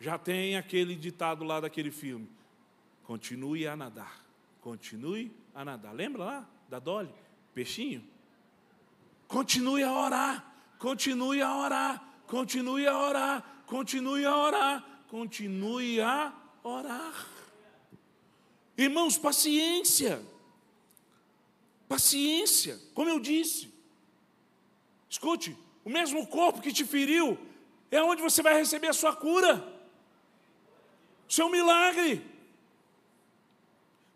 Já 0.00 0.16
tem 0.16 0.56
aquele 0.56 0.94
ditado 0.94 1.44
lá 1.44 1.60
daquele 1.60 1.90
filme: 1.90 2.28
continue 3.02 3.66
a 3.66 3.76
nadar, 3.76 4.24
continue 4.60 5.32
a 5.54 5.64
nadar. 5.64 5.92
Lembra 5.92 6.24
lá 6.24 6.50
da 6.68 6.78
Dolly? 6.78 7.12
Peixinho? 7.54 8.04
Continue 9.26 9.82
a 9.82 9.92
orar, 9.92 10.54
continue 10.78 11.42
a 11.42 11.56
orar, 11.56 12.22
continue 12.26 12.86
a 12.86 12.98
orar, 12.98 13.64
continue 13.66 14.24
a 14.24 14.36
orar, 14.36 15.04
continue 15.08 16.00
a 16.00 16.32
orar. 16.62 17.26
Irmãos, 18.76 19.18
paciência. 19.18 20.22
Paciência, 21.88 22.78
como 22.94 23.08
eu 23.08 23.18
disse. 23.18 23.72
Escute, 25.10 25.56
o 25.84 25.90
mesmo 25.90 26.26
corpo 26.26 26.60
que 26.60 26.72
te 26.72 26.84
feriu 26.84 27.36
é 27.90 28.02
onde 28.02 28.22
você 28.22 28.42
vai 28.42 28.54
receber 28.54 28.88
a 28.88 28.92
sua 28.92 29.16
cura, 29.16 29.77
seu 31.28 31.48
milagre. 31.50 32.24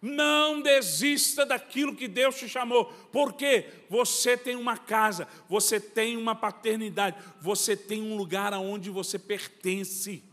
Não 0.01 0.61
desista 0.61 1.47
daquilo 1.47 1.95
que 1.95 2.09
Deus 2.09 2.37
te 2.37 2.49
chamou, 2.49 2.87
porque 3.13 3.69
você 3.89 4.37
tem 4.37 4.57
uma 4.57 4.77
casa, 4.77 5.29
você 5.49 5.79
tem 5.79 6.17
uma 6.17 6.35
paternidade, 6.35 7.23
você 7.41 7.77
tem 7.77 8.03
um 8.03 8.17
lugar 8.17 8.53
aonde 8.53 8.91
você 8.91 9.17
pertence. 9.17 10.25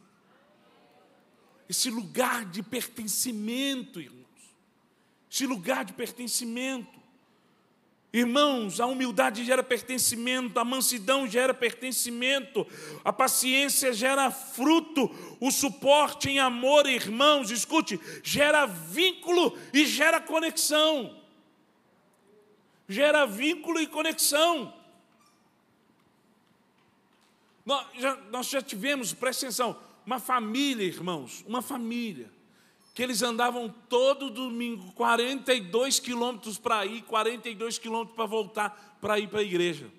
Esse 1.69 1.91
lugar 1.91 2.45
de 2.45 2.63
pertencimento, 2.63 4.01
irmãos. 4.01 4.25
Esse 5.31 5.45
lugar 5.45 5.85
de 5.85 5.93
pertencimento. 5.93 6.98
Irmãos, 8.11 8.79
a 8.79 8.87
humildade 8.87 9.45
gera 9.45 9.61
pertencimento, 9.61 10.59
a 10.59 10.65
mansidão 10.65 11.27
gera 11.27 11.53
pertencimento, 11.53 12.65
a 13.05 13.13
paciência 13.13 13.93
gera 13.93 14.31
fruto, 14.31 15.11
o 15.39 15.51
suporte 15.51 16.27
em 16.27 16.39
amor, 16.39 16.87
irmãos, 16.87 17.51
escute, 17.51 17.99
gera 18.23 18.65
vínculo 18.65 19.55
e 19.71 19.85
gera 19.85 20.19
conexão. 20.19 21.19
Gera 22.87 23.27
vínculo 23.27 23.79
e 23.79 23.85
conexão. 23.85 24.73
Nós 27.63 27.85
já, 27.93 28.15
nós 28.31 28.49
já 28.49 28.59
tivemos, 28.59 29.13
presta 29.13 29.45
atenção, 29.45 29.79
uma 30.03 30.19
família, 30.19 30.83
irmãos, 30.83 31.45
uma 31.47 31.61
família 31.61 32.38
que 32.99 33.03
eles 33.03 33.21
andavam 33.21 33.73
todo 33.87 34.29
domingo 34.29 34.91
42 34.91 36.01
quilômetros 36.01 36.57
para 36.57 36.85
ir, 36.85 37.01
42 37.03 37.77
quilômetros 37.77 38.13
para 38.13 38.25
voltar 38.25 38.97
para 38.99 39.17
ir 39.17 39.29
para 39.29 39.39
a 39.39 39.43
igreja. 39.43 39.89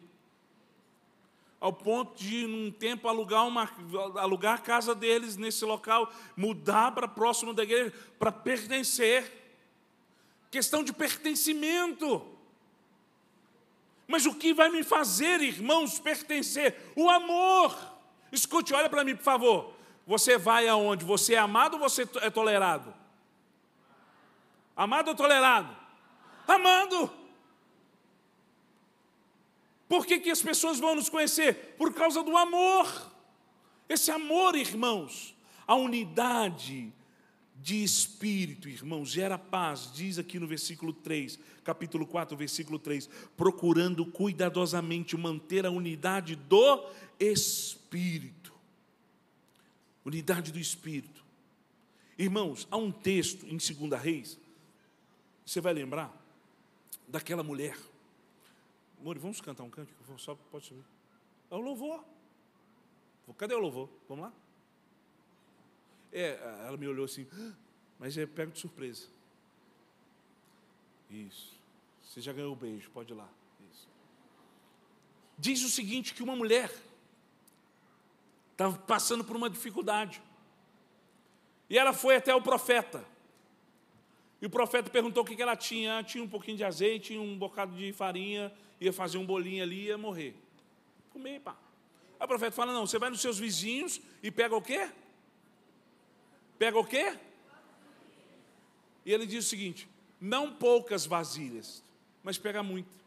Ao 1.58 1.72
ponto 1.72 2.22
de, 2.22 2.46
num 2.46 2.70
tempo, 2.70 3.08
alugar, 3.08 3.48
uma, 3.48 3.70
alugar 4.16 4.56
a 4.56 4.58
casa 4.58 4.94
deles 4.94 5.38
nesse 5.38 5.64
local, 5.64 6.12
mudar 6.36 6.92
para 6.92 7.08
próximo 7.08 7.54
da 7.54 7.62
igreja, 7.62 7.90
para 8.18 8.30
pertencer. 8.30 9.32
Questão 10.50 10.84
de 10.84 10.92
pertencimento. 10.92 12.22
Mas 14.06 14.26
o 14.26 14.34
que 14.34 14.52
vai 14.52 14.68
me 14.68 14.84
fazer, 14.84 15.40
irmãos, 15.40 15.98
pertencer? 15.98 16.92
O 16.94 17.08
amor. 17.08 17.74
Escute, 18.30 18.74
olha 18.74 18.90
para 18.90 19.04
mim, 19.04 19.16
por 19.16 19.24
favor. 19.24 19.79
Você 20.10 20.36
vai 20.36 20.66
aonde? 20.66 21.04
Você 21.04 21.34
é 21.34 21.38
amado 21.38 21.74
ou 21.74 21.78
você 21.78 22.02
é 22.20 22.28
tolerado? 22.28 22.92
Amado 24.74 25.06
ou 25.06 25.14
tolerado? 25.14 25.72
Amado. 26.48 27.08
Por 29.88 30.04
que, 30.04 30.18
que 30.18 30.28
as 30.28 30.42
pessoas 30.42 30.80
vão 30.80 30.96
nos 30.96 31.08
conhecer? 31.08 31.76
Por 31.78 31.94
causa 31.94 32.24
do 32.24 32.36
amor. 32.36 32.88
Esse 33.88 34.10
amor, 34.10 34.56
irmãos, 34.56 35.32
a 35.64 35.76
unidade 35.76 36.92
de 37.54 37.84
espírito, 37.84 38.68
irmãos, 38.68 39.10
gera 39.10 39.38
paz, 39.38 39.92
diz 39.94 40.18
aqui 40.18 40.40
no 40.40 40.46
versículo 40.48 40.92
3, 40.92 41.38
capítulo 41.62 42.04
4, 42.04 42.36
versículo 42.36 42.80
3, 42.80 43.08
procurando 43.36 44.04
cuidadosamente 44.04 45.16
manter 45.16 45.64
a 45.64 45.70
unidade 45.70 46.34
do 46.34 46.84
espírito 47.20 48.39
unidade 50.04 50.52
do 50.52 50.58
Espírito. 50.58 51.24
Irmãos, 52.18 52.66
há 52.70 52.76
um 52.76 52.92
texto 52.92 53.46
em 53.46 53.56
2 53.56 54.02
Reis, 54.02 54.38
você 55.44 55.60
vai 55.60 55.72
lembrar 55.72 56.14
daquela 57.08 57.42
mulher. 57.42 57.76
Mori, 59.02 59.18
vamos 59.18 59.40
cantar 59.40 59.64
um 59.64 59.70
cântico? 59.70 59.98
Só 60.18 60.34
pode 60.34 60.66
subir. 60.66 60.84
É 61.50 61.54
o 61.54 61.60
louvor. 61.60 62.04
Cadê 63.38 63.54
o 63.54 63.58
louvor? 63.58 63.88
Vamos 64.08 64.24
lá? 64.24 64.32
É, 66.12 66.32
ela 66.66 66.76
me 66.76 66.86
olhou 66.86 67.04
assim, 67.04 67.26
ah, 67.32 67.52
mas 67.98 68.18
é 68.18 68.26
pego 68.26 68.52
de 68.52 68.58
surpresa. 68.58 69.06
Isso. 71.08 71.54
Você 72.02 72.20
já 72.20 72.32
ganhou 72.32 72.52
o 72.52 72.56
beijo, 72.56 72.90
pode 72.90 73.12
ir 73.12 73.16
lá. 73.16 73.28
Isso. 73.72 73.88
Diz 75.38 75.62
o 75.62 75.68
seguinte: 75.68 76.12
que 76.12 76.22
uma 76.22 76.36
mulher 76.36 76.70
estava 78.60 78.76
passando 78.76 79.24
por 79.24 79.34
uma 79.34 79.48
dificuldade. 79.48 80.22
E 81.68 81.78
ela 81.78 81.94
foi 81.94 82.16
até 82.16 82.34
o 82.34 82.42
profeta. 82.42 83.02
E 84.42 84.46
o 84.46 84.50
profeta 84.50 84.90
perguntou 84.90 85.22
o 85.22 85.26
que 85.26 85.40
ela 85.40 85.56
tinha. 85.56 86.02
Tinha 86.02 86.22
um 86.22 86.28
pouquinho 86.28 86.58
de 86.58 86.64
azeite, 86.64 87.16
um 87.16 87.38
bocado 87.38 87.74
de 87.74 87.90
farinha, 87.92 88.52
ia 88.78 88.92
fazer 88.92 89.16
um 89.16 89.24
bolinho 89.24 89.62
ali 89.62 89.76
e 89.76 89.86
ia 89.86 89.96
morrer. 89.96 90.34
Comer, 91.10 91.40
pá. 91.40 91.56
Aí 92.18 92.24
o 92.24 92.28
profeta 92.28 92.52
fala: 92.52 92.72
não, 92.72 92.86
você 92.86 92.98
vai 92.98 93.08
nos 93.08 93.22
seus 93.22 93.38
vizinhos 93.38 93.98
e 94.22 94.30
pega 94.30 94.54
o 94.54 94.60
quê? 94.60 94.90
Pega 96.58 96.78
o 96.78 96.84
quê? 96.84 97.16
E 99.06 99.12
ele 99.12 99.24
diz 99.24 99.46
o 99.46 99.48
seguinte: 99.48 99.88
não 100.20 100.52
poucas 100.52 101.06
vasilhas, 101.06 101.82
mas 102.22 102.36
pega 102.36 102.62
muito. 102.62 103.00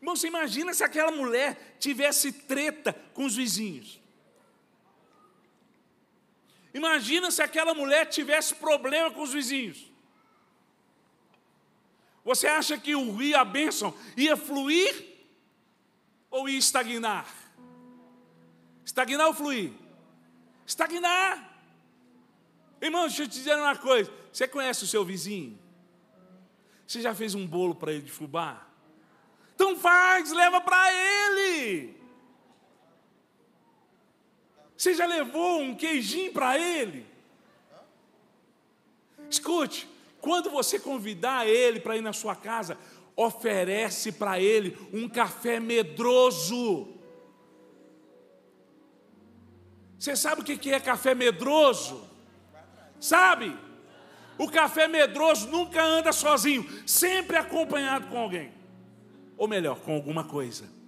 Irmão, 0.00 0.16
você 0.16 0.26
imagina 0.26 0.74
se 0.74 0.84
aquela 0.84 1.12
mulher 1.12 1.76
tivesse 1.78 2.32
treta 2.32 2.92
com 3.14 3.24
os 3.24 3.36
vizinhos. 3.36 4.01
Imagina 6.74 7.30
se 7.30 7.42
aquela 7.42 7.74
mulher 7.74 8.06
tivesse 8.06 8.54
problema 8.54 9.10
com 9.10 9.22
os 9.22 9.32
vizinhos. 9.32 9.90
Você 12.24 12.46
acha 12.46 12.78
que 12.78 12.94
o 12.94 13.14
rio, 13.16 13.36
a 13.36 13.44
bênção, 13.44 13.94
ia 14.16 14.36
fluir 14.36 15.06
ou 16.30 16.48
ia 16.48 16.58
estagnar? 16.58 17.26
Estagnar 18.84 19.26
ou 19.26 19.34
fluir? 19.34 19.72
Estagnar. 20.66 21.50
Irmão, 22.80 23.06
deixa 23.06 23.24
eu 23.24 23.28
te 23.28 23.34
dizer 23.34 23.56
uma 23.56 23.76
coisa. 23.76 24.12
Você 24.32 24.48
conhece 24.48 24.84
o 24.84 24.86
seu 24.86 25.04
vizinho? 25.04 25.58
Você 26.86 27.00
já 27.00 27.14
fez 27.14 27.34
um 27.34 27.46
bolo 27.46 27.74
para 27.74 27.92
ele 27.92 28.02
de 28.02 28.10
fubá? 28.10 28.66
Então 29.54 29.76
faz, 29.78 30.32
leva 30.32 30.60
para 30.60 30.92
ele. 30.92 32.01
Você 34.82 34.94
já 34.94 35.06
levou 35.06 35.60
um 35.60 35.76
queijinho 35.76 36.32
para 36.32 36.58
ele? 36.58 37.06
Escute, 39.30 39.88
quando 40.20 40.50
você 40.50 40.76
convidar 40.76 41.46
ele 41.46 41.78
para 41.78 41.96
ir 41.96 42.00
na 42.00 42.12
sua 42.12 42.34
casa, 42.34 42.76
oferece 43.14 44.10
para 44.10 44.40
ele 44.40 44.76
um 44.92 45.08
café 45.08 45.60
medroso. 45.60 46.88
Você 50.00 50.16
sabe 50.16 50.40
o 50.40 50.44
que 50.44 50.72
é 50.72 50.80
café 50.80 51.14
medroso? 51.14 52.04
Sabe? 52.98 53.56
O 54.36 54.50
café 54.50 54.88
medroso 54.88 55.46
nunca 55.46 55.80
anda 55.80 56.12
sozinho, 56.12 56.68
sempre 56.88 57.36
acompanhado 57.36 58.08
com 58.08 58.18
alguém. 58.18 58.52
Ou 59.36 59.46
melhor, 59.46 59.78
com 59.78 59.94
alguma 59.94 60.24
coisa. 60.24 60.81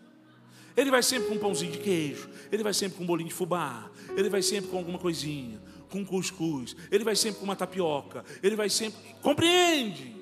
Ele 0.76 0.90
vai 0.90 1.02
sempre 1.02 1.28
com 1.28 1.34
um 1.34 1.38
pãozinho 1.38 1.72
de 1.72 1.78
queijo, 1.78 2.28
ele 2.50 2.62
vai 2.62 2.74
sempre 2.74 2.98
com 2.98 3.04
um 3.04 3.06
bolinho 3.06 3.28
de 3.28 3.34
fubá, 3.34 3.90
ele 4.16 4.28
vai 4.28 4.42
sempre 4.42 4.70
com 4.70 4.78
alguma 4.78 4.98
coisinha, 4.98 5.60
com 5.88 6.04
cuscuz, 6.04 6.74
ele 6.90 7.04
vai 7.04 7.14
sempre 7.14 7.38
com 7.38 7.44
uma 7.44 7.54
tapioca, 7.54 8.24
ele 8.42 8.56
vai 8.56 8.68
sempre. 8.68 8.98
Compreende? 9.22 10.16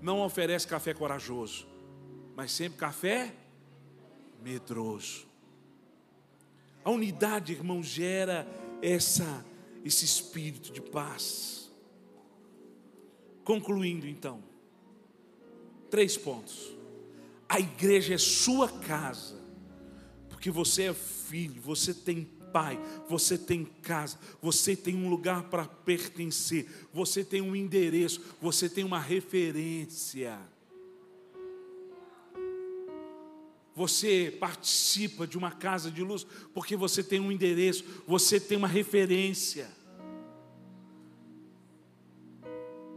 Não 0.00 0.20
oferece 0.22 0.66
café 0.66 0.94
corajoso, 0.94 1.66
mas 2.34 2.52
sempre 2.52 2.78
café 2.78 3.34
medroso. 4.42 5.26
A 6.84 6.90
unidade, 6.90 7.52
irmão, 7.52 7.82
gera 7.82 8.46
essa, 8.82 9.44
esse 9.84 10.04
espírito 10.04 10.72
de 10.72 10.82
paz. 10.82 11.70
Concluindo 13.42 14.06
então, 14.06 14.42
três 15.90 16.16
pontos. 16.16 16.73
A 17.48 17.60
igreja 17.60 18.14
é 18.14 18.18
sua 18.18 18.68
casa, 18.68 19.40
porque 20.28 20.50
você 20.50 20.84
é 20.84 20.94
filho, 20.94 21.60
você 21.60 21.92
tem 21.92 22.24
pai, 22.52 22.78
você 23.08 23.36
tem 23.36 23.64
casa, 23.64 24.16
você 24.40 24.76
tem 24.76 24.94
um 24.94 25.08
lugar 25.08 25.50
para 25.50 25.66
pertencer, 25.66 26.68
você 26.92 27.24
tem 27.24 27.40
um 27.40 27.56
endereço, 27.56 28.20
você 28.40 28.68
tem 28.68 28.84
uma 28.84 29.00
referência. 29.00 30.38
Você 33.74 34.36
participa 34.38 35.26
de 35.26 35.36
uma 35.36 35.50
casa 35.50 35.90
de 35.90 36.00
luz 36.00 36.24
porque 36.54 36.76
você 36.76 37.02
tem 37.02 37.18
um 37.18 37.32
endereço, 37.32 37.84
você 38.06 38.38
tem 38.38 38.56
uma 38.56 38.68
referência. 38.68 39.68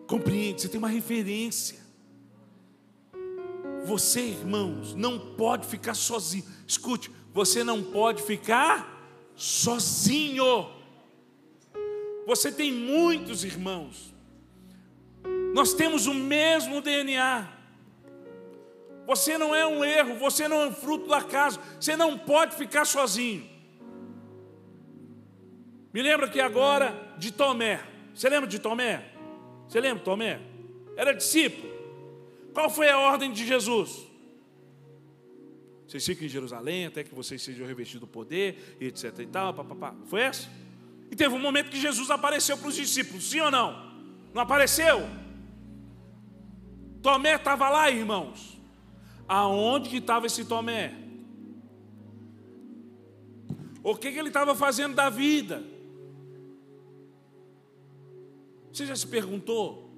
Compreende? 0.05 0.61
Você 0.61 0.69
tem 0.69 0.77
uma 0.77 0.87
referência. 0.87 1.86
Você, 3.86 4.21
irmãos, 4.21 4.93
não 4.93 5.17
pode 5.17 5.65
ficar 5.67 5.93
sozinho. 5.93 6.45
Escute, 6.65 7.11
você 7.34 7.63
não 7.63 7.84
pode 7.84 8.23
ficar 8.23 9.32
sozinho. 9.36 10.69
Você 12.25 12.51
tem 12.51 12.73
muitos 12.73 13.43
irmãos. 13.43 14.13
Nós 15.53 15.73
temos 15.73 16.07
o 16.07 16.13
mesmo 16.13 16.82
DNA. 16.82 17.47
Você 19.05 19.38
não 19.38 19.55
é 19.55 19.65
um 19.65 19.86
erro, 19.86 20.15
você 20.15 20.47
não 20.47 20.61
é 20.61 20.67
um 20.67 20.73
fruto 20.73 21.07
do 21.07 21.13
acaso. 21.13 21.59
Você 21.80 21.95
não 21.95 22.17
pode 22.17 22.55
ficar 22.55 22.84
sozinho. 22.84 23.47
Me 25.93 26.01
lembra 26.01 26.28
que 26.28 26.41
agora 26.41 26.93
de 27.17 27.32
Tomé. 27.32 27.82
Você 28.13 28.28
lembra 28.30 28.49
de 28.49 28.59
Tomé? 28.59 29.05
Você 29.67 29.80
lembra 29.80 29.99
de 29.99 30.05
Tomé? 30.05 30.39
Era 30.97 31.13
discípulo. 31.13 31.76
Qual 32.57 32.71
foi 32.71 32.89
a 32.89 32.97
ordem 32.97 33.31
de 33.31 33.45
Jesus? 33.45 34.07
Vocês 35.87 36.03
ficam 36.03 36.25
em 36.25 36.27
Jerusalém 36.27 36.87
até 36.87 37.03
que 37.03 37.13
vocês 37.13 37.39
sejam 37.39 37.67
revestidos 37.67 38.01
do 38.01 38.07
poder, 38.07 38.75
e 38.81 38.87
etc 38.87 39.19
e 39.19 39.27
tal, 39.27 39.53
papapá. 39.53 39.93
Foi 40.07 40.21
essa? 40.21 40.49
E 41.11 41.15
teve 41.15 41.35
um 41.35 41.39
momento 41.39 41.69
que 41.69 41.79
Jesus 41.79 42.09
apareceu 42.09 42.57
para 42.57 42.69
os 42.69 42.73
discípulos, 42.75 43.29
sim 43.29 43.39
ou 43.41 43.51
não? 43.51 43.95
Não 44.33 44.41
apareceu? 44.41 45.07
Tomé 46.99 47.35
estava 47.35 47.69
lá, 47.69 47.91
irmãos. 47.91 48.59
Aonde 49.27 49.91
que 49.91 49.97
estava 49.97 50.25
esse 50.25 50.43
Tomé? 50.43 50.95
O 53.83 53.95
que, 53.95 54.11
que 54.11 54.17
ele 54.17 54.29
estava 54.29 54.55
fazendo 54.55 54.95
da 54.95 55.11
vida? 55.11 55.63
Você 58.73 58.87
já 58.87 58.95
se 58.95 59.05
perguntou? 59.05 59.93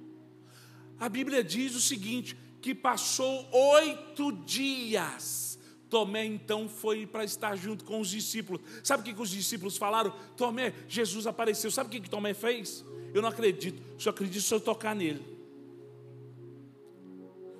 A 0.98 1.08
Bíblia 1.08 1.42
diz 1.42 1.74
o 1.74 1.80
seguinte: 1.80 2.36
que 2.60 2.74
passou 2.74 3.48
oito 3.52 4.32
dias. 4.32 5.58
Tomé 5.88 6.24
então 6.24 6.68
foi 6.68 7.04
para 7.04 7.24
estar 7.24 7.56
junto 7.56 7.84
com 7.84 8.00
os 8.00 8.08
discípulos. 8.08 8.62
Sabe 8.84 9.02
o 9.02 9.04
que, 9.04 9.12
que 9.12 9.20
os 9.22 9.30
discípulos 9.30 9.76
falaram? 9.76 10.14
Tomé, 10.36 10.72
Jesus 10.88 11.26
apareceu. 11.26 11.70
Sabe 11.70 11.88
o 11.88 11.90
que, 11.90 12.00
que 12.00 12.10
Tomé 12.10 12.32
fez? 12.32 12.84
Eu 13.12 13.20
não 13.20 13.28
acredito. 13.28 13.82
Só 13.98 14.10
acredito 14.10 14.42
se 14.42 14.54
eu 14.54 14.60
tocar 14.60 14.94
nele. 14.94 15.20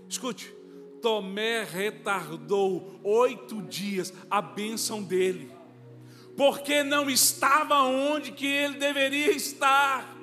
Escute, 0.08 0.54
Tomé 1.00 1.64
retardou 1.64 3.00
oito 3.02 3.62
dias 3.62 4.12
a 4.30 4.42
bênção 4.42 5.02
dele, 5.02 5.50
porque 6.36 6.82
não 6.82 7.08
estava 7.08 7.82
onde 7.82 8.32
que 8.32 8.46
ele 8.46 8.78
deveria 8.78 9.32
estar. 9.32 10.19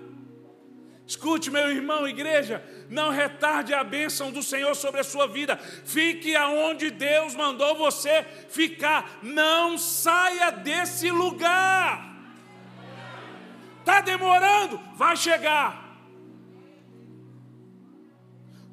Escute, 1.08 1.50
meu 1.50 1.72
irmão, 1.72 2.06
igreja, 2.06 2.62
não 2.90 3.12
retarde 3.12 3.74
a 3.74 3.82
bênção 3.82 4.30
do 4.30 4.44
Senhor 4.44 4.76
sobre 4.76 5.00
a 5.00 5.06
sua 5.06 5.26
vida, 5.26 5.56
fique 5.56 6.36
aonde 6.36 6.92
Deus 6.92 7.34
mandou 7.34 7.76
você 7.76 8.26
ficar, 8.50 9.20
não 9.24 9.78
saia 9.78 10.52
desse 10.52 11.10
lugar. 11.10 12.14
Está 13.80 14.02
demorando? 14.02 14.78
Vai 14.96 15.16
chegar. 15.16 15.88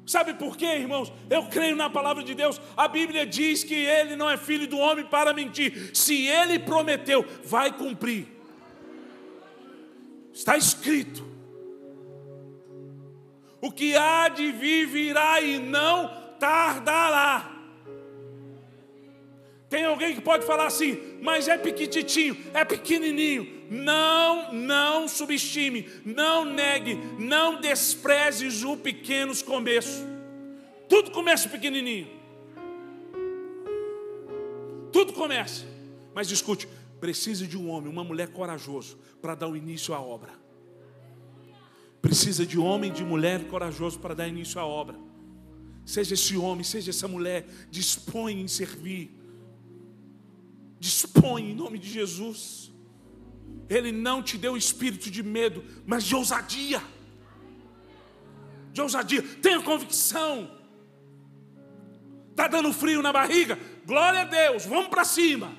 Sabe 0.05 0.33
por 0.33 0.57
quê, 0.57 0.65
irmãos? 0.65 1.11
Eu 1.29 1.45
creio 1.47 1.77
na 1.77 1.89
palavra 1.89 2.21
de 2.21 2.35
Deus. 2.35 2.59
A 2.75 2.89
Bíblia 2.89 3.25
diz 3.25 3.63
que 3.63 3.73
ele 3.73 4.17
não 4.17 4.29
é 4.29 4.35
filho 4.35 4.67
do 4.67 4.77
homem 4.77 5.05
para 5.05 5.33
mentir. 5.33 5.91
Se 5.95 6.27
ele 6.27 6.59
prometeu, 6.59 7.25
vai 7.45 7.71
cumprir. 7.71 8.27
Está 10.33 10.57
escrito. 10.57 11.34
O 13.65 13.71
que 13.71 13.95
há 13.95 14.29
de 14.29 14.51
vir 14.51 14.85
virá 14.85 15.41
e 15.41 15.57
não 15.57 16.07
tardará. 16.39 17.51
Tem 19.67 19.83
alguém 19.85 20.13
que 20.13 20.21
pode 20.21 20.45
falar 20.45 20.67
assim, 20.67 21.17
mas 21.19 21.47
é 21.47 21.57
pequititinho, 21.57 22.37
é 22.53 22.63
pequenininho. 22.63 23.65
Não, 23.71 24.53
não 24.53 25.07
subestime, 25.07 25.89
não 26.05 26.45
negue, 26.45 26.93
não 27.17 27.59
desprezes 27.59 28.63
o 28.63 28.77
pequenos 28.77 29.41
começo. 29.41 30.05
Tudo 30.87 31.09
começa 31.09 31.49
pequenininho. 31.49 32.07
Tudo 34.91 35.11
começa. 35.11 35.65
Mas 36.13 36.29
escute, 36.29 36.67
precisa 36.99 37.47
de 37.47 37.57
um 37.57 37.67
homem, 37.71 37.91
uma 37.91 38.03
mulher 38.03 38.27
corajoso 38.27 38.99
para 39.19 39.33
dar 39.33 39.47
o 39.47 39.57
início 39.57 39.95
à 39.95 39.99
obra. 39.99 40.44
Precisa 42.05 42.45
de 42.45 42.59
homem, 42.59 42.93
de 42.93 43.03
mulher 43.03 43.47
corajoso 43.47 43.97
para 43.97 44.13
dar 44.13 44.27
início 44.27 44.61
à 44.61 44.63
obra. 44.63 44.95
Seja 45.83 46.13
esse 46.13 46.37
homem, 46.37 46.63
seja 46.63 46.91
essa 46.91 47.07
mulher, 47.07 47.47
dispõe 47.71 48.41
em 48.41 48.47
servir. 48.47 49.09
Dispõe 50.79 51.49
em 51.49 51.55
nome 51.55 51.79
de 51.79 51.89
Jesus. 51.89 52.71
Ele 53.67 53.91
não 53.91 54.21
te 54.21 54.37
deu 54.37 54.55
espírito 54.55 55.09
de 55.09 55.23
medo, 55.23 55.63
mas 55.83 56.03
de 56.03 56.13
ousadia. 56.13 56.79
De 58.71 58.81
ousadia. 58.81 59.23
Tenha 59.41 59.63
convicção. 59.63 60.51
Está 62.29 62.47
dando 62.47 62.71
frio 62.71 63.01
na 63.01 63.11
barriga? 63.11 63.57
Glória 63.83 64.21
a 64.21 64.25
Deus. 64.25 64.63
Vamos 64.67 64.89
para 64.89 65.05
cima. 65.05 65.57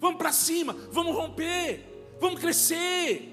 Vamos 0.00 0.16
para 0.16 0.32
cima. 0.32 0.74
Vamos 0.90 1.14
romper. 1.14 2.16
Vamos 2.18 2.40
crescer. 2.40 3.31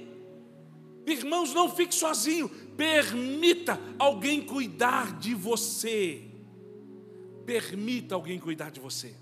Irmãos, 1.06 1.54
não 1.54 1.74
fique 1.74 1.94
sozinho. 1.94 2.50
Permita 2.78 3.80
alguém 3.98 4.42
cuidar 4.46 5.20
de 5.20 5.34
você. 5.34 6.24
Permita 7.46 8.16
alguém 8.16 8.40
cuidar 8.40 8.70
de 8.70 8.80
você. 8.80 9.16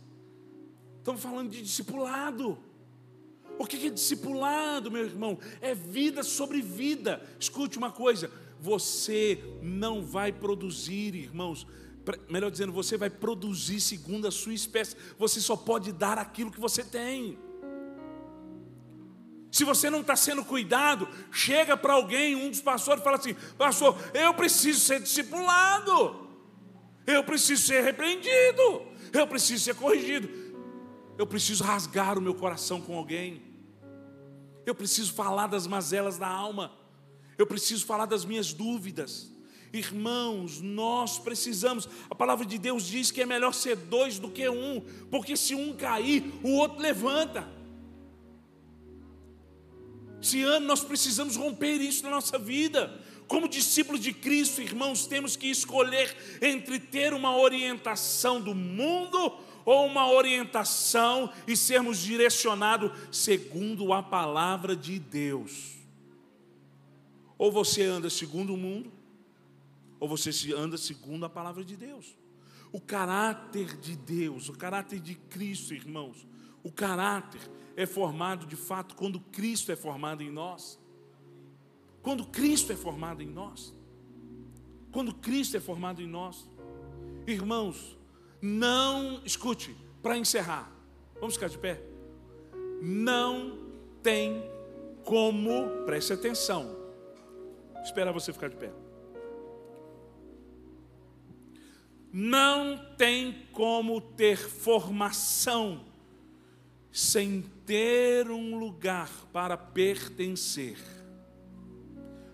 Estamos 0.99 1.21
falando 1.21 1.49
de 1.49 1.61
discipulado. 1.61 2.57
O 3.57 3.65
que 3.65 3.87
é 3.87 3.89
discipulado, 3.89 4.91
meu 4.91 5.05
irmão? 5.05 5.39
É 5.61 5.73
vida 5.73 6.21
sobre 6.21 6.61
vida. 6.61 7.21
Escute 7.39 7.77
uma 7.77 7.91
coisa: 7.91 8.29
você 8.59 9.41
não 9.61 10.03
vai 10.03 10.31
produzir, 10.31 11.15
irmãos. 11.15 11.65
Melhor 12.29 12.49
dizendo, 12.51 12.71
você 12.71 12.97
vai 12.97 13.09
produzir 13.09 13.81
segundo 13.81 14.27
a 14.27 14.31
sua 14.31 14.53
espécie. 14.53 14.95
Você 15.17 15.41
só 15.41 15.55
pode 15.55 15.91
dar 15.91 16.17
aquilo 16.17 16.51
que 16.51 16.59
você 16.59 16.83
tem. 16.83 17.37
Se 19.57 19.63
você 19.63 19.89
não 19.89 20.01
está 20.01 20.15
sendo 20.15 20.45
cuidado, 20.45 21.09
chega 21.31 21.75
para 21.75 21.93
alguém, 21.93 22.35
um 22.35 22.51
dos 22.51 22.61
pastores, 22.61 23.03
fala 23.03 23.17
assim: 23.17 23.33
Pastor, 23.57 23.97
eu 24.13 24.31
preciso 24.35 24.79
ser 24.79 25.01
discipulado, 25.01 26.27
eu 27.07 27.23
preciso 27.23 27.65
ser 27.65 27.83
repreendido, 27.83 28.83
eu 29.11 29.25
preciso 29.25 29.63
ser 29.63 29.73
corrigido, 29.73 30.29
eu 31.17 31.25
preciso 31.25 31.63
rasgar 31.63 32.19
o 32.19 32.21
meu 32.21 32.35
coração 32.35 32.79
com 32.79 32.95
alguém. 32.95 33.41
Eu 34.63 34.75
preciso 34.75 35.11
falar 35.13 35.47
das 35.47 35.65
mazelas 35.65 36.19
da 36.19 36.27
alma. 36.27 36.71
Eu 37.35 37.47
preciso 37.47 37.83
falar 37.83 38.05
das 38.05 38.25
minhas 38.25 38.53
dúvidas. 38.53 39.31
Irmãos, 39.73 40.61
nós 40.61 41.17
precisamos. 41.17 41.89
A 42.11 42.13
palavra 42.13 42.45
de 42.45 42.59
Deus 42.59 42.85
diz 42.85 43.09
que 43.09 43.23
é 43.23 43.25
melhor 43.25 43.55
ser 43.55 43.75
dois 43.75 44.19
do 44.19 44.29
que 44.29 44.47
um, 44.47 44.81
porque 45.09 45.35
se 45.35 45.55
um 45.55 45.75
cair, 45.75 46.31
o 46.43 46.51
outro 46.57 46.79
levanta. 46.79 47.56
Esse 50.21 50.41
ano 50.43 50.65
nós 50.65 50.83
precisamos 50.83 51.35
romper 51.35 51.79
isso 51.81 52.03
na 52.03 52.09
nossa 52.09 52.37
vida. 52.37 52.99
Como 53.27 53.47
discípulos 53.47 54.01
de 54.01 54.13
Cristo, 54.13 54.61
irmãos, 54.61 55.05
temos 55.05 55.35
que 55.35 55.47
escolher 55.47 56.15
entre 56.41 56.79
ter 56.79 57.13
uma 57.13 57.35
orientação 57.35 58.41
do 58.41 58.55
mundo 58.55 59.37
ou 59.65 59.85
uma 59.85 60.09
orientação 60.09 61.29
e 61.45 61.55
sermos 61.57 61.99
direcionados 61.99 62.89
segundo 63.11 63.91
a 63.91 64.01
palavra 64.01 64.75
de 64.75 64.97
Deus. 64.97 65.75
Ou 67.37 67.51
você 67.51 67.83
anda 67.83 68.09
segundo 68.09 68.53
o 68.53 68.57
mundo, 68.57 68.91
ou 69.99 70.07
você 70.07 70.31
anda 70.53 70.77
segundo 70.77 71.25
a 71.25 71.29
palavra 71.29 71.65
de 71.65 71.75
Deus. 71.75 72.15
O 72.71 72.79
caráter 72.79 73.77
de 73.77 73.95
Deus, 73.95 74.47
o 74.49 74.53
caráter 74.53 74.99
de 74.99 75.15
Cristo, 75.15 75.73
irmãos, 75.73 76.25
o 76.63 76.71
caráter 76.71 77.41
é 77.77 77.85
formado 77.85 78.47
de 78.47 78.55
fato 78.55 78.95
quando 78.95 79.19
Cristo 79.19 79.71
é 79.71 79.75
formado 79.75 80.23
em 80.23 80.31
nós. 80.31 80.79
Quando 82.01 82.25
Cristo 82.25 82.73
é 82.73 82.75
formado 82.75 83.21
em 83.21 83.27
nós. 83.27 83.71
Quando 84.91 85.13
Cristo 85.13 85.55
é 85.55 85.59
formado 85.59 86.01
em 86.01 86.07
nós. 86.07 86.49
Irmãos, 87.27 87.95
não, 88.41 89.21
escute, 89.23 89.77
para 90.01 90.17
encerrar, 90.17 90.71
vamos 91.19 91.35
ficar 91.35 91.49
de 91.49 91.57
pé. 91.59 91.79
Não 92.81 93.59
tem 94.01 94.41
como, 95.03 95.85
preste 95.85 96.13
atenção, 96.13 96.75
espera 97.83 98.11
você 98.11 98.33
ficar 98.33 98.49
de 98.49 98.55
pé. 98.55 98.73
Não 102.11 102.95
tem 102.95 103.47
como 103.51 104.01
ter 104.01 104.37
formação 104.37 105.85
sem 106.97 107.43
ter 107.63 108.31
um 108.31 108.57
lugar 108.57 109.07
para 109.31 109.55
pertencer. 109.55 110.79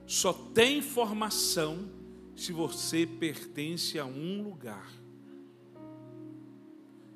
Só 0.07 0.32
tem 0.32 0.82
formação 0.82 1.89
se 2.34 2.53
você 2.53 3.05
pertence 3.05 3.99
a 3.99 4.05
um 4.05 4.41
lugar. 4.41 4.89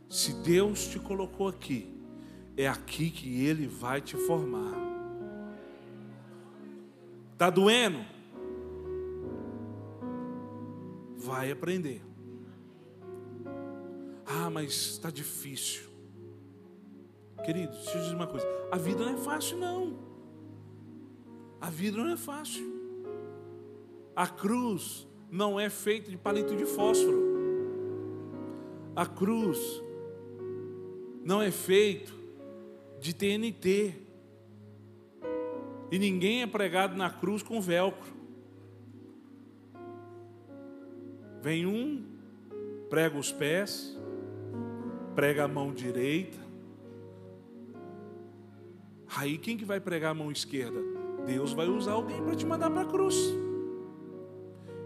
Se 0.10 0.34
Deus 0.44 0.90
te 0.90 1.00
colocou 1.00 1.48
aqui, 1.48 1.90
é 2.58 2.68
aqui 2.68 3.10
que 3.10 3.46
Ele 3.46 3.66
vai 3.66 4.02
te 4.02 4.18
formar. 4.18 4.76
Está 7.32 7.50
doendo? 7.50 8.06
Vai 11.16 11.50
aprender. 11.50 12.02
Ah, 14.26 14.50
mas 14.50 14.74
está 14.74 15.10
difícil. 15.10 15.87
Querido, 17.44 17.74
deixa 17.74 17.98
eu 17.98 18.02
dizer 18.02 18.16
uma 18.16 18.28
coisa: 18.28 18.48
a 18.72 18.78
vida 18.78 19.06
não 19.06 19.14
é 19.14 19.18
fácil, 19.18 19.58
não. 19.58 19.98
A 21.60 21.70
vida 21.70 21.98
não 21.98 22.10
é 22.10 22.18
fácil. 22.18 22.78
A 24.16 24.28
cruz 24.28 25.08
não 25.30 25.60
é 25.60 25.70
feita 25.70 26.10
de 26.10 26.18
palito 26.18 26.56
de 26.56 26.66
fósforo. 26.66 27.24
A 28.96 29.06
cruz 29.06 29.60
não 31.24 31.42
é 31.42 31.52
feito 31.52 32.14
de 33.00 33.14
TNT. 33.14 33.94
E 35.92 36.00
ninguém 36.00 36.42
é 36.42 36.48
pregado 36.48 36.96
na 36.96 37.10
cruz 37.10 37.42
com 37.42 37.62
velcro. 37.62 38.12
Vem 41.42 41.66
um, 41.66 42.04
prega 42.90 43.18
os 43.18 43.32
pés, 43.32 43.98
prega 45.16 45.46
a 45.46 45.48
mão 45.48 45.74
direita, 45.74 46.38
Aí 49.18 49.36
quem 49.36 49.58
que 49.58 49.66
vai 49.66 49.80
pregar 49.80 50.12
a 50.12 50.14
mão 50.14 50.32
esquerda? 50.32 50.80
Deus 51.26 51.52
vai 51.52 51.68
usar 51.68 51.94
alguém 51.94 52.22
para 52.22 52.36
te 52.36 52.46
mandar 52.46 52.70
para 52.70 52.82
a 52.82 52.86
cruz. 52.86 53.16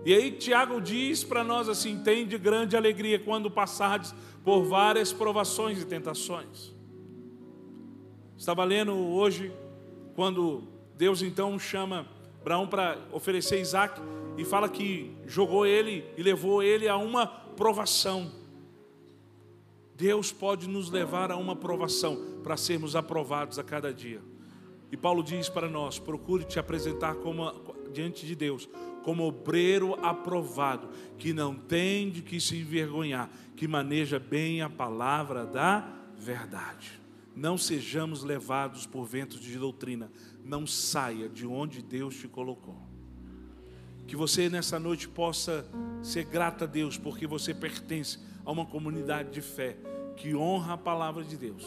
E 0.05 0.13
aí 0.13 0.31
Tiago 0.31 0.79
diz 0.79 1.21
para 1.21 1.43
nós 1.43 1.67
assim: 1.67 2.01
tem 2.01 2.25
de 2.25 2.37
grande 2.37 2.77
alegria 2.77 3.19
quando 3.19 3.51
passardes 3.51 4.15
por 4.41 4.63
várias 4.63 5.11
provações 5.11 5.81
e 5.81 5.85
tentações. 5.85 6.73
Estava 8.37 8.63
lendo 8.63 8.93
hoje, 8.93 9.51
quando 10.15 10.63
Deus 10.95 11.21
então 11.21 11.59
chama 11.59 12.07
Abraão 12.39 12.65
para 12.65 12.97
oferecer 13.11 13.59
Isaac, 13.59 14.01
e 14.37 14.45
fala 14.45 14.69
que 14.69 15.13
jogou 15.27 15.65
ele 15.65 16.05
e 16.15 16.23
levou 16.23 16.63
ele 16.63 16.87
a 16.87 16.95
uma 16.95 17.27
provação. 17.27 18.31
Deus 20.01 20.31
pode 20.31 20.67
nos 20.67 20.89
levar 20.89 21.31
a 21.31 21.37
uma 21.37 21.55
provação 21.55 22.39
para 22.41 22.57
sermos 22.57 22.95
aprovados 22.95 23.59
a 23.59 23.63
cada 23.63 23.93
dia. 23.93 24.19
E 24.91 24.97
Paulo 24.97 25.21
diz 25.21 25.47
para 25.47 25.69
nós: 25.69 25.99
procure 25.99 26.43
te 26.43 26.57
apresentar 26.57 27.13
como, 27.17 27.53
diante 27.93 28.25
de 28.25 28.35
Deus 28.35 28.67
como 29.03 29.27
obreiro 29.27 29.93
aprovado, 30.03 30.89
que 31.19 31.33
não 31.33 31.53
tem 31.53 32.09
de 32.09 32.23
que 32.23 32.41
se 32.41 32.57
envergonhar, 32.57 33.29
que 33.55 33.67
maneja 33.67 34.17
bem 34.17 34.63
a 34.63 34.69
palavra 34.69 35.45
da 35.45 35.87
verdade. 36.17 36.99
Não 37.35 37.55
sejamos 37.55 38.23
levados 38.23 38.87
por 38.87 39.05
ventos 39.05 39.39
de 39.39 39.55
doutrina, 39.55 40.11
não 40.43 40.65
saia 40.65 41.29
de 41.29 41.45
onde 41.45 41.79
Deus 41.79 42.15
te 42.15 42.27
colocou. 42.27 42.77
Que 44.07 44.15
você 44.15 44.49
nessa 44.49 44.79
noite 44.79 45.07
possa 45.07 45.63
ser 46.01 46.25
grata 46.25 46.65
a 46.65 46.67
Deus, 46.67 46.97
porque 46.97 47.27
você 47.27 47.53
pertence 47.53 48.30
a 48.45 48.51
uma 48.51 48.65
comunidade 48.65 49.31
de 49.31 49.41
fé 49.41 49.77
que 50.15 50.35
honra 50.35 50.73
a 50.73 50.77
palavra 50.77 51.23
de 51.23 51.37
Deus, 51.37 51.65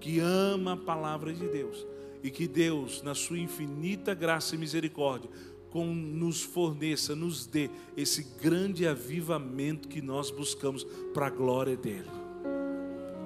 que 0.00 0.18
ama 0.20 0.72
a 0.72 0.76
palavra 0.76 1.32
de 1.32 1.46
Deus, 1.46 1.86
e 2.22 2.30
que 2.30 2.48
Deus, 2.48 3.02
na 3.02 3.14
sua 3.14 3.38
infinita 3.38 4.14
graça 4.14 4.54
e 4.54 4.58
misericórdia, 4.58 5.30
com, 5.70 5.86
nos 5.86 6.42
forneça, 6.42 7.14
nos 7.14 7.46
dê 7.46 7.68
esse 7.96 8.22
grande 8.40 8.86
avivamento 8.86 9.88
que 9.88 10.00
nós 10.00 10.30
buscamos 10.30 10.84
para 11.12 11.26
a 11.26 11.30
glória 11.30 11.76
dele. 11.76 12.10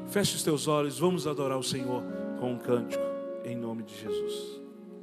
Feche 0.08 0.36
os 0.36 0.42
teus 0.42 0.66
olhos, 0.66 0.98
vamos 0.98 1.26
adorar 1.26 1.58
o 1.58 1.62
Senhor 1.62 2.02
com 2.40 2.54
um 2.54 2.58
cântico, 2.58 3.02
em 3.44 3.54
nome 3.54 3.82
de 3.82 3.94
Jesus. 3.94 4.67